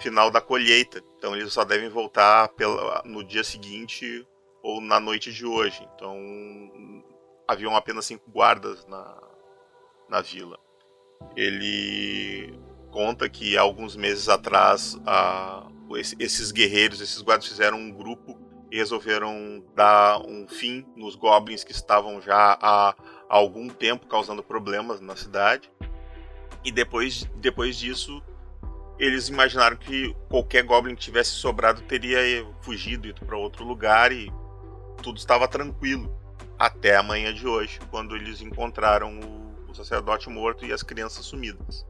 final 0.00 0.30
da 0.30 0.40
colheita. 0.40 1.02
Então 1.18 1.34
eles 1.34 1.52
só 1.52 1.64
devem 1.64 1.88
voltar 1.88 2.48
pela, 2.50 3.02
no 3.04 3.24
dia 3.24 3.42
seguinte 3.44 4.26
ou 4.62 4.80
na 4.80 5.00
noite 5.00 5.32
de 5.32 5.46
hoje. 5.46 5.86
Então 5.94 6.16
haviam 7.48 7.74
apenas 7.76 8.06
cinco 8.06 8.30
guardas 8.30 8.84
na, 8.86 9.16
na 10.08 10.20
vila. 10.20 10.58
Ele 11.34 12.58
conta 12.90 13.28
que 13.28 13.56
alguns 13.56 13.96
meses 13.96 14.28
atrás 14.28 14.98
a, 15.06 15.66
esse- 15.96 16.16
esses 16.18 16.50
guerreiros, 16.50 17.00
esses 17.00 17.20
guardas 17.22 17.46
fizeram 17.46 17.78
um 17.78 17.90
grupo 17.90 18.38
e 18.70 18.76
resolveram 18.76 19.64
dar 19.74 20.20
um 20.26 20.46
fim 20.48 20.84
nos 20.96 21.14
goblins 21.14 21.62
que 21.62 21.72
estavam 21.72 22.20
já 22.20 22.58
há, 22.60 22.94
há 23.28 23.36
algum 23.36 23.68
tempo 23.68 24.06
causando 24.06 24.42
problemas 24.42 25.00
na 25.00 25.16
cidade. 25.16 25.70
E 26.64 26.72
depois, 26.72 27.24
depois 27.36 27.76
disso, 27.76 28.22
eles 28.98 29.28
imaginaram 29.28 29.76
que 29.76 30.14
qualquer 30.28 30.64
goblin 30.64 30.94
que 30.94 31.02
tivesse 31.02 31.30
sobrado 31.30 31.82
teria 31.82 32.18
fugido, 32.62 33.06
ido 33.08 33.24
para 33.24 33.36
outro 33.36 33.64
lugar 33.64 34.10
e 34.10 34.32
tudo 35.02 35.18
estava 35.18 35.46
tranquilo 35.46 36.12
até 36.58 36.96
a 36.96 37.02
manhã 37.02 37.32
de 37.32 37.46
hoje, 37.46 37.78
quando 37.90 38.16
eles 38.16 38.40
encontraram 38.40 39.20
o, 39.20 39.70
o 39.70 39.74
sacerdote 39.74 40.28
morto 40.30 40.64
e 40.64 40.72
as 40.72 40.82
crianças 40.82 41.26
sumidas. 41.26 41.86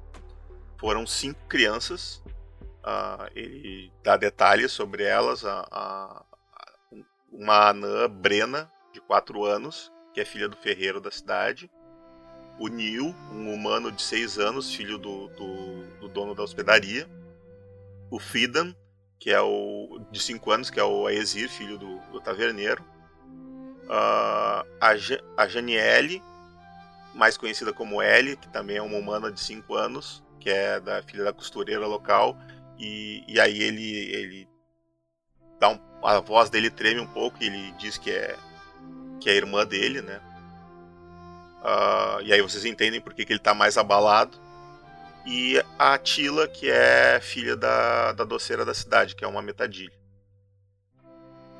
Foram 0.79 1.07
cinco 1.07 1.41
crianças. 1.49 2.23
Uh, 2.85 3.31
ele 3.35 3.93
dá 4.03 4.17
detalhes 4.17 4.73
sobre 4.73 5.05
elas. 5.05 5.45
A, 5.45 5.67
a, 5.71 6.25
uma 7.33 7.71
anã, 7.71 8.09
Brena, 8.09 8.71
de 8.93 9.01
4 9.01 9.45
anos, 9.45 9.93
que 10.17 10.21
é 10.23 10.25
filha 10.25 10.49
do 10.49 10.57
ferreiro 10.57 10.99
da 10.99 11.11
cidade. 11.11 11.71
O 12.59 12.69
Neil, 12.69 13.15
um 13.31 13.53
humano 13.53 13.93
de 13.93 14.01
6 14.01 14.39
anos, 14.39 14.75
filho 14.75 14.97
do, 14.97 15.29
do, 15.29 15.85
do 16.01 16.09
dono 16.09 16.35
da 16.35 16.43
hospedaria. 16.43 17.07
O 18.11 18.19
Fidan, 18.19 18.75
que 19.19 19.31
é 19.31 19.39
o 19.43 20.01
de 20.11 20.19
5 20.19 20.51
anos, 20.51 20.71
que 20.71 20.81
é 20.81 20.83
o 20.83 21.07
Aesir, 21.07 21.51
filho 21.51 21.77
do, 21.77 21.99
do 22.11 22.19
taverneiro. 22.19 22.83
Uh, 23.85 24.65
a, 24.81 24.95
a 25.37 25.49
Janiele, 25.49 26.23
mais 27.15 27.37
conhecida 27.37 27.71
como 27.71 28.03
Ellie, 28.03 28.39
que 28.39 28.49
também 28.49 28.79
é 28.79 28.83
uma 28.83 28.97
humana 28.97 29.31
de 29.31 29.39
5 29.39 29.75
anos, 29.75 30.25
que 30.41 30.49
é 30.49 30.81
da 30.81 31.03
filha 31.03 31.25
da 31.25 31.33
costureira 31.35 31.87
local. 31.87 32.35
E, 32.79 33.23
e 33.29 33.39
aí 33.39 33.63
ele, 33.63 34.15
ele 34.15 34.49
dá 35.61 35.69
um, 35.69 35.79
a 36.03 36.21
voz 36.21 36.49
dele 36.49 36.71
treme 36.71 37.01
um 37.03 37.07
pouco 37.07 37.37
e 37.43 37.49
ele 37.49 37.73
diz 37.73 37.99
que 37.99 38.11
é 38.11 38.35
que 39.21 39.29
é 39.29 39.33
a 39.33 39.37
irmã 39.37 39.67
dele, 39.67 40.03
né? 40.03 40.21
Uh, 41.63 42.23
e 42.23 42.33
aí 42.33 42.41
vocês 42.41 42.65
entendem 42.65 43.01
por 43.01 43.13
que, 43.15 43.25
que 43.25 43.33
ele 43.33 43.41
está 43.41 43.55
mais 43.55 43.77
abalado. 43.77 44.39
E 45.27 45.61
a 45.79 45.99
Tila, 45.99 46.47
que 46.47 46.71
é 46.71 47.19
filha 47.21 47.57
da, 47.57 48.13
da 48.13 48.25
doceira 48.25 48.65
da 48.65 48.73
cidade, 48.73 49.17
que 49.17 49.25
é 49.25 49.29
uma 49.29 49.43
metadilha. 49.43 49.93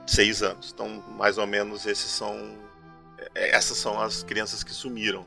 Seis 0.07 0.43
anos. 0.43 0.71
Então, 0.73 0.89
mais 1.19 1.37
ou 1.37 1.47
menos, 1.47 1.85
esses 1.85 2.11
são. 2.11 2.57
É, 3.35 3.57
essas 3.57 3.77
são 3.77 4.01
as 4.01 4.23
crianças 4.23 4.63
que 4.63 4.71
sumiram. 4.73 5.27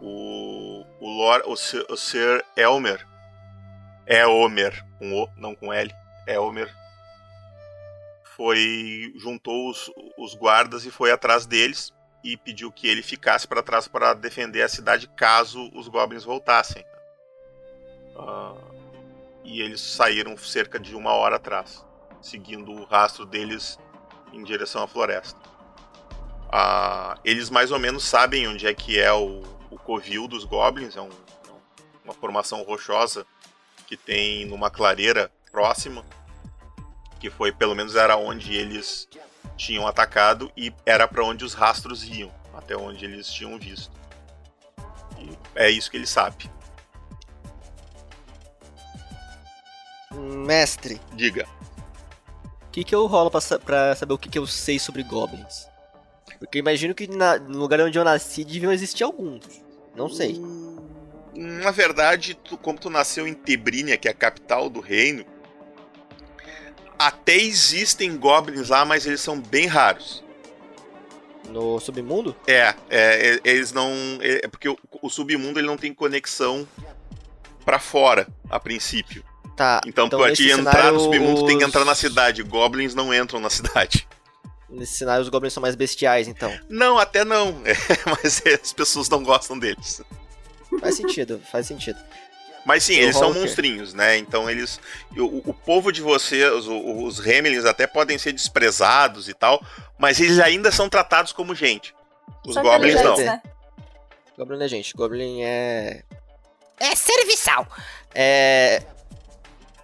O, 0.00 0.84
o, 1.00 1.08
Lord, 1.08 1.48
o, 1.48 1.56
Sir, 1.56 1.84
o 1.88 1.96
Sir 1.96 2.44
Elmer. 2.56 3.04
É 4.06 4.24
Homer, 4.24 4.84
com 5.00 5.20
O, 5.20 5.28
não 5.36 5.52
com 5.52 5.72
L. 5.72 5.92
Elmer 6.28 6.72
foi 8.36 9.14
juntou 9.16 9.70
os, 9.70 9.90
os 10.18 10.34
guardas 10.34 10.84
e 10.84 10.90
foi 10.90 11.10
atrás 11.10 11.46
deles 11.46 11.90
e 12.22 12.36
pediu 12.36 12.70
que 12.70 12.86
ele 12.86 13.02
ficasse 13.02 13.48
para 13.48 13.62
trás 13.62 13.88
para 13.88 14.12
defender 14.12 14.60
a 14.60 14.68
cidade 14.68 15.08
caso 15.16 15.70
os 15.74 15.88
goblins 15.88 16.22
voltassem. 16.22 16.84
Uh, 18.14 18.58
e 19.42 19.62
eles 19.62 19.80
saíram 19.80 20.36
cerca 20.36 20.78
de 20.78 20.94
uma 20.94 21.12
hora 21.12 21.36
atrás, 21.36 21.82
seguindo 22.20 22.72
o 22.72 22.84
rastro 22.84 23.24
deles 23.24 23.78
em 24.32 24.42
direção 24.44 24.82
à 24.82 24.86
floresta. 24.86 25.40
Uh, 26.46 27.18
eles 27.24 27.48
mais 27.48 27.72
ou 27.72 27.78
menos 27.78 28.04
sabem 28.04 28.46
onde 28.48 28.66
é 28.66 28.74
que 28.74 28.98
é 28.98 29.12
o, 29.12 29.42
o 29.70 29.78
covil 29.78 30.28
dos 30.28 30.44
goblins, 30.44 30.94
é 30.94 31.00
um, 31.00 31.10
uma 32.04 32.12
formação 32.12 32.62
rochosa 32.64 33.26
que 33.86 33.96
tem 33.96 34.44
numa 34.44 34.70
clareira 34.70 35.30
próxima 35.50 36.04
que 37.18 37.30
foi 37.30 37.52
pelo 37.52 37.74
menos 37.74 37.96
era 37.96 38.16
onde 38.16 38.54
eles 38.54 39.08
tinham 39.56 39.86
atacado 39.86 40.50
e 40.56 40.72
era 40.84 41.08
para 41.08 41.24
onde 41.24 41.44
os 41.44 41.54
rastros 41.54 42.04
iam, 42.04 42.30
até 42.54 42.76
onde 42.76 43.04
eles 43.04 43.28
tinham 43.28 43.58
visto. 43.58 43.90
E 45.18 45.30
é 45.54 45.70
isso 45.70 45.90
que 45.90 45.96
ele 45.96 46.06
sabe. 46.06 46.50
Mestre, 50.14 51.00
diga. 51.14 51.46
O 52.66 52.70
que, 52.70 52.84
que 52.84 52.94
eu 52.94 53.06
rolo 53.06 53.30
pra, 53.30 53.40
pra 53.58 53.96
saber 53.96 54.12
o 54.12 54.18
que, 54.18 54.28
que 54.28 54.38
eu 54.38 54.46
sei 54.46 54.78
sobre 54.78 55.02
goblins? 55.02 55.66
Porque 56.38 56.58
imagino 56.58 56.94
que 56.94 57.06
na, 57.06 57.38
no 57.38 57.58
lugar 57.58 57.80
onde 57.80 57.98
eu 57.98 58.04
nasci 58.04 58.44
deviam 58.44 58.72
existir 58.72 59.04
alguns. 59.04 59.62
Não 59.94 60.08
sei. 60.08 60.36
Hum, 60.38 60.76
na 61.34 61.70
verdade, 61.70 62.34
tu, 62.34 62.56
como 62.58 62.78
tu 62.78 62.90
nasceu 62.90 63.26
em 63.26 63.34
Tebrínia, 63.34 63.96
que 63.96 64.08
é 64.08 64.10
a 64.10 64.14
capital 64.14 64.68
do 64.68 64.80
reino, 64.80 65.24
até 66.98 67.36
existem 67.36 68.16
goblins 68.16 68.68
lá, 68.68 68.84
mas 68.84 69.06
eles 69.06 69.20
são 69.20 69.40
bem 69.40 69.66
raros. 69.66 70.24
No 71.48 71.78
submundo? 71.80 72.34
É, 72.46 72.74
é, 72.90 73.34
é 73.34 73.40
eles 73.44 73.72
não. 73.72 73.90
É, 74.20 74.44
é 74.44 74.48
porque 74.48 74.68
o, 74.68 74.76
o, 75.00 75.08
submundo 75.08 75.58
ele 75.58 75.66
não 75.66 75.76
tem 75.76 75.94
conexão 75.94 76.66
para 77.64 77.78
fora, 77.78 78.26
a 78.50 78.58
princípio. 78.58 79.24
Tá. 79.56 79.80
Então, 79.86 80.06
então 80.06 80.18
pra 80.18 80.32
te 80.32 80.50
entrar 80.50 80.92
no 80.92 81.00
submundo 81.00 81.42
os... 81.42 81.46
tem 81.46 81.58
que 81.58 81.64
entrar 81.64 81.84
na 81.84 81.94
cidade. 81.94 82.42
Goblins 82.42 82.94
não 82.94 83.14
entram 83.14 83.40
na 83.40 83.50
cidade. 83.50 84.06
Nesse 84.68 84.94
cenário 84.94 85.22
os 85.22 85.28
goblins 85.28 85.52
são 85.52 85.60
mais 85.60 85.76
bestiais, 85.76 86.26
então. 86.26 86.52
Não, 86.68 86.98
até 86.98 87.24
não. 87.24 87.62
É, 87.64 87.74
mas 88.22 88.42
as 88.62 88.72
pessoas 88.72 89.08
não 89.08 89.22
gostam 89.22 89.58
deles. 89.58 90.02
Faz 90.80 90.96
sentido, 90.96 91.40
faz 91.50 91.66
sentido. 91.66 91.98
Mas 92.66 92.82
sim, 92.82 92.94
eles 92.94 93.16
são 93.16 93.32
monstrinhos, 93.32 93.94
né? 93.94 94.18
Então 94.18 94.50
eles. 94.50 94.80
O, 95.16 95.50
o 95.50 95.54
povo 95.54 95.92
de 95.92 96.02
vocês, 96.02 96.52
os, 96.52 96.66
os 96.66 97.64
até 97.64 97.86
podem 97.86 98.18
ser 98.18 98.32
desprezados 98.32 99.28
e 99.28 99.34
tal, 99.34 99.64
mas 99.96 100.18
eles 100.18 100.40
ainda 100.40 100.72
são 100.72 100.88
tratados 100.88 101.32
como 101.32 101.54
gente. 101.54 101.94
Os 102.44 102.54
são 102.54 102.64
Goblins 102.64 103.00
não. 103.00 103.16
Né? 103.18 103.40
Goblin 104.36 104.64
é 104.64 104.68
gente, 104.68 104.94
Goblin 104.94 105.42
é. 105.42 106.02
É 106.80 106.96
serviçal. 106.96 107.68
É. 108.12 108.82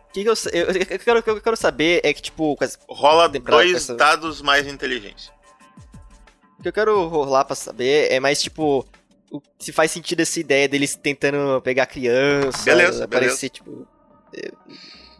O 0.08 0.12
que, 0.12 0.24
que 0.24 0.28
eu, 0.28 0.34
eu, 0.52 0.66
eu, 0.72 0.98
quero, 0.98 1.22
eu 1.24 1.40
quero 1.40 1.56
saber 1.56 2.00
é 2.02 2.12
que, 2.12 2.20
tipo. 2.20 2.58
Rola 2.88 3.28
dois 3.28 3.76
essa... 3.76 3.94
dados 3.94 4.42
mais 4.42 4.66
inteligência. 4.66 5.32
O 6.58 6.62
que 6.62 6.68
eu 6.68 6.72
quero 6.72 7.06
rolar 7.06 7.44
pra 7.44 7.54
saber 7.54 8.10
é 8.10 8.18
mais, 8.18 8.42
tipo 8.42 8.84
se 9.58 9.72
faz 9.72 9.90
sentido 9.90 10.20
essa 10.20 10.40
ideia 10.40 10.68
deles 10.68 10.96
tentando 10.96 11.60
pegar 11.62 11.86
criança. 11.86 12.64
Beleza, 12.64 13.04
aparecer, 13.04 13.28
beleza. 13.28 13.48
tipo. 13.48 13.88
É, 14.34 14.52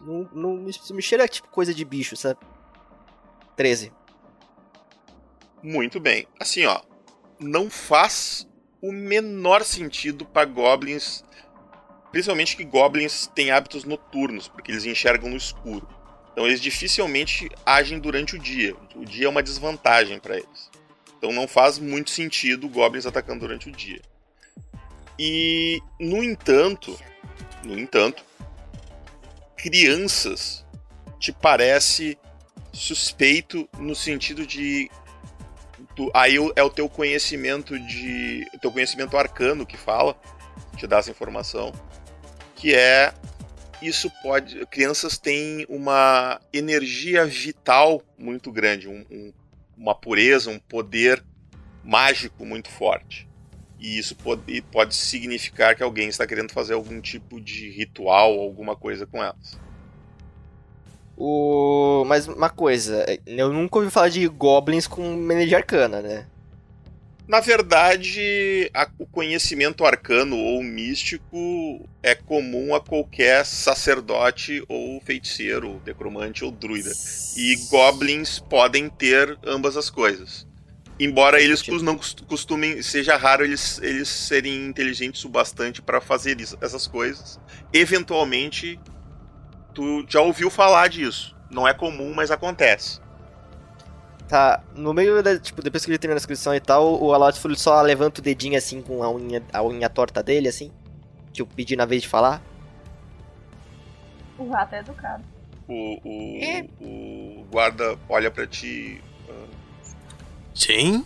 não, 0.01 0.29
não 0.33 0.53
me, 0.57 0.71
me 0.91 1.01
cheira 1.01 1.27
tipo 1.27 1.47
coisa 1.47 1.73
de 1.73 1.85
bicho, 1.85 2.15
sabe? 2.15 2.39
13. 3.55 3.91
Muito 5.61 5.99
bem. 5.99 6.27
Assim, 6.39 6.65
ó. 6.65 6.81
Não 7.39 7.69
faz 7.69 8.47
o 8.81 8.91
menor 8.91 9.63
sentido 9.63 10.25
para 10.25 10.45
goblins. 10.45 11.23
Principalmente 12.11 12.55
que 12.55 12.63
goblins 12.63 13.27
têm 13.27 13.49
hábitos 13.49 13.85
noturnos, 13.85 14.47
porque 14.47 14.71
eles 14.71 14.85
enxergam 14.85 15.29
no 15.29 15.37
escuro. 15.37 15.87
Então 16.31 16.45
eles 16.45 16.61
dificilmente 16.61 17.49
agem 17.65 17.99
durante 17.99 18.35
o 18.35 18.39
dia. 18.39 18.75
O 18.95 19.05
dia 19.05 19.25
é 19.25 19.29
uma 19.29 19.41
desvantagem 19.41 20.19
para 20.19 20.37
eles. 20.37 20.69
Então 21.23 21.31
não 21.31 21.47
faz 21.47 21.79
muito 21.79 22.11
sentido 22.11 22.67
goblins 22.67 23.05
atacando 23.05 23.39
durante 23.39 23.69
o 23.69 23.71
dia. 23.71 24.01
E, 25.17 25.81
no 25.97 26.21
entanto, 26.21 26.99
no 27.63 27.79
entanto, 27.79 28.25
crianças 29.55 30.65
te 31.21 31.31
parece 31.31 32.17
suspeito 32.73 33.69
no 33.79 33.95
sentido 33.95 34.45
de 34.45 34.91
tu, 35.95 36.11
aí 36.13 36.35
é 36.57 36.63
o 36.63 36.69
teu 36.69 36.89
conhecimento 36.89 37.79
de 37.79 38.45
teu 38.59 38.69
conhecimento 38.69 39.15
arcano 39.15 39.65
que 39.65 39.77
fala, 39.77 40.19
te 40.75 40.85
dá 40.85 40.97
essa 40.97 41.11
informação, 41.11 41.71
que 42.53 42.75
é 42.75 43.13
isso 43.81 44.11
pode 44.21 44.65
crianças 44.65 45.17
têm 45.17 45.65
uma 45.69 46.41
energia 46.51 47.25
vital 47.25 48.03
muito 48.17 48.51
grande, 48.51 48.89
um, 48.89 49.05
um 49.09 49.33
uma 49.77 49.95
pureza, 49.95 50.49
um 50.49 50.59
poder 50.59 51.23
mágico 51.83 52.45
muito 52.45 52.69
forte. 52.69 53.27
E 53.79 53.97
isso 53.97 54.15
pode, 54.15 54.61
pode 54.71 54.95
significar 54.95 55.75
que 55.75 55.83
alguém 55.83 56.07
está 56.07 56.25
querendo 56.25 56.53
fazer 56.53 56.73
algum 56.73 57.01
tipo 57.01 57.41
de 57.41 57.69
ritual, 57.69 58.39
alguma 58.39 58.75
coisa 58.75 59.05
com 59.05 59.21
elas. 59.21 59.59
O... 61.17 62.03
Mas 62.07 62.27
uma 62.27 62.49
coisa, 62.49 63.05
eu 63.25 63.51
nunca 63.51 63.77
ouvi 63.77 63.91
falar 63.91 64.09
de 64.09 64.27
goblins 64.27 64.87
com 64.87 65.03
energia 65.31 65.57
arcana, 65.57 66.01
né? 66.01 66.27
Na 67.25 67.39
verdade, 67.39 68.69
a, 68.73 68.87
o 68.99 69.05
conhecimento 69.05 69.85
arcano 69.85 70.37
ou 70.37 70.61
místico 70.61 71.87
é 72.01 72.13
comum 72.13 72.75
a 72.75 72.81
qualquer 72.81 73.45
sacerdote 73.45 74.61
ou 74.67 74.99
feiticeiro, 74.99 75.81
necromante 75.85 76.43
ou 76.43 76.51
druida. 76.51 76.91
E 77.37 77.55
goblins 77.69 78.39
podem 78.39 78.89
ter 78.89 79.37
ambas 79.45 79.77
as 79.77 79.89
coisas. 79.89 80.45
Embora 80.99 81.41
eles 81.41 81.65
não 81.81 81.97
costumem, 82.27 82.81
seja 82.81 83.15
raro 83.15 83.43
eles, 83.43 83.79
eles 83.81 84.09
serem 84.09 84.67
inteligentes 84.67 85.23
o 85.23 85.29
bastante 85.29 85.81
para 85.81 86.01
fazer 86.01 86.39
isso, 86.39 86.57
essas 86.61 86.87
coisas. 86.87 87.39
Eventualmente, 87.73 88.79
tu 89.73 90.05
já 90.07 90.21
ouviu 90.21 90.49
falar 90.49 90.89
disso. 90.89 91.35
Não 91.49 91.67
é 91.67 91.73
comum, 91.73 92.13
mas 92.13 92.31
acontece. 92.31 92.99
Tá, 94.27 94.63
no 94.73 94.93
meio 94.93 95.21
da, 95.21 95.37
tipo, 95.37 95.61
depois 95.61 95.83
que 95.83 95.91
ele 95.91 95.97
termina 95.97 96.15
a 96.15 96.19
descrição 96.19 96.55
e 96.55 96.59
tal, 96.59 97.01
o 97.01 97.13
Alotful 97.13 97.55
só 97.55 97.81
levanta 97.81 98.19
o 98.21 98.23
dedinho 98.23 98.57
assim 98.57 98.81
com 98.81 99.03
a 99.03 99.11
unha, 99.11 99.43
a 99.51 99.61
unha 99.63 99.89
torta 99.89 100.23
dele, 100.23 100.47
assim. 100.47 100.71
Tipo, 101.31 101.53
pedindo 101.53 101.81
a 101.81 101.85
vez 101.85 102.01
de 102.01 102.07
falar. 102.07 102.41
O 104.37 104.49
rato 104.49 104.75
é 104.75 104.79
educado. 104.79 105.23
O, 105.67 105.73
o, 105.73 106.43
É. 106.43 106.65
o 106.81 107.45
guarda 107.51 107.97
olha 108.09 108.31
pra 108.31 108.47
ti. 108.47 109.01
ah, 109.29 109.45
Sim? 110.55 111.05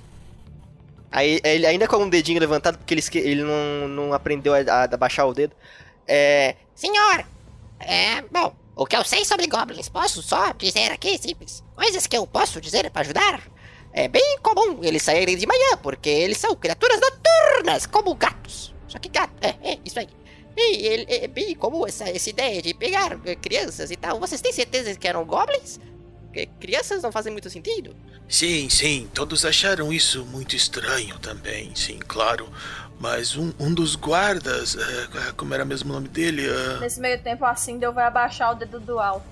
Aí 1.11 1.39
ele 1.43 1.65
ainda 1.65 1.87
com 1.87 1.97
um 1.97 2.09
dedinho 2.09 2.39
levantado, 2.39 2.77
porque 2.77 2.93
ele, 2.93 3.01
ele 3.15 3.43
não, 3.43 3.87
não 3.87 4.13
aprendeu 4.13 4.53
a, 4.53 4.57
a 4.59 4.83
abaixar 4.83 5.27
o 5.27 5.33
dedo. 5.33 5.55
É. 6.07 6.55
Senhor, 6.75 7.25
é. 7.79 8.21
Bom, 8.31 8.55
o 8.77 8.85
que 8.85 8.95
eu 8.95 9.03
sei 9.03 9.25
sobre 9.25 9.47
goblins, 9.47 9.89
posso 9.89 10.21
só 10.21 10.53
dizer 10.53 10.91
aqui, 10.91 11.17
simples. 11.17 11.63
Coisas 11.75 12.05
que 12.07 12.15
eu 12.17 12.25
posso 12.27 12.61
dizer 12.61 12.89
pra 12.91 13.01
ajudar. 13.01 13.41
É 13.91 14.07
bem 14.07 14.37
comum 14.43 14.79
eles 14.83 15.01
saírem 15.03 15.35
de 15.35 15.47
manhã, 15.47 15.77
porque 15.81 16.09
eles 16.09 16.37
são 16.37 16.55
criaturas 16.55 16.99
noturnas, 17.01 17.85
como 17.87 18.13
gatos. 18.15 18.73
Só 18.87 18.99
que 18.99 19.09
gato, 19.09 19.33
é, 19.41 19.55
é, 19.71 19.79
isso 19.83 19.99
aí. 19.99 20.07
E 20.55 20.85
ele- 20.87 21.05
é 21.07 21.27
bem 21.27 21.55
comum 21.55 21.85
essa, 21.85 22.07
essa 22.09 22.29
ideia 22.29 22.61
de 22.61 22.73
pegar 22.73 23.19
eh, 23.25 23.35
crianças 23.35 23.91
e 23.91 23.95
tal. 23.95 24.19
Vocês 24.19 24.41
têm 24.41 24.51
certeza 24.53 24.93
que 24.95 25.07
eram 25.07 25.25
goblins? 25.25 25.79
Porque 26.25 26.45
crianças 26.59 27.01
não 27.03 27.11
fazem 27.11 27.31
muito 27.31 27.49
sentido. 27.49 27.95
Sim, 28.29 28.69
sim, 28.69 29.09
todos 29.13 29.45
acharam 29.45 29.91
isso 29.93 30.25
muito 30.25 30.55
estranho 30.55 31.17
também, 31.19 31.73
sim, 31.75 31.97
claro. 32.07 32.51
Mas 32.99 33.35
um, 33.35 33.53
um 33.59 33.73
dos 33.73 33.95
guardas, 33.95 34.75
eh, 34.75 35.31
como 35.35 35.53
era 35.53 35.63
mesmo 35.63 35.91
o 35.91 35.93
nome 35.93 36.07
dele? 36.07 36.47
eh, 36.47 36.79
Nesse 36.79 36.99
meio 36.99 37.21
tempo, 37.21 37.45
a 37.45 37.55
Sindel 37.55 37.93
vai 37.93 38.05
abaixar 38.05 38.51
o 38.51 38.55
dedo 38.55 38.79
do 38.79 38.99
Al. 38.99 39.23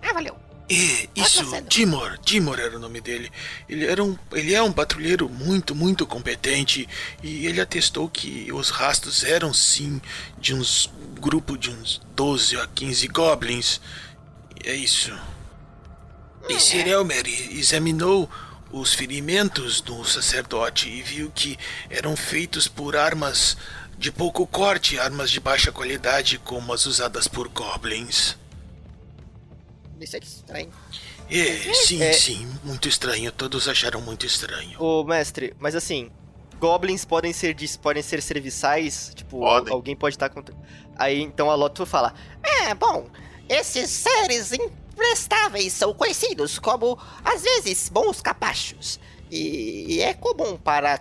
Ah, 0.00 0.12
valeu. 0.12 0.36
É, 0.70 1.08
isso, 1.16 1.44
Dimor, 1.68 2.16
Dimor 2.24 2.58
era 2.58 2.76
o 2.76 2.78
nome 2.78 3.00
dele. 3.00 3.30
Ele 3.68 3.84
era 3.86 4.02
um, 4.02 4.16
ele 4.32 4.54
é 4.54 4.62
um 4.62 4.72
patrulheiro 4.72 5.28
muito, 5.28 5.74
muito 5.74 6.06
competente 6.06 6.88
e 7.22 7.44
ele 7.46 7.60
atestou 7.60 8.08
que 8.08 8.50
os 8.52 8.70
rastros 8.70 9.24
eram 9.24 9.52
sim 9.52 10.00
de 10.38 10.54
uns 10.54 10.90
grupo 11.20 11.58
de 11.58 11.70
uns 11.70 12.00
12 12.14 12.56
a 12.56 12.66
15 12.68 13.06
goblins. 13.08 13.80
É 14.64 14.74
isso. 14.74 15.12
E 16.48 16.58
Sir 16.58 16.86
Elmer 16.86 17.26
examinou 17.52 18.30
os 18.72 18.94
ferimentos 18.94 19.80
do 19.80 20.04
sacerdote 20.04 20.88
e 20.88 21.02
viu 21.02 21.30
que 21.34 21.58
eram 21.90 22.16
feitos 22.16 22.66
por 22.66 22.96
armas 22.96 23.56
de 23.98 24.10
pouco 24.10 24.46
corte, 24.46 24.98
armas 24.98 25.30
de 25.30 25.38
baixa 25.38 25.70
qualidade 25.70 26.38
como 26.38 26.72
as 26.72 26.86
usadas 26.86 27.28
por 27.28 27.48
goblins. 27.48 28.36
Isso 30.00 30.16
é 30.16 30.18
estranho. 30.18 30.70
É, 31.30 31.72
sim, 31.74 32.02
É. 32.02 32.12
sim, 32.12 32.48
muito 32.64 32.88
estranho. 32.88 33.30
Todos 33.30 33.68
acharam 33.68 34.00
muito 34.00 34.26
estranho. 34.26 34.76
Ô, 34.82 35.04
mestre, 35.04 35.54
mas 35.60 35.74
assim, 35.76 36.10
goblins 36.58 37.04
podem 37.04 37.32
ser 37.32 37.54
dis- 37.54 37.76
podem 37.76 38.02
ser 38.02 38.20
serviçais, 38.20 39.12
tipo, 39.14 39.38
Podem. 39.38 39.72
alguém 39.72 39.94
pode 39.94 40.16
estar 40.16 40.28
contra. 40.28 40.54
Aí 40.96 41.20
então 41.22 41.48
a 41.50 41.54
Loto 41.54 41.86
fala: 41.86 42.12
É, 42.42 42.74
bom, 42.74 43.08
esses 43.48 43.88
seres 43.90 44.50
imprestáveis 44.92 45.72
são 45.72 45.92
conhecidos 45.94 46.58
como, 46.58 46.98
às 47.24 47.42
vezes, 47.42 47.88
bons 47.88 48.20
capachos. 48.20 48.98
E 49.30 50.00
é 50.02 50.12
comum 50.12 50.56
para, 50.58 51.00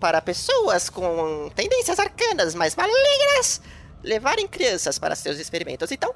para 0.00 0.20
pessoas 0.20 0.90
com 0.90 1.48
tendências 1.54 1.98
arcanas 1.98 2.54
mais 2.54 2.74
malignas 2.74 3.60
levarem 4.02 4.48
crianças 4.48 4.98
para 4.98 5.14
seus 5.14 5.38
experimentos. 5.38 5.90
Então, 5.92 6.12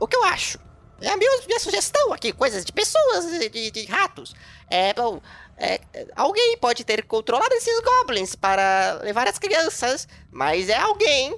o 0.00 0.06
que 0.06 0.16
eu 0.16 0.24
acho? 0.24 0.58
É 1.02 1.08
a 1.08 1.16
minha, 1.16 1.30
minha 1.46 1.58
sugestão 1.60 2.12
aqui, 2.12 2.32
coisas 2.32 2.64
de 2.64 2.72
pessoas, 2.72 3.26
de- 3.50 3.70
de 3.70 3.84
ratos. 3.86 4.34
É, 4.70 4.94
bom, 4.94 5.20
é, 5.58 5.80
alguém 6.16 6.56
pode 6.58 6.82
ter 6.84 7.04
controlado 7.04 7.52
esses 7.56 7.78
goblins 7.80 8.34
para 8.34 9.00
levar 9.02 9.26
as 9.28 9.38
crianças, 9.38 10.08
mas 10.30 10.68
é 10.68 10.76
alguém 10.76 11.36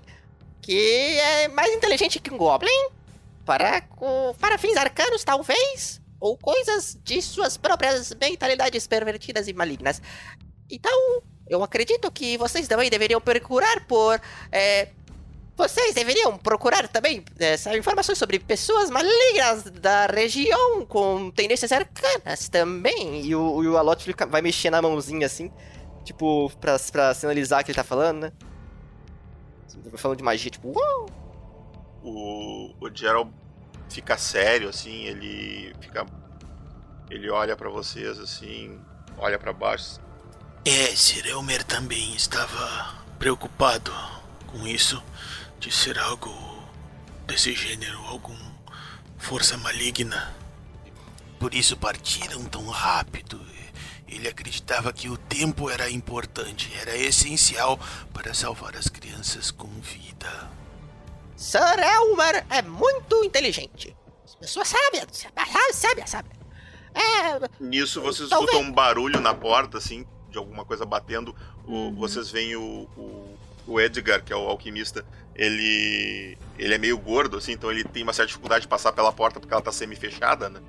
que 0.63 1.19
é 1.19 1.49
mais 1.49 1.73
inteligente 1.75 2.21
que 2.21 2.33
um 2.33 2.37
goblin 2.37 2.89
para, 3.45 3.81
co- 3.83 4.35
para 4.41 4.57
fins 4.59 4.77
arcanos, 4.77 5.23
talvez, 5.25 6.01
ou 6.21 6.37
coisas 6.39 6.99
de 7.03 7.21
suas 7.21 7.57
próprias 7.57 8.15
mentalidades 8.21 8.87
pervertidas 8.87 9.47
e 9.49 9.53
malignas. 9.53 10.01
Então, 10.71 11.23
eu 11.49 11.63
acredito 11.63 12.11
que 12.11 12.39
vocês 12.39 12.67
também 12.67 12.89
deveriam 12.91 13.21
procurar 13.21 13.85
por. 13.87 14.21
é, 14.51 14.89
vocês 15.57 15.95
deveriam 15.95 16.37
procurar 16.37 16.89
também 16.89 17.25
é, 17.39 17.55
informações 17.79 18.19
sobre 18.19 18.41
pessoas 18.41 18.91
malignas 18.91 19.63
da 19.71 20.07
região 20.07 20.85
com 20.85 21.31
tendências 21.31 21.71
arcanas 21.71 22.49
também. 22.49 23.25
e 23.25 23.37
o, 23.37 23.41
o 23.63 23.77
Alot 23.77 24.03
fica- 24.03 24.27
vai 24.27 24.43
mexer 24.43 24.71
na 24.71 24.83
mãozinha 24.83 25.27
assim, 25.27 25.53
tipo, 26.05 26.51
pra, 26.61 26.77
pra 26.91 27.15
sinalizar 27.15 27.63
que 27.65 27.71
ele 27.71 27.77
tá 27.77 27.85
falando, 27.85 28.23
né? 28.23 28.33
Falando 29.97 30.19
de 30.19 30.25
magia, 30.25 30.51
tipo, 30.51 30.69
uou! 30.77 31.09
O, 32.05 32.75
o 32.79 32.95
Gerald 32.95 33.33
fica 33.89 34.17
sério, 34.19 34.69
assim, 34.69 35.05
ele 35.05 35.75
fica. 35.81 36.07
Ele 37.11 37.31
olha 37.31 37.57
pra 37.57 37.71
vocês, 37.71 38.19
assim, 38.19 38.81
olha 39.17 39.39
pra 39.39 39.53
baixo. 39.53 40.01
É, 40.65 40.95
Sir 40.95 41.27
Elmer 41.27 41.65
também 41.65 42.15
estava 42.15 42.95
preocupado 43.19 43.93
com 44.47 44.67
isso, 44.67 45.03
de 45.59 45.71
ser 45.73 45.99
algo 45.99 46.31
desse 47.27 47.55
gênero, 47.55 47.99
algum 48.07 48.37
força 49.19 49.57
maligna. 49.59 50.35
Por 51.39 51.55
isso 51.55 51.77
partiram 51.77 52.45
tão 52.45 52.67
rápido. 52.69 53.41
Ele 54.07 54.29
acreditava 54.29 54.93
que 54.93 55.09
o 55.09 55.17
tempo 55.17 55.69
era 55.69 55.91
importante, 55.91 56.73
era 56.81 56.97
essencial 56.97 57.79
para 58.13 58.33
salvar 58.33 58.77
as 58.77 58.89
crianças 58.89 59.51
com 59.51 59.69
vida. 59.81 60.51
Sir 61.37 61.61
Elmer 61.79 62.45
é 62.51 62.63
muito 62.63 63.25
inteligente. 63.25 63.95
Pessoa 64.41 64.65
sábia, 64.65 65.07
sábia, 65.11 65.73
sábia, 65.73 66.07
sábia. 66.07 66.33
É, 66.95 67.49
Nisso 67.61 68.01
vocês 68.01 68.29
Talvez. 68.29 68.51
escutam 68.53 68.71
um 68.71 68.73
barulho 68.73 69.21
na 69.21 69.35
porta, 69.35 69.79
assim, 69.79 70.07
de 70.31 70.39
alguma 70.39 70.65
coisa 70.65 70.85
batendo. 70.85 71.35
O- 71.67 71.93
Vocês 71.93 72.31
veem 72.31 72.55
o, 72.57 72.89
o, 72.97 73.39
o 73.67 73.81
Edgar, 73.81 74.23
que 74.23 74.33
é 74.33 74.37
o 74.37 74.47
alquimista, 74.49 75.05
ele. 75.35 76.39
ele 76.59 76.75
é 76.75 76.79
meio 76.79 76.97
gordo, 76.99 77.37
assim, 77.39 77.53
então 77.53 77.71
ele 77.71 77.83
tem 77.85 78.03
uma 78.03 78.13
certa 78.13 78.29
dificuldade 78.29 78.63
de 78.63 78.69
passar 78.69 78.93
pela 78.93 79.13
porta 79.13 79.41
porque 79.41 79.53
ela 79.53 79.63
tá 79.63 79.73
semi-fechada, 79.73 80.49
né? 80.49 80.61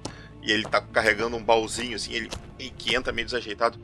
E 0.42 0.52
ele 0.52 0.64
tá 0.64 0.82
carregando 0.82 1.36
um 1.38 1.44
baúzinho, 1.44 1.96
assim, 1.96 2.14
ele 2.14 2.30
e 2.58 2.70
que 2.70 2.96
entra 2.96 3.12
meio 3.14 3.26
desajeitado. 3.26 3.80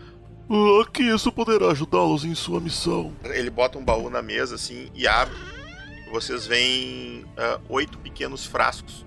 Ah, 0.50 0.90
que 0.92 1.04
isso 1.04 1.32
poderá 1.32 1.72
ajudá-los 1.72 2.24
em 2.26 2.34
sua 2.36 2.60
missão. 2.60 3.14
Ele 3.24 3.50
bota 3.50 3.78
um 3.78 3.86
baú 3.86 4.10
na 4.10 4.22
mesa, 4.22 4.56
assim, 4.56 4.90
e 4.96 5.08
abre. 5.08 5.36
Vocês 6.12 6.46
veem 6.46 7.26
ah, 7.38 7.60
oito 7.70 7.98
pequenos 7.98 8.46
frascos 8.46 9.06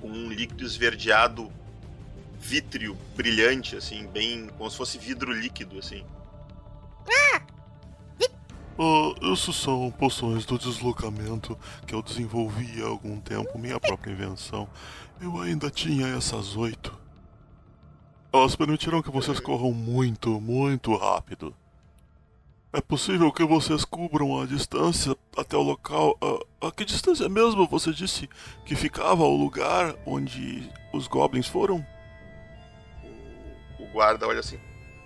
com 0.00 0.08
um 0.08 0.28
líquido 0.28 0.64
esverdeado 0.64 1.52
vítreo 2.38 2.96
brilhante, 3.16 3.76
assim, 3.76 4.06
bem. 4.06 4.48
como 4.56 4.70
se 4.70 4.76
fosse 4.76 4.98
vidro 4.98 5.32
líquido, 5.32 5.78
assim. 5.78 6.04
Ah, 8.78 9.14
isso 9.32 9.52
são 9.52 9.90
poções 9.90 10.44
do 10.44 10.58
deslocamento 10.58 11.58
que 11.86 11.94
eu 11.94 12.02
desenvolvi 12.02 12.82
há 12.82 12.86
algum 12.86 13.18
tempo, 13.20 13.58
minha 13.58 13.80
própria 13.80 14.12
invenção. 14.12 14.68
Eu 15.20 15.40
ainda 15.40 15.70
tinha 15.70 16.06
essas 16.08 16.56
oito. 16.56 16.96
Elas 18.32 18.54
permitirão 18.54 19.00
que 19.02 19.10
vocês 19.10 19.40
corram 19.40 19.72
muito, 19.72 20.40
muito 20.40 20.94
rápido. 20.94 21.54
É 22.76 22.80
possível 22.82 23.32
que 23.32 23.42
vocês 23.42 23.86
cubram 23.86 24.38
a 24.38 24.44
distância 24.44 25.16
até 25.34 25.56
o 25.56 25.62
local. 25.62 26.14
A, 26.60 26.66
a 26.66 26.70
que 26.70 26.84
distância 26.84 27.26
mesmo 27.26 27.66
você 27.66 27.90
disse 27.90 28.28
que 28.66 28.76
ficava 28.76 29.24
o 29.24 29.34
lugar 29.34 29.94
onde 30.04 30.70
os 30.92 31.08
goblins 31.08 31.48
foram? 31.48 31.84
O 33.80 33.86
guarda 33.86 34.28
olha 34.28 34.40
assim. 34.40 34.60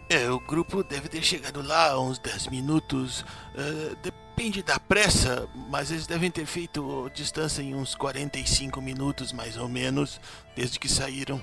É, 0.08 0.28
o 0.28 0.40
grupo 0.40 0.82
deve 0.82 1.08
ter 1.08 1.22
chegado 1.22 1.62
lá 1.62 1.92
há 1.92 2.00
uns 2.00 2.18
10 2.18 2.48
minutos. 2.48 3.24
eh, 3.54 3.94
depende 4.02 4.64
da 4.64 4.80
pressa, 4.80 5.48
mas 5.68 5.92
eles 5.92 6.08
devem 6.08 6.28
ter 6.28 6.46
feito 6.46 7.08
distância 7.14 7.62
em 7.62 7.72
uns 7.72 7.94
45 7.94 8.82
minutos, 8.82 9.32
mais 9.32 9.56
ou 9.56 9.68
menos, 9.68 10.20
desde 10.56 10.76
que 10.76 10.88
saíram. 10.88 11.40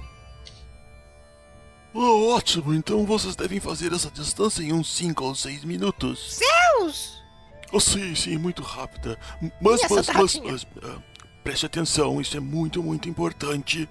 Ah, 2.00 2.36
ótimo, 2.36 2.76
então 2.76 3.08
vocês 3.08 3.36
devem 3.36 3.60
fazer 3.60 3.92
essa 3.92 4.12
distância 4.12 4.62
em 4.62 4.72
uns 4.72 4.96
5 4.96 5.24
ou 5.26 5.34
6 5.34 5.64
minutos. 5.64 6.40
Deus! 6.40 7.24
Oh, 7.72 7.80
sim, 7.80 8.14
sim, 8.14 8.38
muito 8.38 8.62
rápida. 8.62 9.20
Mas, 9.60 9.82
mas, 9.90 10.08
mas, 10.10 10.40
mas, 10.40 10.68
ah, 10.84 11.02
preste 11.44 11.66
atenção, 11.66 12.22
isso 12.22 12.38
é 12.38 12.40
muito, 12.40 12.84
muito 12.84 13.10
importante. 13.10 13.90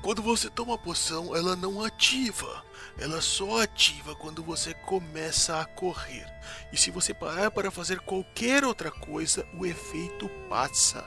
Quando 0.00 0.22
você 0.22 0.48
toma 0.48 0.76
a 0.76 0.78
poção, 0.78 1.36
ela 1.36 1.54
não 1.54 1.84
ativa. 1.84 2.64
Ela 2.98 3.20
só 3.20 3.60
ativa 3.60 4.14
quando 4.14 4.42
você 4.42 4.72
começa 4.72 5.60
a 5.60 5.66
correr. 5.66 6.26
E 6.72 6.78
se 6.78 6.90
você 6.90 7.12
parar 7.12 7.50
para 7.50 7.70
fazer 7.70 8.00
qualquer 8.00 8.64
outra 8.64 8.90
coisa, 8.90 9.46
o 9.58 9.66
efeito 9.66 10.30
passa 10.48 11.04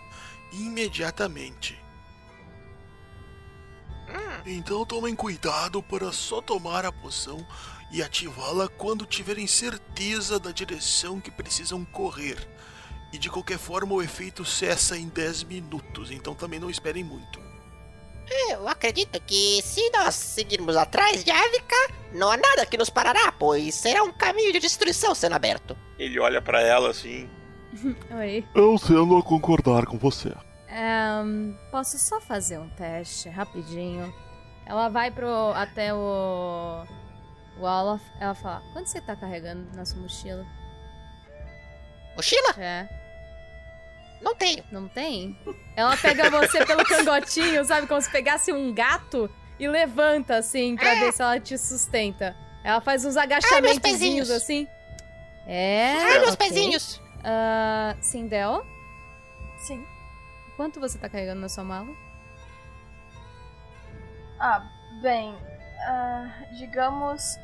imediatamente. 0.54 1.79
Então 4.46 4.86
tomem 4.86 5.16
cuidado 5.16 5.82
para 5.84 6.12
só 6.12 6.42
tomar 6.42 6.86
a 6.86 6.92
poção 6.92 7.46
e 7.92 8.02
ativá-la 8.02 8.68
quando 8.68 9.06
tiverem 9.06 9.48
certeza 9.48 10.40
da 10.40 10.52
direção 10.52 11.20
que 11.20 11.32
precisam 11.32 11.84
correr. 11.86 12.38
E 13.12 13.18
de 13.18 13.30
qualquer 13.30 13.58
forma, 13.58 13.96
o 13.96 14.02
efeito 14.02 14.46
cessa 14.46 14.98
em 14.98 15.08
10 15.08 15.44
minutos, 15.44 16.12
então 16.12 16.36
também 16.36 16.60
não 16.60 16.70
esperem 16.70 17.04
muito. 17.04 17.40
Eu 18.50 18.68
acredito 18.68 19.20
que 19.22 19.60
se 19.64 19.90
nós 19.90 20.14
seguirmos 20.14 20.78
atrás 20.78 21.24
de 21.24 21.32
Ávica, 21.32 21.76
não 22.14 22.30
há 22.30 22.38
nada 22.38 22.66
que 22.66 22.78
nos 22.78 22.90
parará, 22.90 23.32
pois 23.32 23.74
será 23.74 24.04
um 24.04 24.12
caminho 24.12 24.54
de 24.54 24.60
destruição 24.60 25.16
sendo 25.16 25.34
aberto. 25.34 25.76
Ele 25.98 26.20
olha 26.20 26.40
pra 26.40 26.62
ela 26.62 26.92
assim. 26.92 27.28
Oi. 28.16 28.46
Eu 28.54 28.76
tendo 28.80 29.18
a 29.18 29.24
concordar 29.24 29.88
com 29.88 29.98
você. 29.98 30.32
Ahn, 30.72 31.54
posso 31.72 31.98
só 31.98 32.22
fazer 32.22 32.60
um 32.60 32.70
teste 32.70 33.30
rapidinho? 33.30 34.14
Ela 34.66 34.88
vai 34.90 35.10
pro 35.10 35.52
até 35.54 35.94
o 35.94 36.86
o 37.58 37.62
Olaf. 37.64 38.02
Ela 38.20 38.36
fala: 38.36 38.62
"Quanto 38.74 38.88
você 38.88 39.02
tá 39.02 39.16
carregando 39.16 39.68
na 39.76 39.86
sua 39.86 40.00
mochila?" 40.02 40.46
Mochila? 42.16 42.54
É. 42.58 42.88
Não 44.22 44.36
tenho. 44.36 44.64
Não 44.72 44.88
tem? 44.88 45.38
Ela 45.76 45.96
pega 45.98 46.30
você 46.30 46.66
pelo 46.66 46.84
cangotinho, 46.84 47.64
sabe, 47.64 47.88
como 47.88 48.02
se 48.02 48.12
pegasse 48.12 48.52
um 48.52 48.74
gato 48.74 49.30
e 49.58 49.68
levanta 49.68 50.36
assim 50.38 50.76
pra 50.76 50.94
ver 50.96 51.14
se 51.14 51.22
ela 51.22 51.40
te 51.40 51.58
sustenta. 51.58 52.36
Ela 52.64 52.82
faz 52.82 53.06
uns 53.06 53.16
agachamentos 53.16 54.30
assim. 54.30 54.68
É. 55.48 55.94
Ai, 55.96 56.20
meus 56.20 56.34
ok. 56.34 56.48
pezinhos. 56.48 57.02
Ah, 57.24 57.96
Sindel, 58.02 58.64
Sim. 59.60 59.86
Quanto 60.60 60.78
você 60.78 60.98
tá 60.98 61.08
carregando 61.08 61.40
na 61.40 61.48
sua 61.48 61.64
mala? 61.64 61.88
Ah, 64.38 64.62
bem. 65.02 65.34
ah, 65.88 66.30
digamos 66.58 67.38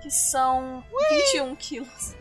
que 0.00 0.10
são 0.10 0.82
21 1.10 1.54
quilos. 1.54 2.16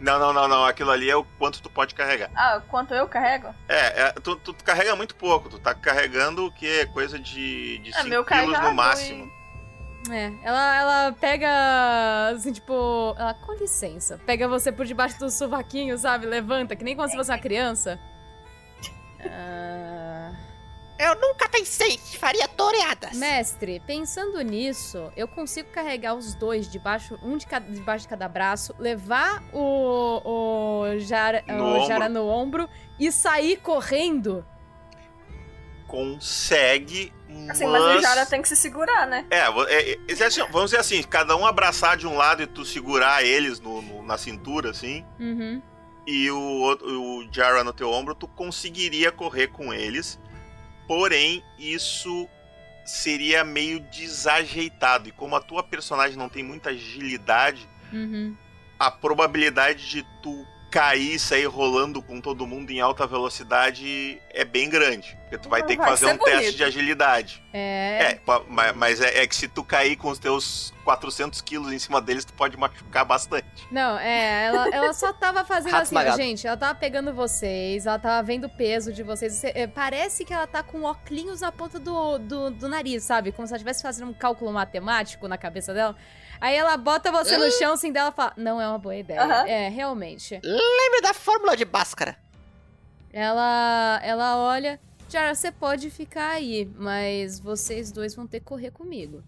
Não, 0.00 0.18
não, 0.18 0.32
não, 0.32 0.48
não. 0.48 0.64
Aquilo 0.64 0.90
ali 0.90 1.10
é 1.10 1.16
o 1.16 1.22
quanto 1.38 1.60
tu 1.60 1.68
pode 1.68 1.94
carregar. 1.94 2.30
Ah, 2.34 2.62
quanto 2.66 2.94
eu 2.94 3.06
carrego? 3.08 3.54
É, 3.68 4.04
é, 4.04 4.12
tu, 4.12 4.36
tu 4.36 4.54
carrega 4.64 4.96
muito 4.96 5.14
pouco. 5.14 5.50
Tu 5.50 5.58
tá 5.58 5.74
carregando 5.74 6.46
o 6.46 6.52
que? 6.52 6.86
Coisa 6.86 7.18
de, 7.18 7.78
de 7.80 7.90
É, 7.90 7.98
5 7.98 8.08
meu 8.08 8.24
quilos 8.24 8.58
no 8.58 8.72
máximo. 8.72 9.30
É, 10.10 10.32
ela, 10.42 10.76
ela 10.78 11.12
pega, 11.12 12.30
assim, 12.34 12.52
tipo... 12.52 13.14
Ela, 13.18 13.34
com 13.34 13.52
licença, 13.52 14.18
pega 14.24 14.48
você 14.48 14.72
por 14.72 14.86
debaixo 14.86 15.18
do 15.18 15.30
sovaquinho, 15.30 15.98
sabe? 15.98 16.24
Levanta, 16.24 16.74
que 16.74 16.84
nem 16.84 16.96
como 16.96 17.06
se 17.06 17.14
fosse 17.14 17.30
uma 17.30 17.38
criança. 17.38 18.00
Ah... 19.28 20.32
Eu 21.02 21.14
nunca 21.18 21.48
pensei 21.48 21.96
que 21.96 22.18
faria 22.18 22.46
toreadas. 22.46 23.16
Mestre, 23.16 23.80
pensando 23.86 24.38
nisso, 24.42 25.10
eu 25.16 25.26
consigo 25.26 25.70
carregar 25.70 26.12
os 26.14 26.34
dois 26.34 26.70
debaixo, 26.70 27.18
um 27.22 27.38
de 27.38 27.46
cada, 27.46 27.64
debaixo 27.72 28.02
de 28.02 28.08
cada 28.08 28.28
braço, 28.28 28.74
levar 28.78 29.42
o, 29.50 30.20
o, 30.22 30.98
Jara, 30.98 31.42
No 31.48 31.54
o 31.64 31.66
ombro. 31.76 31.86
Jara 31.86 32.08
no 32.10 32.28
ombro 32.28 32.68
e 32.98 33.10
sair 33.10 33.56
correndo. 33.56 34.44
Consegue, 35.86 37.12
Assim, 37.48 37.66
mas 37.66 37.82
o 37.82 38.00
Jara 38.00 38.26
tem 38.26 38.42
que 38.42 38.48
se 38.48 38.56
segurar, 38.56 39.06
né? 39.06 39.24
É, 39.30 39.38
é, 39.38 39.92
é, 39.92 39.98
é 40.08 40.24
assim, 40.24 40.40
vamos 40.50 40.70
dizer 40.70 40.78
assim, 40.80 41.02
cada 41.02 41.34
um 41.36 41.46
abraçar 41.46 41.96
de 41.96 42.06
um 42.06 42.14
lado 42.16 42.42
e 42.42 42.46
tu 42.46 42.64
segurar 42.64 43.24
eles 43.24 43.58
no, 43.58 43.80
no- 43.80 44.02
na 44.02 44.18
cintura, 44.18 44.70
assim, 44.70 45.04
Uhum. 45.18 45.62
E 46.10 46.30
o, 46.30 47.18
o 47.20 47.28
Jara 47.32 47.62
no 47.62 47.72
teu 47.72 47.90
ombro, 47.90 48.14
tu 48.14 48.26
conseguiria 48.26 49.12
correr 49.12 49.48
com 49.48 49.72
eles, 49.72 50.18
porém, 50.88 51.44
isso 51.58 52.28
seria 52.84 53.44
meio 53.44 53.78
desajeitado, 53.80 55.08
e 55.08 55.12
como 55.12 55.36
a 55.36 55.40
tua 55.40 55.62
personagem 55.62 56.16
não 56.16 56.28
tem 56.28 56.42
muita 56.42 56.70
agilidade, 56.70 57.68
Uhum. 57.92 58.36
a 58.78 58.90
probabilidade 58.90 59.88
de 59.88 60.06
tu 60.22 60.46
cair 60.70 61.14
e 61.14 61.18
sair 61.18 61.46
rolando 61.46 62.00
com 62.00 62.20
todo 62.20 62.46
mundo 62.46 62.70
em 62.70 62.80
alta 62.80 63.06
velocidade 63.06 64.20
é 64.30 64.44
bem 64.44 64.68
grande. 64.68 65.18
Porque 65.22 65.38
tu 65.38 65.48
vai 65.48 65.60
Não 65.60 65.66
ter 65.68 65.74
que 65.74 65.80
vai 65.80 65.90
fazer 65.90 66.06
um 66.06 66.18
teste 66.18 66.32
bonito. 66.38 66.56
de 66.56 66.64
agilidade. 66.64 67.42
É. 67.52 68.12
É, 68.12 68.20
mas 68.74 69.00
é, 69.00 69.22
é 69.22 69.26
que 69.26 69.34
se 69.34 69.46
tu 69.48 69.62
cair 69.62 69.96
com 69.96 70.08
os 70.08 70.18
teus 70.18 70.72
400 70.84 71.40
quilos 71.40 71.72
em 71.72 71.78
cima 71.78 72.00
deles, 72.00 72.24
tu 72.24 72.32
pode 72.32 72.56
machucar 72.56 73.04
bastante. 73.04 73.46
Não, 73.70 73.98
é, 73.98 74.46
ela, 74.46 74.68
ela 74.68 74.92
só 74.92 75.12
tava 75.12 75.44
fazendo 75.44 75.74
assim, 75.76 75.96
ó, 75.96 76.16
gente, 76.16 76.46
ela 76.46 76.56
tava 76.56 76.74
pegando 76.76 77.12
vocês, 77.12 77.86
ela 77.86 77.98
tava 77.98 78.22
vendo 78.26 78.44
o 78.44 78.50
peso 78.50 78.92
de 78.92 79.02
vocês. 79.02 79.34
Você- 79.34 79.52
é, 79.54 79.66
parece 79.66 80.24
que 80.24 80.32
ela 80.32 80.46
tá 80.46 80.62
com 80.62 80.82
óculos 80.82 81.40
na 81.40 81.52
ponta 81.52 81.78
do, 81.78 82.18
do, 82.18 82.50
do 82.50 82.68
nariz, 82.68 83.04
sabe? 83.04 83.32
Como 83.32 83.46
se 83.46 83.52
ela 83.52 83.58
estivesse 83.58 83.82
fazendo 83.82 84.08
um 84.10 84.14
cálculo 84.14 84.52
matemático 84.52 85.26
na 85.28 85.38
cabeça 85.38 85.72
dela. 85.74 85.96
Aí 86.40 86.56
ela 86.56 86.76
bota 86.76 87.12
você 87.12 87.36
no 87.36 87.50
chão 87.50 87.74
assim 87.74 87.92
dela 87.92 88.10
e 88.10 88.12
fala: 88.12 88.32
Não 88.36 88.60
é 88.60 88.66
uma 88.66 88.78
boa 88.78 88.96
ideia. 88.96 89.20
É, 89.46 89.68
realmente. 89.68 90.40
Lembra 90.42 91.02
da 91.02 91.14
fórmula 91.14 91.56
de 91.56 91.64
Bhaskara? 91.64 92.16
Ela, 93.12 94.00
ela 94.02 94.36
olha. 94.38 94.80
Jara, 95.08 95.34
você 95.34 95.50
pode 95.50 95.90
ficar 95.90 96.30
aí, 96.30 96.70
mas 96.76 97.40
vocês 97.40 97.90
dois 97.90 98.14
vão 98.14 98.26
ter 98.28 98.38
que 98.38 98.46
correr 98.46 98.70
comigo. 98.70 99.22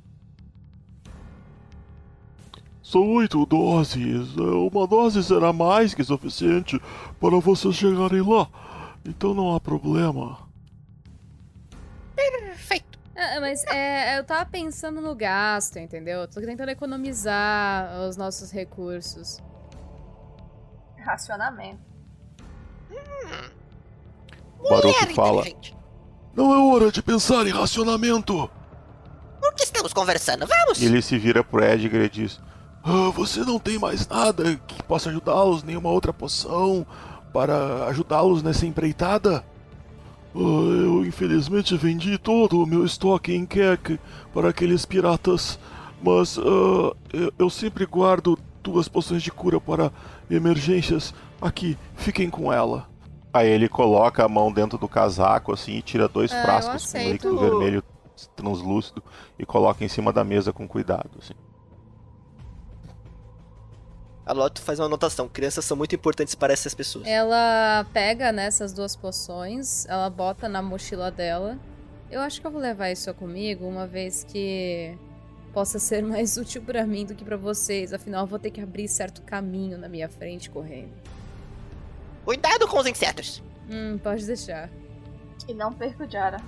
São 2.83 3.09
oito 3.15 3.45
doses. 3.47 4.37
É, 4.37 4.41
Uma 4.41 4.87
dose 4.87 5.23
será 5.25 5.53
mais 5.53 5.93
que 5.95 6.05
suficiente 6.05 6.81
para 7.21 7.39
vocês 7.41 7.75
chegarem 7.75 8.23
lá. 8.23 8.49
Então 9.05 9.35
não 9.35 9.55
há 9.55 9.61
problema. 9.61 10.39
Perfeito. 12.15 12.92
Ah, 13.15 13.41
mas 13.41 13.63
é, 13.67 14.19
eu 14.19 14.25
tava 14.25 14.47
pensando 14.47 15.01
no 15.01 15.15
gasto, 15.15 15.79
entendeu? 15.79 16.21
Eu 16.21 16.29
tô 16.29 16.41
tentando 16.41 16.71
economizar 16.71 18.01
os 18.09 18.17
nossos 18.17 18.51
recursos. 18.51 19.39
Racionamento. 20.99 21.81
Baruch 24.63 25.15
fala. 25.15 25.45
Não 26.35 26.55
é 26.55 26.73
hora 26.73 26.91
de 26.91 27.03
pensar 27.03 27.47
em 27.47 27.51
racionamento. 27.51 28.49
Por 29.41 29.55
que 29.55 29.65
estamos 29.65 29.93
conversando? 29.93 30.47
Vamos! 30.47 30.81
E 30.81 30.87
ele 30.87 31.03
se 31.03 31.19
vira 31.19 31.43
pro 31.45 31.63
Edgar 31.63 32.01
e 32.01 32.09
diz: 32.09 32.41
"Ah, 32.83 33.11
Você 33.11 33.41
não 33.41 33.59
tem 33.59 33.79
mais 33.79 34.07
nada 34.07 34.55
que 34.67 34.83
possa 34.85 35.11
ajudá-los, 35.11 35.63
nenhuma 35.63 35.91
outra 35.91 36.13
poção 36.13 36.87
para 37.33 37.87
ajudá-los 37.87 38.43
nessa 38.43 38.65
empreitada? 38.65 39.45
"Ah, 40.35 40.39
eu 40.39 41.05
infelizmente 41.05 41.77
vendi 41.77 42.19
todo 42.19 42.63
o 42.63 42.67
meu 42.67 42.85
estoque 42.85 43.33
em 43.33 43.45
Kek 43.47 43.99
para 44.33 44.49
aqueles 44.49 44.85
piratas, 44.85 45.59
mas 46.03 46.39
ah, 46.39 46.95
eu, 47.13 47.33
eu 47.39 47.51
sempre 47.51 47.87
guardo 47.87 48.39
duas 48.63 48.89
poções 48.89 49.23
de 49.23 49.31
cura 49.31 49.61
para 49.61 49.93
emergências. 50.31 51.15
Aqui, 51.41 51.77
fiquem 51.97 52.31
com 52.31 52.53
ela. 52.53 52.89
Aí 53.33 53.49
ele 53.49 53.69
coloca 53.69 54.25
a 54.25 54.29
mão 54.29 54.53
dentro 54.53 54.79
do 54.79 54.87
casaco 54.87 55.53
assim 55.53 55.73
e 55.73 55.83
tira 55.83 56.07
dois 56.07 56.31
Ah, 56.33 56.37
eu 56.37 56.43
frascos 56.43 56.93
com 56.93 56.99
líquido 56.99 57.39
vermelho 57.39 57.83
translúcido 58.37 59.03
e 59.39 59.45
coloca 59.47 59.85
em 59.85 59.89
cima 59.89 60.13
da 60.13 60.23
mesa 60.23 60.53
com 60.53 60.69
cuidado. 60.69 61.11
Assim. 61.19 61.35
A 64.25 64.33
Lotte 64.33 64.61
faz 64.61 64.79
uma 64.79 64.87
anotação. 64.87 65.29
Crianças 65.29 65.65
são 65.65 65.77
muito 65.77 65.95
importantes 65.95 66.35
para 66.35 66.53
essas 66.53 66.75
pessoas. 66.75 67.07
Ela 67.07 67.85
pega 67.93 68.31
nessas 68.31 68.73
duas 68.73 68.95
poções, 68.95 69.85
ela 69.87 70.09
bota 70.09 70.49
na 70.49 70.63
mochila 70.63 71.11
dela. 71.11 71.59
Eu 72.11 72.21
acho 72.21 72.41
que 72.41 72.47
eu 72.47 72.51
vou 72.51 72.61
levar 72.61 72.91
isso 72.91 73.13
comigo, 73.15 73.67
uma 73.67 73.87
vez 73.87 74.23
que 74.23 74.97
possa 75.53 75.79
ser 75.79 76.03
mais 76.03 76.37
útil 76.39 76.63
pra 76.63 76.87
mim 76.87 77.05
do 77.05 77.15
que 77.15 77.25
pra 77.25 77.37
vocês. 77.37 77.93
Afinal, 77.93 78.23
eu 78.23 78.27
vou 78.27 78.39
ter 78.39 78.51
que 78.51 78.61
abrir 78.61 78.87
certo 78.87 79.23
caminho 79.23 79.77
na 79.77 79.89
minha 79.89 80.09
frente 80.09 80.49
correndo. 80.49 80.93
Cuidado 82.25 82.69
com 82.69 82.79
os 82.79 82.87
insetos. 82.87 83.43
Hum, 83.69 83.99
pode 83.99 84.25
deixar. 84.25 84.71
E 85.49 85.55
não 85.55 85.73
perca 85.73 86.05
o 86.05 86.11
Jara. 86.11 86.41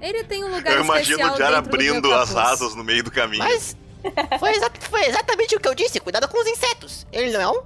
Ele 0.00 0.24
tem 0.24 0.42
um 0.42 0.48
lugar 0.48 0.74
Eu 0.74 0.84
imagino 0.84 1.16
especial 1.20 1.34
o 1.34 1.38
Jara 1.38 1.56
dentro 1.62 1.70
do 1.70 1.84
meu 1.84 1.94
abrindo 1.94 2.14
as 2.14 2.34
asas 2.34 2.74
no 2.74 2.82
meio 2.82 3.04
do 3.04 3.10
caminho. 3.10 3.44
Mas 3.44 3.76
foi, 4.38 4.50
exa- 4.50 4.70
foi 4.80 5.06
exatamente 5.06 5.54
o 5.56 5.60
que 5.60 5.68
eu 5.68 5.74
disse. 5.74 6.00
Cuidado 6.00 6.28
com 6.28 6.40
os 6.40 6.46
insetos. 6.46 7.06
Ele 7.12 7.30
não 7.32 7.40
é 7.40 7.48
um? 7.48 7.62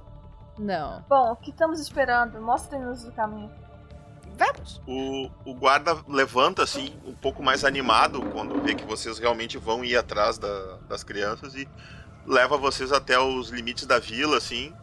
Não. 0.59 1.05
Bom, 1.07 1.31
o 1.31 1.35
que 1.35 1.51
estamos 1.51 1.79
esperando? 1.79 2.41
Mostrem-nos 2.41 3.05
o 3.05 3.11
caminho. 3.11 3.51
Vamos. 4.37 4.81
O, 4.87 5.29
o 5.45 5.53
guarda 5.55 5.97
levanta 6.07 6.61
assim, 6.63 6.93
um 7.05 7.13
pouco 7.13 7.41
mais 7.41 7.65
animado 7.65 8.21
quando 8.31 8.61
vê 8.61 8.75
que 8.75 8.83
vocês 8.85 9.17
realmente 9.17 9.57
vão 9.57 9.83
ir 9.83 9.97
atrás 9.97 10.37
da- 10.37 10.77
das 10.87 11.03
crianças 11.03 11.55
e 11.55 11.67
leva 12.25 12.55
vocês 12.57 12.91
até 12.91 13.17
os 13.19 13.49
limites 13.49 13.85
da 13.85 13.97
vila, 13.99 14.37
assim. 14.37 14.73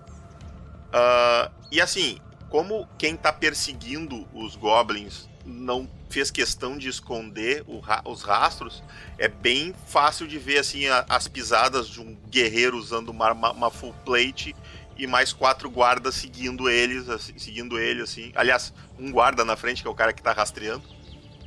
Ah, 0.93 1.51
e 1.71 1.81
assim, 1.81 2.19
como 2.49 2.89
quem 2.99 3.17
tá 3.17 3.33
perseguindo 3.33 4.27
os 4.33 4.57
goblins 4.57 5.29
não 5.45 5.89
fez 6.09 6.31
questão 6.31 6.79
de 6.79 6.89
esconder 6.89 7.65
ra- 7.81 8.03
os 8.05 8.23
rastros, 8.23 8.83
é 9.19 9.29
bem 9.29 9.75
fácil 9.87 10.27
de 10.27 10.39
ver 10.39 10.59
assim 10.59 10.87
a- 10.87 11.05
as 11.09 11.27
pisadas 11.29 11.89
de 11.89 12.01
um 12.01 12.17
guerreiro 12.31 12.77
usando 12.77 13.09
uma, 13.11 13.33
uma- 13.33 13.71
full 13.71 13.95
plate 14.05 14.55
e 14.97 15.07
mais 15.07 15.33
quatro 15.33 15.69
guardas 15.69 16.15
seguindo 16.15 16.69
eles, 16.71 17.09
assim, 17.09 17.37
seguindo 17.39 17.79
ele 17.79 18.01
assim. 18.03 18.31
Aliás, 18.35 18.73
um 18.99 19.11
guarda 19.11 19.45
na 19.45 19.57
frente 19.57 19.83
que 19.83 19.89
é 19.89 19.91
o 19.91 19.95
cara 19.95 20.13
que 20.13 20.23
tá 20.23 20.33
rastreando. 20.33 20.85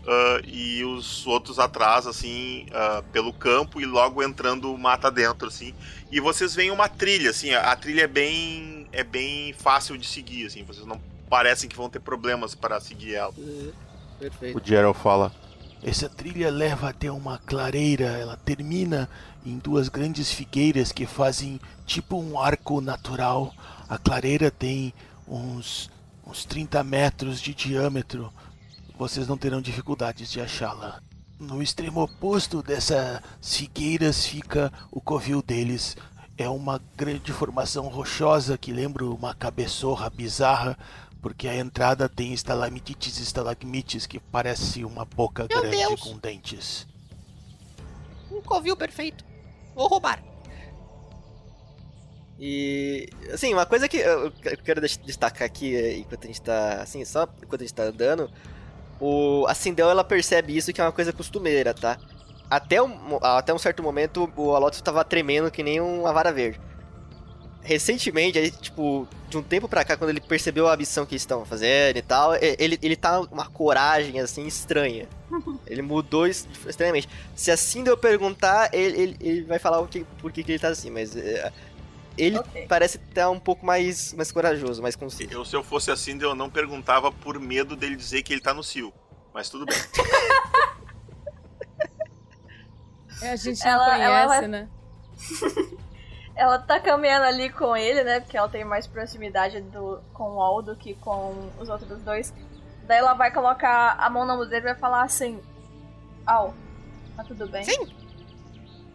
ah, 0.09 0.41
e 0.45 0.85
os 0.85 1.27
outros 1.27 1.59
atrás, 1.59 2.07
assim, 2.07 2.65
ah, 2.71 3.03
pelo 3.11 3.33
campo 3.33 3.81
e 3.81 3.85
logo 3.85 4.23
entrando 4.23 4.77
mata 4.77 5.11
dentro, 5.11 5.49
assim. 5.49 5.73
E 6.09 6.21
vocês 6.21 6.55
veem 6.55 6.71
uma 6.71 6.87
trilha, 6.87 7.29
assim, 7.31 7.51
a, 7.51 7.71
a 7.73 7.75
trilha 7.75 8.03
é 8.03 8.07
bem, 8.07 8.87
é 8.93 9.03
bem 9.03 9.51
fácil 9.53 9.97
de 9.97 10.07
seguir, 10.07 10.45
assim. 10.45 10.63
Vocês 10.63 10.85
não 10.85 11.01
parecem 11.29 11.67
que 11.69 11.75
vão 11.75 11.89
ter 11.89 11.99
problemas 11.99 12.55
para 12.55 12.79
seguir 12.79 13.15
ela. 13.15 13.33
Perfeito. 14.19 14.57
O 14.57 14.61
Gerald 14.65 14.97
fala: 14.97 15.31
Essa 15.83 16.09
trilha 16.09 16.49
leva 16.49 16.89
até 16.89 17.11
uma 17.11 17.37
clareira, 17.37 18.05
ela 18.05 18.37
termina 18.37 19.09
em 19.45 19.57
duas 19.57 19.87
grandes 19.89 20.31
figueiras 20.31 20.91
que 20.91 21.05
fazem 21.05 21.59
tipo 21.85 22.17
um 22.19 22.39
arco 22.39 22.81
natural. 22.81 23.53
A 23.87 23.97
clareira 23.97 24.51
tem 24.51 24.93
uns, 25.27 25.89
uns 26.25 26.45
30 26.45 26.83
metros 26.83 27.39
de 27.39 27.53
diâmetro. 27.53 28.31
Vocês 28.97 29.27
não 29.27 29.37
terão 29.37 29.61
dificuldades 29.61 30.31
de 30.31 30.41
achá-la. 30.41 31.01
No 31.39 31.61
extremo 31.61 32.01
oposto 32.01 32.63
dessas 32.63 33.21
figueiras 33.41 34.25
fica 34.25 34.73
o 34.91 34.99
covil 34.99 35.41
deles. 35.41 35.95
É 36.35 36.49
uma 36.49 36.81
grande 36.95 37.31
formação 37.31 37.87
rochosa 37.87 38.57
que 38.57 38.71
lembra 38.71 39.05
uma 39.05 39.33
cabeçorra 39.35 40.09
bizarra, 40.09 40.77
porque 41.21 41.47
a 41.47 41.55
entrada 41.55 42.07
tem 42.07 42.33
estalactites 42.33 43.19
e 43.19 43.23
estalagmites 43.23 44.05
que 44.05 44.19
parece 44.19 44.83
uma 44.85 45.05
boca 45.05 45.47
Meu 45.49 45.61
grande 45.61 45.77
Deus. 45.77 46.01
com 46.01 46.17
dentes. 46.17 46.87
Um 48.31 48.41
covil 48.41 48.75
perfeito. 48.77 49.25
Vou 49.75 49.87
roubar. 49.87 50.21
E, 52.39 53.09
assim, 53.33 53.51
uma 53.53 53.65
coisa 53.65 53.87
que 53.89 53.97
eu 53.97 54.31
quero 54.63 54.79
dest- 54.79 55.01
destacar 55.03 55.45
aqui, 55.45 55.75
eh, 55.75 55.97
enquanto 55.97 56.23
a 56.23 56.27
gente 56.27 56.41
tá, 56.41 56.81
assim, 56.81 57.03
só 57.03 57.27
enquanto 57.41 57.61
a 57.61 57.63
gente 57.63 57.73
tá 57.73 57.83
andando, 57.83 58.29
o, 58.99 59.45
a 59.47 59.55
Sindel, 59.55 59.89
ela 59.89 60.03
percebe 60.03 60.55
isso 60.55 60.71
que 60.71 60.79
é 60.79 60.83
uma 60.83 60.91
coisa 60.91 61.11
costumeira, 61.11 61.73
tá? 61.73 61.97
Até 62.49 62.81
um, 62.81 63.17
até 63.21 63.53
um 63.53 63.57
certo 63.57 63.81
momento, 63.81 64.31
o 64.37 64.55
Alotus 64.55 64.81
tava 64.81 65.03
tremendo 65.03 65.49
que 65.51 65.63
nem 65.63 65.79
uma 65.81 66.13
vara 66.13 66.31
verde. 66.31 66.59
Recentemente, 67.67 68.39
aí, 68.39 68.49
tipo, 68.49 69.05
de 69.27 69.37
um 69.37 69.43
tempo 69.43 69.67
pra 69.67 69.83
cá, 69.83 69.97
quando 69.97 70.11
ele 70.11 70.21
percebeu 70.21 70.69
a 70.69 70.77
missão 70.77 71.05
que 71.05 71.13
eles 71.15 71.21
estavam 71.21 71.43
fazendo 71.45 71.97
e 71.97 72.01
tal, 72.01 72.33
ele, 72.35 72.79
ele 72.81 72.95
tá 72.95 73.19
uma 73.19 73.45
coragem, 73.49 74.21
assim, 74.21 74.47
estranha. 74.47 75.05
Ele 75.67 75.81
mudou 75.81 76.25
es- 76.25 76.47
estranhamente. 76.65 77.09
Se 77.35 77.51
a 77.51 77.57
Sindel 77.57 77.97
perguntar, 77.97 78.73
ele, 78.73 79.01
ele, 79.01 79.17
ele 79.19 79.41
vai 79.43 79.59
falar 79.59 79.81
o 79.81 79.87
que, 79.87 80.05
por 80.21 80.31
que, 80.31 80.41
que 80.43 80.53
ele 80.53 80.59
tá 80.59 80.69
assim, 80.69 80.89
mas... 80.89 81.13
eh, 81.17 81.51
ele 82.17 82.39
parece 82.69 82.97
estar 82.97 83.29
um 83.29 83.39
pouco 83.39 83.65
mais, 83.65 84.13
mais 84.13 84.31
corajoso, 84.31 84.81
mais 84.81 84.95
conciso. 84.95 85.29
Eu, 85.33 85.43
se 85.43 85.53
eu 85.53 85.61
fosse 85.61 85.91
assim, 85.91 86.17
eu 86.21 86.33
não 86.33 86.49
perguntava 86.49 87.11
por 87.11 87.37
medo 87.37 87.75
dele 87.75 87.97
dizer 87.97 88.23
que 88.23 88.31
ele 88.33 88.39
tá 88.41 88.53
no 88.53 88.63
cio. 88.63 88.93
Mas 89.33 89.49
tudo 89.49 89.65
bem. 89.65 89.75
É, 93.21 93.31
A 93.31 93.35
gente 93.35 93.63
não 93.65 93.71
Ela- 93.71 93.85
conhece, 93.91 94.11
ela 94.35 94.47
né? 94.47 94.69
Ela 96.37 96.59
tá 96.59 96.79
caminhando 96.79 97.25
ali 97.25 97.49
com 97.49 97.75
ele, 97.75 98.03
né? 98.03 98.19
Porque 98.19 98.37
ela 98.37 98.47
tem 98.47 98.63
mais 98.63 98.85
proximidade 98.85 99.59
do, 99.59 99.99
com 100.13 100.35
o 100.35 100.41
Al 100.41 100.61
do 100.61 100.75
que 100.75 100.93
com 100.93 101.49
os 101.59 101.67
outros 101.67 101.99
dois. 102.03 102.31
Daí 102.83 102.99
ela 102.99 103.15
vai 103.15 103.31
colocar 103.31 103.95
a 103.99 104.07
mão 104.07 104.23
na 104.23 104.35
mão 104.35 104.45
dele 104.45 104.61
e 104.61 104.69
vai 104.69 104.75
falar 104.75 105.01
assim: 105.01 105.41
Al, 106.25 106.53
tá 107.15 107.23
tudo 107.23 107.47
bem? 107.47 107.63
Sim. 107.63 107.91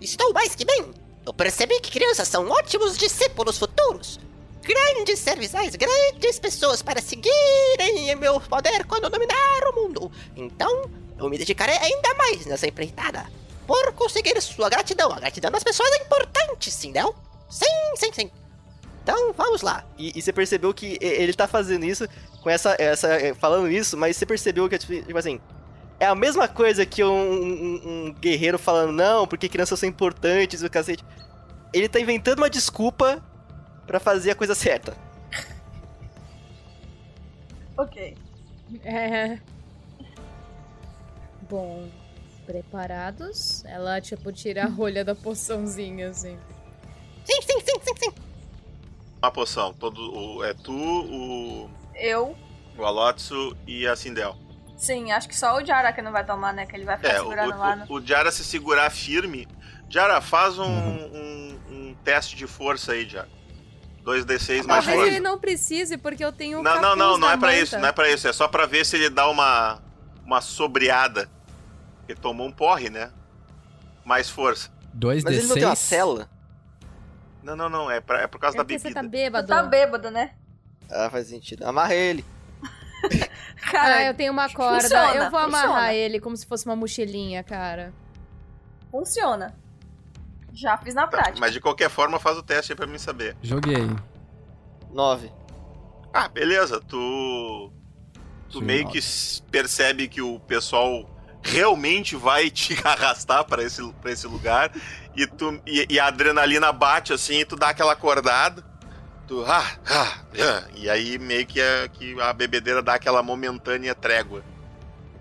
Estou 0.01 0.33
mais 0.33 0.55
que 0.55 0.65
bem. 0.65 0.95
Eu 1.27 1.35
percebi 1.35 1.81
que 1.81 1.91
crianças 1.91 2.29
são 2.29 2.49
ótimos 2.49 2.97
discípulos 2.97 3.59
futuros. 3.59 4.21
Grandes 4.63 5.19
serviçais, 5.19 5.75
grandes 5.75 6.39
pessoas 6.39 6.81
para 6.81 7.03
seguirem 7.03 8.11
em 8.11 8.15
meu 8.15 8.41
poder 8.41 8.87
quando 8.87 9.11
dominar 9.11 9.69
o 9.73 9.75
mundo. 9.75 10.13
Então, 10.37 10.89
eu 11.19 11.29
me 11.29 11.37
dedicarei 11.37 11.77
ainda 11.77 12.15
mais 12.15 12.47
nessa 12.47 12.69
empreitada. 12.69 13.27
Por 13.67 13.93
conseguir 13.95 14.41
sua 14.41 14.69
gratidão. 14.69 15.13
A 15.13 15.19
gratidão 15.19 15.51
das 15.51 15.65
pessoas 15.65 15.91
é 15.93 16.05
importante, 16.05 16.71
sim, 16.71 16.93
não? 16.93 17.15
Sim, 17.53 17.97
sim, 17.97 18.13
sim. 18.13 18.31
Então, 19.03 19.33
vamos 19.35 19.61
lá. 19.63 19.85
E, 19.99 20.17
e 20.19 20.23
você 20.23 20.33
percebeu 20.33 20.73
que 20.73 20.97
ele 21.01 21.35
tá 21.35 21.47
fazendo 21.47 21.85
isso 21.85 22.07
com 22.41 22.49
essa, 22.49 22.75
essa. 22.79 23.09
eh, 23.15 23.35
falando 23.35 23.69
isso, 23.71 23.97
mas 23.97 24.17
você 24.17 24.25
percebeu 24.25 24.69
que 24.69 24.75
é 24.77 24.79
tipo 24.79 24.95
tipo 24.95 25.19
assim. 25.19 25.39
É 26.01 26.07
a 26.07 26.15
mesma 26.15 26.49
coisa 26.49 26.87
que 26.87 27.05
um, 27.05 27.11
um- 27.11 28.07
um 28.09 28.13
guerreiro 28.15 28.59
falando, 28.59 28.93
não, 28.93 29.27
porque 29.27 29.49
crianças 29.49 29.79
são 29.79 29.89
importantes 29.89 30.63
e 30.63 30.67
o 30.67 30.71
cacete. 30.71 31.05
Ele 31.73 31.89
tá 31.89 32.01
inventando 32.01 32.39
uma 32.39 32.51
desculpa 32.51 33.23
pra 33.87 34.01
fazer 34.01 34.31
a 34.31 34.35
coisa 34.35 34.55
certa. 34.55 34.97
Ok. 37.77 38.17
É. 38.85 39.39
Bom, 41.49 41.89
preparados? 42.47 43.65
Ela, 43.65 44.01
tipo, 44.01 44.33
tira 44.33 44.65
a 44.65 44.69
rolha 44.69 45.05
da 45.05 45.15
poçãozinha, 45.15 46.09
assim. 46.11 46.39
Sim, 47.25 47.41
sim, 47.43 47.61
sim, 47.61 47.81
sim, 47.83 47.95
sim. 47.99 48.13
Uma 49.23 49.31
poção. 49.31 49.73
Todo, 49.75 50.01
o, 50.17 50.45
é 50.45 50.53
tu, 50.55 50.73
o, 50.73 51.71
Eu, 51.95 52.37
o 52.77 52.85
Alotsu 52.85 53.57
e 53.67 53.87
a 53.87 53.95
Sindel. 53.95 54.37
sim, 54.77 55.13
acho 55.13 55.29
que 55.29 55.37
só 55.37 55.57
o 55.57 55.65
Jara 55.65 55.93
que 55.93 56.03
não 56.03 56.11
vai 56.13 56.25
tomar, 56.27 56.53
né? 56.53 56.67
Que 56.67 56.75
ele 56.77 56.85
vai 56.85 56.97
ficar 56.97 57.09
É, 57.11 57.21
o, 57.21 57.25
segurando 57.25 57.59
lá 57.59 57.77
no. 57.77 57.85
o, 57.89 57.95
o 57.99 58.05
Jara 58.07 58.31
se 58.33 58.45
segurar 58.45 58.91
firme. 58.91 59.47
Jara, 59.89 60.21
faz 60.21 60.59
um, 60.59 60.65
um, 60.67 61.61
um 61.71 61.97
teste 62.03 62.35
de 62.35 62.47
força 62.47 62.93
aí, 62.93 63.09
Jara. 63.09 63.29
2d6 64.05 64.65
mais 64.65 64.67
Talvez 64.85 64.97
força. 64.97 65.07
ele 65.07 65.21
não 65.21 65.39
precise, 65.39 65.97
porque 65.97 66.25
eu 66.25 66.33
tenho 66.33 66.59
o 66.59 66.63
Não, 66.63 66.81
não, 66.83 66.97
não, 66.97 67.19
não 67.19 67.31
é 67.31 67.37
pra 67.37 67.51
manta. 67.53 67.61
isso, 67.63 67.79
não 67.79 67.87
é 67.89 67.93
pra 67.93 68.11
isso. 68.11 68.27
É 68.27 68.33
só 68.33 68.49
pra 68.49 68.67
ver 68.67 68.85
se 68.85 68.97
ele 68.97 69.09
dá 69.09 69.29
uma, 69.29 69.81
uma 70.25 70.41
sobreada. 70.41 71.31
Ele 72.09 72.19
tomou 72.19 72.49
um 72.49 72.51
porre, 72.53 72.91
né? 72.91 73.13
Mais 74.05 74.29
força. 74.29 74.71
2 74.93 75.23
Mas 75.23 75.37
ele 75.39 75.47
não 75.47 75.55
tem 75.55 75.65
uma 75.65 75.77
cela? 75.77 76.29
Não, 77.43 77.57
não, 77.57 77.69
não. 77.69 77.91
É, 77.91 78.01
pra, 78.01 78.23
é 78.23 78.27
por 78.27 78.39
causa 78.39 78.57
É 78.57 78.59
da 78.59 78.65
bebida. 78.65 78.89
você 78.89 78.95
tá 78.95 79.03
bêbado. 79.03 79.47
Tá 79.49 79.63
bêbado, 79.63 80.11
né? 80.11 80.35
Ah, 80.91 81.09
faz 81.11 81.27
sentido. 81.29 81.65
Amarra 81.65 81.95
ele. 81.95 82.25
Cara, 83.71 83.97
ah, 83.97 84.05
eu 84.05 84.15
tenho 84.15 84.33
uma 84.33 84.49
corda. 84.53 84.83
funciona, 84.83 85.15
eu 85.15 85.31
vou 85.31 85.41
amarrar 85.41 85.69
funciona. 85.69 85.95
ele 85.95 86.21
como 86.21 86.37
se 86.37 86.47
fosse 86.47 86.67
uma 86.67 86.77
mochilinha, 86.77 87.43
cara. 87.43 87.93
Funciona. 88.91 89.55
Já 90.53 90.77
fiz 90.77 90.95
na 90.95 91.07
prática. 91.07 91.39
Mas 91.41 91.53
de 91.53 91.61
qualquer 91.61 91.89
forma, 91.89 92.19
faz 92.19 92.37
o 92.37 92.43
teste 92.43 92.73
aí 92.73 92.77
pra 92.77 92.87
mim 92.87 92.99
saber. 92.99 93.37
Joguei. 93.43 93.89
9. 94.93 95.33
Ah, 96.13 96.29
beleza. 96.29 96.81
Tu. 96.81 97.73
Tu 98.51 98.59
Sim, 98.59 98.65
meio 98.65 98.85
nove. 98.85 99.01
que 99.01 99.43
percebe 99.51 100.09
que 100.09 100.21
o 100.21 100.39
pessoal 100.41 101.09
realmente 101.43 102.17
vai 102.17 102.51
te 102.51 102.77
arrastar 102.87 103.45
pra 103.45 103.63
esse, 103.63 103.83
pra 104.01 104.13
esse 104.13 104.27
lugar. 104.27 104.73
E, 105.17 105.27
tu, 105.27 105.61
e, 105.67 105.87
e 105.91 105.99
a 105.99 106.07
adrenalina 106.07 106.73
bate 106.73 107.13
assim, 107.13 107.41
e 107.41 107.45
tu 107.45 107.57
dá 107.57 107.71
aquela 107.71 107.93
acordada. 107.93 108.65
Tu. 109.27 109.45
Ah, 109.47 109.73
ah, 109.89 110.19
ah, 110.39 110.63
e 110.75 110.89
aí 110.89 111.19
meio 111.19 111.47
que 111.47 111.61
a, 111.61 111.89
que 111.89 112.21
a 112.21 112.33
bebedeira 112.33 112.83
dá 112.83 112.95
aquela 112.95 113.23
momentânea 113.23 113.95
trégua. 113.95 114.43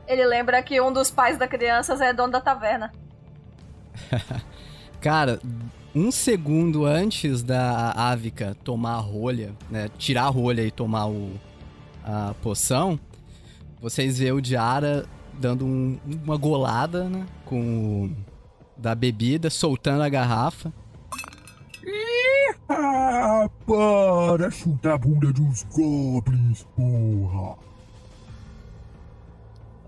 Ele 0.08 0.26
lembra 0.26 0.62
que 0.62 0.80
um 0.82 0.92
dos 0.92 1.10
pais 1.10 1.38
da 1.38 1.48
criança 1.48 1.94
é 2.04 2.14
dono 2.14 2.32
da 2.32 2.42
taverna. 2.42 2.92
Cara, 5.00 5.40
um 5.94 6.12
segundo 6.12 6.86
antes 6.86 7.44
da 7.44 7.92
Ávica 7.92 8.56
tomar 8.64 8.96
a 8.96 9.00
rolha, 9.00 9.54
né? 9.70 9.90
Tirar 9.98 10.24
a 10.24 10.30
rolha 10.30 10.62
e 10.62 10.72
tomar 10.72 11.08
o, 11.08 11.40
a 12.04 12.34
poção, 12.42 13.00
vocês 13.80 14.20
vê 14.20 14.32
o 14.32 14.42
Diara 14.42 15.06
dando 15.42 15.66
um- 15.66 16.00
uma 16.24 16.38
golada, 16.38 17.10
né? 17.10 17.26
Com 17.46 18.06
o, 18.06 18.16
da 18.78 18.96
bebida, 18.96 19.50
soltando 19.50 20.04
a 20.04 20.10
garrafa. 20.10 20.72
Ah, 22.70 23.50
para 23.68 24.50
chutar 24.50 24.94
a 24.94 24.98
bunda 24.98 25.34
dos 25.34 25.64
goblins, 25.64 26.64
porra. 26.76 27.58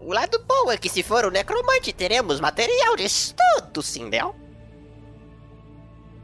O 0.02 0.12
lado 0.12 0.44
bom 0.46 0.70
é 0.70 0.78
que 0.78 0.90
se 0.90 1.02
for 1.02 1.24
o 1.24 1.32
necromante, 1.32 1.94
teremos 1.94 2.42
material 2.42 2.98
de 2.98 3.04
estudo, 3.04 3.82
Sindel. 3.82 4.36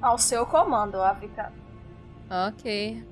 Ao 0.01 0.17
seu 0.17 0.45
comando, 0.45 1.01
África. 1.01 1.53
Ok. 2.29 3.03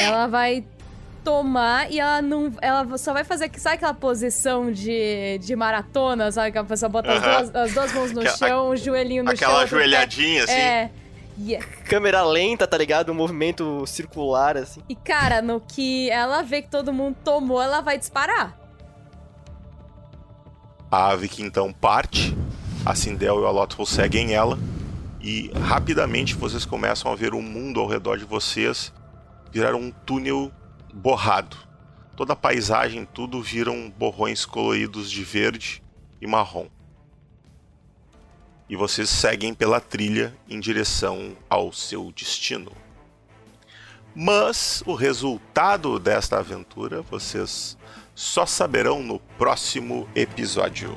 Ela 0.00 0.26
vai 0.28 0.64
tomar 1.24 1.90
e 1.90 2.00
ela 2.00 2.20
não. 2.22 2.52
Ela 2.60 2.98
só 2.98 3.12
vai 3.12 3.24
fazer. 3.24 3.50
Sabe 3.58 3.76
aquela 3.76 3.94
posição 3.94 4.70
de, 4.72 5.38
de 5.38 5.54
maratona? 5.56 6.30
Sabe 6.32 6.52
que 6.52 6.58
a 6.58 6.64
pessoa 6.64 6.88
bota 6.88 7.12
as, 7.12 7.22
Aham. 7.22 7.42
duas, 7.42 7.54
as 7.56 7.72
duas 7.74 7.92
mãos 7.92 8.12
no 8.12 8.20
Aquela- 8.20 8.36
chão, 8.36 8.68
o 8.70 8.76
joelhinho 8.76 9.22
no 9.24 9.30
chão. 9.30 9.48
Aquela 9.48 9.60
outro 9.60 9.76
pé- 9.76 9.82
ajoelhadinha 9.84 10.44
assim. 10.44 10.52
É. 10.52 10.90
E, 11.38 11.56
Câmera 11.88 12.22
lenta, 12.22 12.66
tá 12.66 12.76
ligado? 12.76 13.10
Um 13.12 13.14
movimento 13.14 13.86
circular, 13.86 14.56
assim. 14.58 14.82
e, 14.88 14.94
cara, 14.94 15.40
no 15.40 15.58
que 15.60 16.10
ela 16.10 16.42
vê 16.42 16.60
que 16.60 16.68
todo 16.68 16.92
mundo 16.92 17.16
tomou, 17.24 17.62
ela 17.62 17.80
vai 17.80 17.96
disparar. 17.96 18.58
A 20.90 21.08
ave 21.10 21.28
que 21.28 21.42
então 21.42 21.72
parte, 21.72 22.36
a 22.84 22.94
Sindel 22.94 23.36
e 23.36 23.42
o 23.42 23.46
Alotful 23.46 23.86
seguem 23.86 24.34
ela 24.34 24.58
e 25.20 25.50
rapidamente 25.54 26.34
vocês 26.34 26.64
começam 26.64 27.12
a 27.12 27.14
ver 27.14 27.32
o 27.32 27.40
mundo 27.40 27.80
ao 27.80 27.86
redor 27.86 28.18
de 28.18 28.24
vocês 28.24 28.92
virar 29.52 29.74
um 29.74 29.90
túnel 30.04 30.50
borrado. 30.92 31.56
Toda 32.16 32.34
a 32.34 32.36
paisagem, 32.36 33.04
tudo 33.04 33.40
viram 33.42 33.90
borrões 33.90 34.44
coloridos 34.44 35.10
de 35.10 35.24
verde 35.24 35.82
e 36.20 36.26
marrom. 36.26 36.68
E 38.68 38.76
vocês 38.76 39.08
seguem 39.08 39.54
pela 39.54 39.80
trilha 39.80 40.36
em 40.48 40.60
direção 40.60 41.36
ao 41.48 41.72
seu 41.72 42.12
destino. 42.12 42.72
Mas 44.14 44.82
o 44.86 44.94
resultado 44.94 45.98
desta 45.98 46.38
aventura 46.38 47.00
vocês 47.02 47.76
só 48.14 48.44
saberão 48.44 49.02
no 49.02 49.18
próximo 49.38 50.08
episódio. 50.14 50.94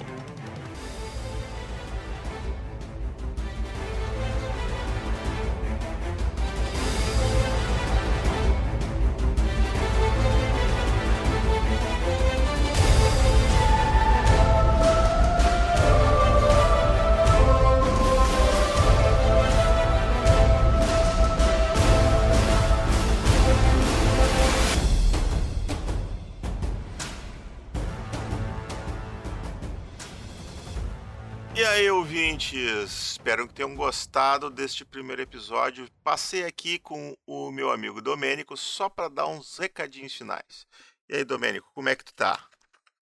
E 31.64 31.66
aí, 31.66 31.89
ouvintes? 31.89 33.11
Espero 33.11 33.47
que 33.47 33.53
tenham 33.53 33.74
gostado 33.74 34.49
deste 34.49 34.84
primeiro 34.84 35.22
episódio. 35.22 35.89
Passei 36.03 36.43
aqui 36.43 36.78
com 36.78 37.16
o 37.26 37.51
meu 37.51 37.72
amigo 37.72 38.01
Domênico 38.01 38.57
só 38.57 38.89
para 38.89 39.07
dar 39.07 39.28
uns 39.28 39.57
recadinhos 39.57 40.14
finais. 40.14 40.68
E 41.07 41.16
aí, 41.16 41.24
Domênico, 41.24 41.72
como 41.74 41.88
é 41.88 41.95
que 41.95 42.03
tu 42.03 42.14
tá? 42.14 42.49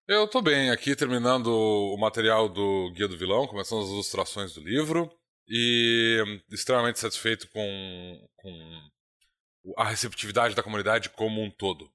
Eu 0.08 0.28
tô 0.28 0.44
bem 0.44 0.70
aqui, 0.70 0.96
terminando 0.96 1.48
o 1.48 1.98
material 1.98 2.48
do 2.48 2.92
Guia 2.94 3.08
do 3.08 3.18
Vilão, 3.18 3.48
começando 3.48 3.82
as 3.82 3.90
ilustrações 3.90 4.54
do 4.54 4.62
livro, 4.62 5.12
e 5.48 6.24
extremamente 6.52 7.00
satisfeito 7.00 7.50
com, 7.50 8.30
com 8.36 8.90
a 9.76 9.86
receptividade 9.86 10.54
da 10.54 10.62
comunidade 10.62 11.10
como 11.10 11.42
um 11.42 11.50
todo. 11.50 11.92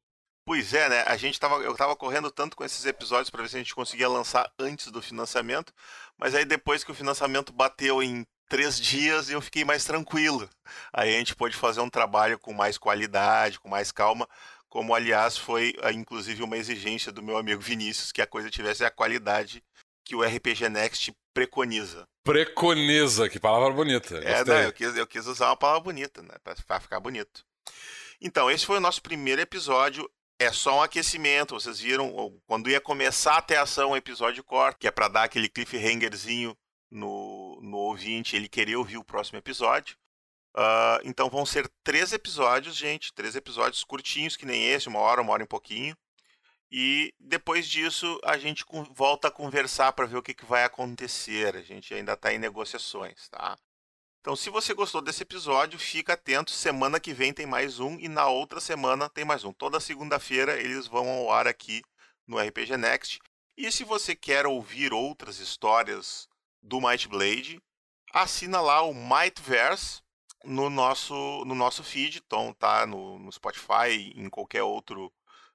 Pois 0.47 0.73
é, 0.73 0.89
né? 0.89 1.03
A 1.09 1.17
gente 1.17 1.41
tava, 1.41 1.57
eu 1.57 1.75
tava 1.75 1.97
correndo 1.97 2.31
tanto 2.31 2.57
com 2.57 2.65
esses 2.65 2.87
episódios 2.87 3.29
para 3.29 3.43
ver 3.43 3.49
se 3.49 3.57
a 3.57 3.59
gente 3.59 3.75
conseguia 3.75 4.09
lançar 4.09 4.49
antes 4.57 4.93
do 4.93 5.03
financiamento, 5.03 5.73
mas 6.17 6.37
aí 6.37 6.45
depois 6.45 6.85
que 6.85 6.91
o 6.93 6.95
financiamento 6.95 7.53
bateu 7.53 8.01
em 8.01 8.25
três 8.49 8.79
dias, 8.79 9.29
eu 9.29 9.41
fiquei 9.41 9.65
mais 9.65 9.85
tranquilo. 9.85 10.49
Aí 10.93 11.17
a 11.17 11.19
gente 11.19 11.35
pôde 11.35 11.57
fazer 11.57 11.81
um 11.81 11.91
trabalho 11.91 12.39
com 12.39 12.53
mais 12.53 12.79
qualidade, 12.79 13.59
com 13.59 13.69
mais 13.69 13.91
calma, 13.91 14.29
como 14.69 14.95
aliás 14.95 15.37
foi 15.37 15.75
ah, 15.83 15.93
inclusive 15.93 16.45
uma 16.45 16.57
exigência 16.57 17.11
do 17.11 17.25
meu 17.25 17.37
amigo 17.37 17.61
Vinícius 17.61 18.13
que 18.13 18.23
a 18.23 18.27
coisa 18.27 18.49
tivesse 18.49 18.85
a 18.85 18.91
qualidade 18.91 19.65
que 20.05 20.15
o 20.15 20.23
RPG 20.23 20.69
Next 20.69 21.13
preconiza. 21.35 22.07
Preconiza, 22.23 23.29
que 23.29 23.41
palavra 23.41 23.71
bonita. 23.73 24.19
É, 24.19 24.45
não, 24.45 24.61
eu 24.61 24.73
quis, 24.73 24.97
eu 24.97 25.07
quis 25.09 25.27
usar 25.27 25.49
uma 25.49 25.57
palavra 25.57 25.83
bonita, 25.83 26.23
né? 26.23 26.35
Pra 26.65 26.79
ficar 26.79 27.01
bonito. 27.01 27.45
Então, 28.21 28.51
esse 28.51 28.65
foi 28.65 28.79
o 28.79 28.81
nosso 28.81 29.03
primeiro 29.03 29.41
episódio. 29.43 30.09
É 30.39 30.53
só 30.53 30.79
um 30.79 30.83
aquecimento. 30.83 31.55
Vocês 31.55 31.81
viram 31.81 32.41
quando 32.47 32.71
ia 32.71 32.81
começar 32.81 33.39
até 33.39 33.57
ação 33.57 33.91
o 33.91 33.97
episódio 33.97 34.45
corta, 34.45 34.79
que 34.79 34.87
é 34.87 34.91
pra 34.91 35.09
dar 35.09 35.25
aquele 35.25 35.49
cliffhangerzinho 35.49 36.57
no, 36.91 37.59
no 37.63 37.79
ouvinte, 37.79 38.37
ele 38.37 38.49
querer 38.49 38.77
ouvir 38.77 38.99
o 38.99 39.05
próximo 39.05 39.39
episódio. 39.39 39.97
Ah, 40.55 41.01
então 41.05 41.29
vão 41.29 41.45
ser 41.45 41.71
três 41.85 42.13
episódios, 42.13 42.77
gente. 42.77 43.13
Três 43.13 43.37
episódios 43.37 43.85
curtinhos, 43.85 44.37
que 44.37 44.47
nem 44.47 44.67
esse, 44.67 44.89
uma 44.89 45.01
hora, 45.01 45.21
uma 45.21 45.33
hora 45.33 45.43
e 45.43 45.45
um 45.45 45.49
pouquinho. 45.49 45.97
E 46.71 47.15
depois 47.21 47.69
disso 47.69 48.19
a 48.25 48.37
gente 48.39 48.65
volta 48.93 49.29
a 49.29 49.31
conversar 49.31 49.93
para 49.93 50.07
ver 50.07 50.17
o 50.17 50.23
que, 50.23 50.35
que 50.35 50.45
vai 50.45 50.65
acontecer. 50.65 51.57
A 51.57 51.63
gente 51.63 51.95
ainda 51.95 52.15
está 52.15 52.33
em 52.33 52.39
negociações, 52.39 53.29
tá? 53.29 53.57
Então, 54.27 54.35
se 54.35 54.51
você 54.51 54.75
gostou 54.75 55.01
desse 55.01 55.23
episódio, 55.23 55.79
fica 55.79 56.15
atento. 56.15 56.51
Semana 56.51 56.99
que 56.99 57.15
vem 57.15 57.33
tem 57.33 57.47
mais 57.47 57.79
um 57.79 57.97
e 58.01 58.09
na 58.09 58.27
outra 58.27 58.59
semana 58.59 59.09
tem 59.09 59.25
mais 59.25 59.45
um. 59.45 59.53
Toda 59.53 59.79
segunda-feira 59.79 60.61
eles 60.61 60.89
vão 60.89 61.09
ao 61.09 61.31
ar 61.31 61.47
aqui 61.47 61.81
no 62.27 62.37
RPG 62.37 62.77
Next. 62.77 63.21
E 63.57 63.71
se 63.71 63.85
você 63.85 64.17
quer 64.17 64.45
ouvir 64.45 64.93
outras 64.93 65.39
histórias 65.39 66.29
do 66.61 66.81
Might 66.81 67.07
Blade, 67.07 67.63
assina 68.13 68.61
lá 68.61 68.83
o 68.83 68.93
Mightverse 68.93 70.03
no 70.45 70.69
nosso, 70.69 71.45
no 71.45 71.55
nosso 71.55 71.85
feed. 71.85 72.21
Então, 72.27 72.53
tá 72.53 72.85
no, 72.85 73.21
no 73.21 73.31
Spotify, 73.31 74.13
em 74.17 74.29
qualquer 74.29 74.65
outro 74.65 75.13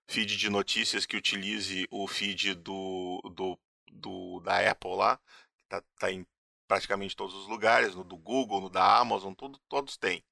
feed 0.07 0.37
de 0.37 0.49
notícias 0.49 1.05
que 1.05 1.17
utilize 1.17 1.85
o 1.91 2.07
feed 2.07 2.53
do, 2.55 3.21
do, 3.35 3.59
do 3.91 4.39
da 4.39 4.71
Apple 4.71 4.95
lá. 4.95 5.19
Tá, 5.67 5.83
tá 5.99 6.09
em 6.09 6.25
praticamente 6.71 7.17
todos 7.17 7.35
os 7.35 7.47
lugares, 7.47 7.93
no 7.95 8.03
do 8.05 8.15
Google, 8.15 8.61
no 8.61 8.69
da 8.69 8.97
Amazon, 8.97 9.33
tudo, 9.33 9.59
todos 9.67 9.97
têm. 9.97 10.23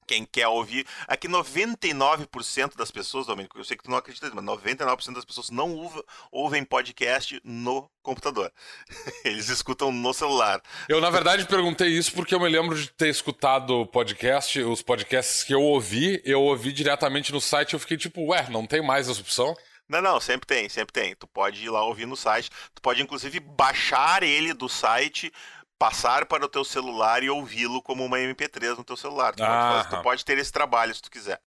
Quem 0.07 0.23
quer 0.23 0.47
ouvir. 0.47 0.85
Aqui 1.07 1.27
99% 1.27 2.75
das 2.75 2.91
pessoas, 2.91 3.25
Domênico, 3.25 3.57
eu 3.57 3.63
sei 3.63 3.75
que 3.75 3.83
tu 3.83 3.89
não 3.89 3.97
acredita, 3.97 4.29
mas 4.35 4.45
99% 4.45 5.13
das 5.15 5.25
pessoas 5.25 5.49
não 5.49 5.73
ouve- 5.73 6.03
ouvem 6.31 6.63
podcast 6.63 7.41
no 7.43 7.89
computador. 8.03 8.51
Eles 9.25 9.49
escutam 9.49 9.91
no 9.91 10.13
celular. 10.13 10.61
Eu, 10.87 11.01
na 11.01 11.09
verdade, 11.09 11.47
perguntei 11.47 11.87
isso 11.87 12.13
porque 12.13 12.35
eu 12.35 12.39
me 12.39 12.47
lembro 12.47 12.79
de 12.79 12.87
ter 12.91 13.09
escutado 13.09 13.87
podcast, 13.87 14.61
os 14.61 14.83
podcasts 14.83 15.43
que 15.43 15.55
eu 15.55 15.61
ouvi, 15.63 16.21
eu 16.23 16.39
ouvi 16.43 16.71
diretamente 16.71 17.31
no 17.33 17.41
site 17.41 17.73
eu 17.73 17.79
fiquei 17.79 17.97
tipo, 17.97 18.27
ué, 18.27 18.47
não 18.51 18.67
tem 18.67 18.83
mais 18.85 19.09
essa 19.09 19.19
opção? 19.21 19.55
Não, 19.87 20.01
não, 20.01 20.19
sempre 20.19 20.47
tem, 20.47 20.67
sempre 20.67 20.91
tem. 20.93 21.15
Tu 21.15 21.27
pode 21.27 21.63
ir 21.63 21.69
lá 21.69 21.83
ouvir 21.83 22.05
no 22.05 22.15
site. 22.17 22.49
Tu 22.73 22.81
pode, 22.81 23.01
inclusive, 23.01 23.39
baixar 23.39 24.23
ele 24.23 24.53
do 24.53 24.67
site, 24.67 25.31
passar 25.77 26.25
para 26.25 26.45
o 26.45 26.49
teu 26.49 26.63
celular 26.65 27.21
e 27.23 27.29
ouvi-lo 27.29 27.81
como 27.81 28.03
uma 28.03 28.17
MP3 28.17 28.77
no 28.77 28.83
teu 28.83 28.97
celular. 28.97 29.33
Tu, 29.35 29.37
pode, 29.43 29.47
fazer- 29.51 29.89
tu 29.89 29.93
Aham. 29.95 30.03
pode 30.03 30.25
ter 30.25 30.37
esse 30.37 30.51
trabalho 30.51 30.93
se 30.95 31.01
tu 31.01 31.11
quiser. 31.11 31.39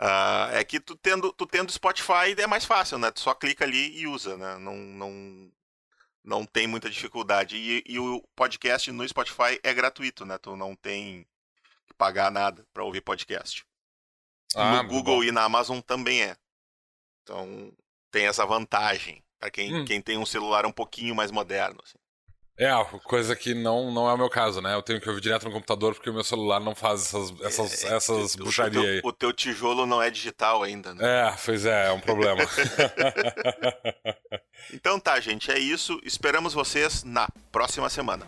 Ah, 0.00 0.50
é 0.52 0.64
que 0.64 0.78
tu 0.80 0.96
tendo, 0.96 1.32
tu 1.32 1.46
tendo 1.46 1.72
Spotify 1.72 2.34
é 2.36 2.46
mais 2.46 2.64
fácil, 2.64 2.98
né? 2.98 3.10
Tu 3.10 3.20
só 3.20 3.34
clica 3.34 3.64
ali 3.64 3.96
e 3.98 4.06
usa, 4.06 4.36
né? 4.36 4.56
Não, 4.58 4.74
não, 4.76 5.52
não 6.24 6.44
tem 6.46 6.66
muita 6.66 6.88
dificuldade. 6.90 7.56
E, 7.56 7.82
e 7.86 7.98
o 7.98 8.22
podcast 8.36 8.90
no 8.92 9.06
Spotify 9.08 9.58
é 9.62 9.74
gratuito, 9.74 10.24
né? 10.24 10.38
Tu 10.38 10.54
não 10.56 10.74
tem 10.76 11.26
que 11.86 11.94
pagar 11.94 12.30
nada 12.30 12.64
para 12.72 12.84
ouvir 12.84 13.00
podcast. 13.00 13.64
Ah, 14.54 14.82
no 14.82 14.88
Google 14.88 15.24
e 15.24 15.32
na 15.32 15.42
Amazon 15.44 15.80
também 15.80 16.22
é. 16.22 16.36
Então 17.28 17.70
tem 18.10 18.26
essa 18.26 18.46
vantagem 18.46 19.22
para 19.38 19.50
quem, 19.50 19.74
Hum. 19.74 19.84
quem 19.84 20.00
tem 20.00 20.16
um 20.16 20.24
celular 20.24 20.64
um 20.64 20.72
pouquinho 20.72 21.14
mais 21.14 21.30
moderno. 21.30 21.78
assim. 21.84 21.98
É, 22.60 22.72
coisa 23.04 23.36
que 23.36 23.54
não, 23.54 23.92
não 23.92 24.08
é 24.10 24.14
o 24.14 24.18
meu 24.18 24.28
caso, 24.28 24.60
né? 24.60 24.74
Eu 24.74 24.82
tenho 24.82 25.00
que 25.00 25.08
ouvir 25.08 25.20
direto 25.20 25.44
no 25.44 25.52
computador 25.52 25.94
porque 25.94 26.10
o 26.10 26.12
meu 26.12 26.24
celular 26.24 26.58
não 26.58 26.74
faz 26.74 27.02
essas, 27.06 27.40
essas, 27.42 27.84
essas 27.84 28.34
O 28.34 28.62
aí. 28.62 28.70
teu, 28.72 29.00
o 29.04 29.12
teu 29.12 29.32
tijolo 29.32 29.86
não 29.86 30.02
é 30.02 30.10
digital 30.10 30.64
ainda, 30.64 30.92
né? 30.92 31.28
É, 31.28 31.36
pois 31.44 31.64
é, 31.66 31.86
é 31.86 31.92
um 31.92 32.00
problema. 32.00 32.40
Então 34.74 34.98
tá, 34.98 35.18
gente, 35.20 35.50
é 35.50 35.58
isso. 35.58 35.98
Esperamos 36.02 36.52
vocês 36.52 37.04
na 37.04 37.28
próxima 37.50 37.88
semana. 37.88 38.26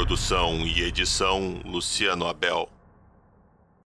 Produção 0.00 0.66
e 0.66 0.80
edição 0.80 1.60
Luciano 1.62 2.26
Abel. 2.26 2.70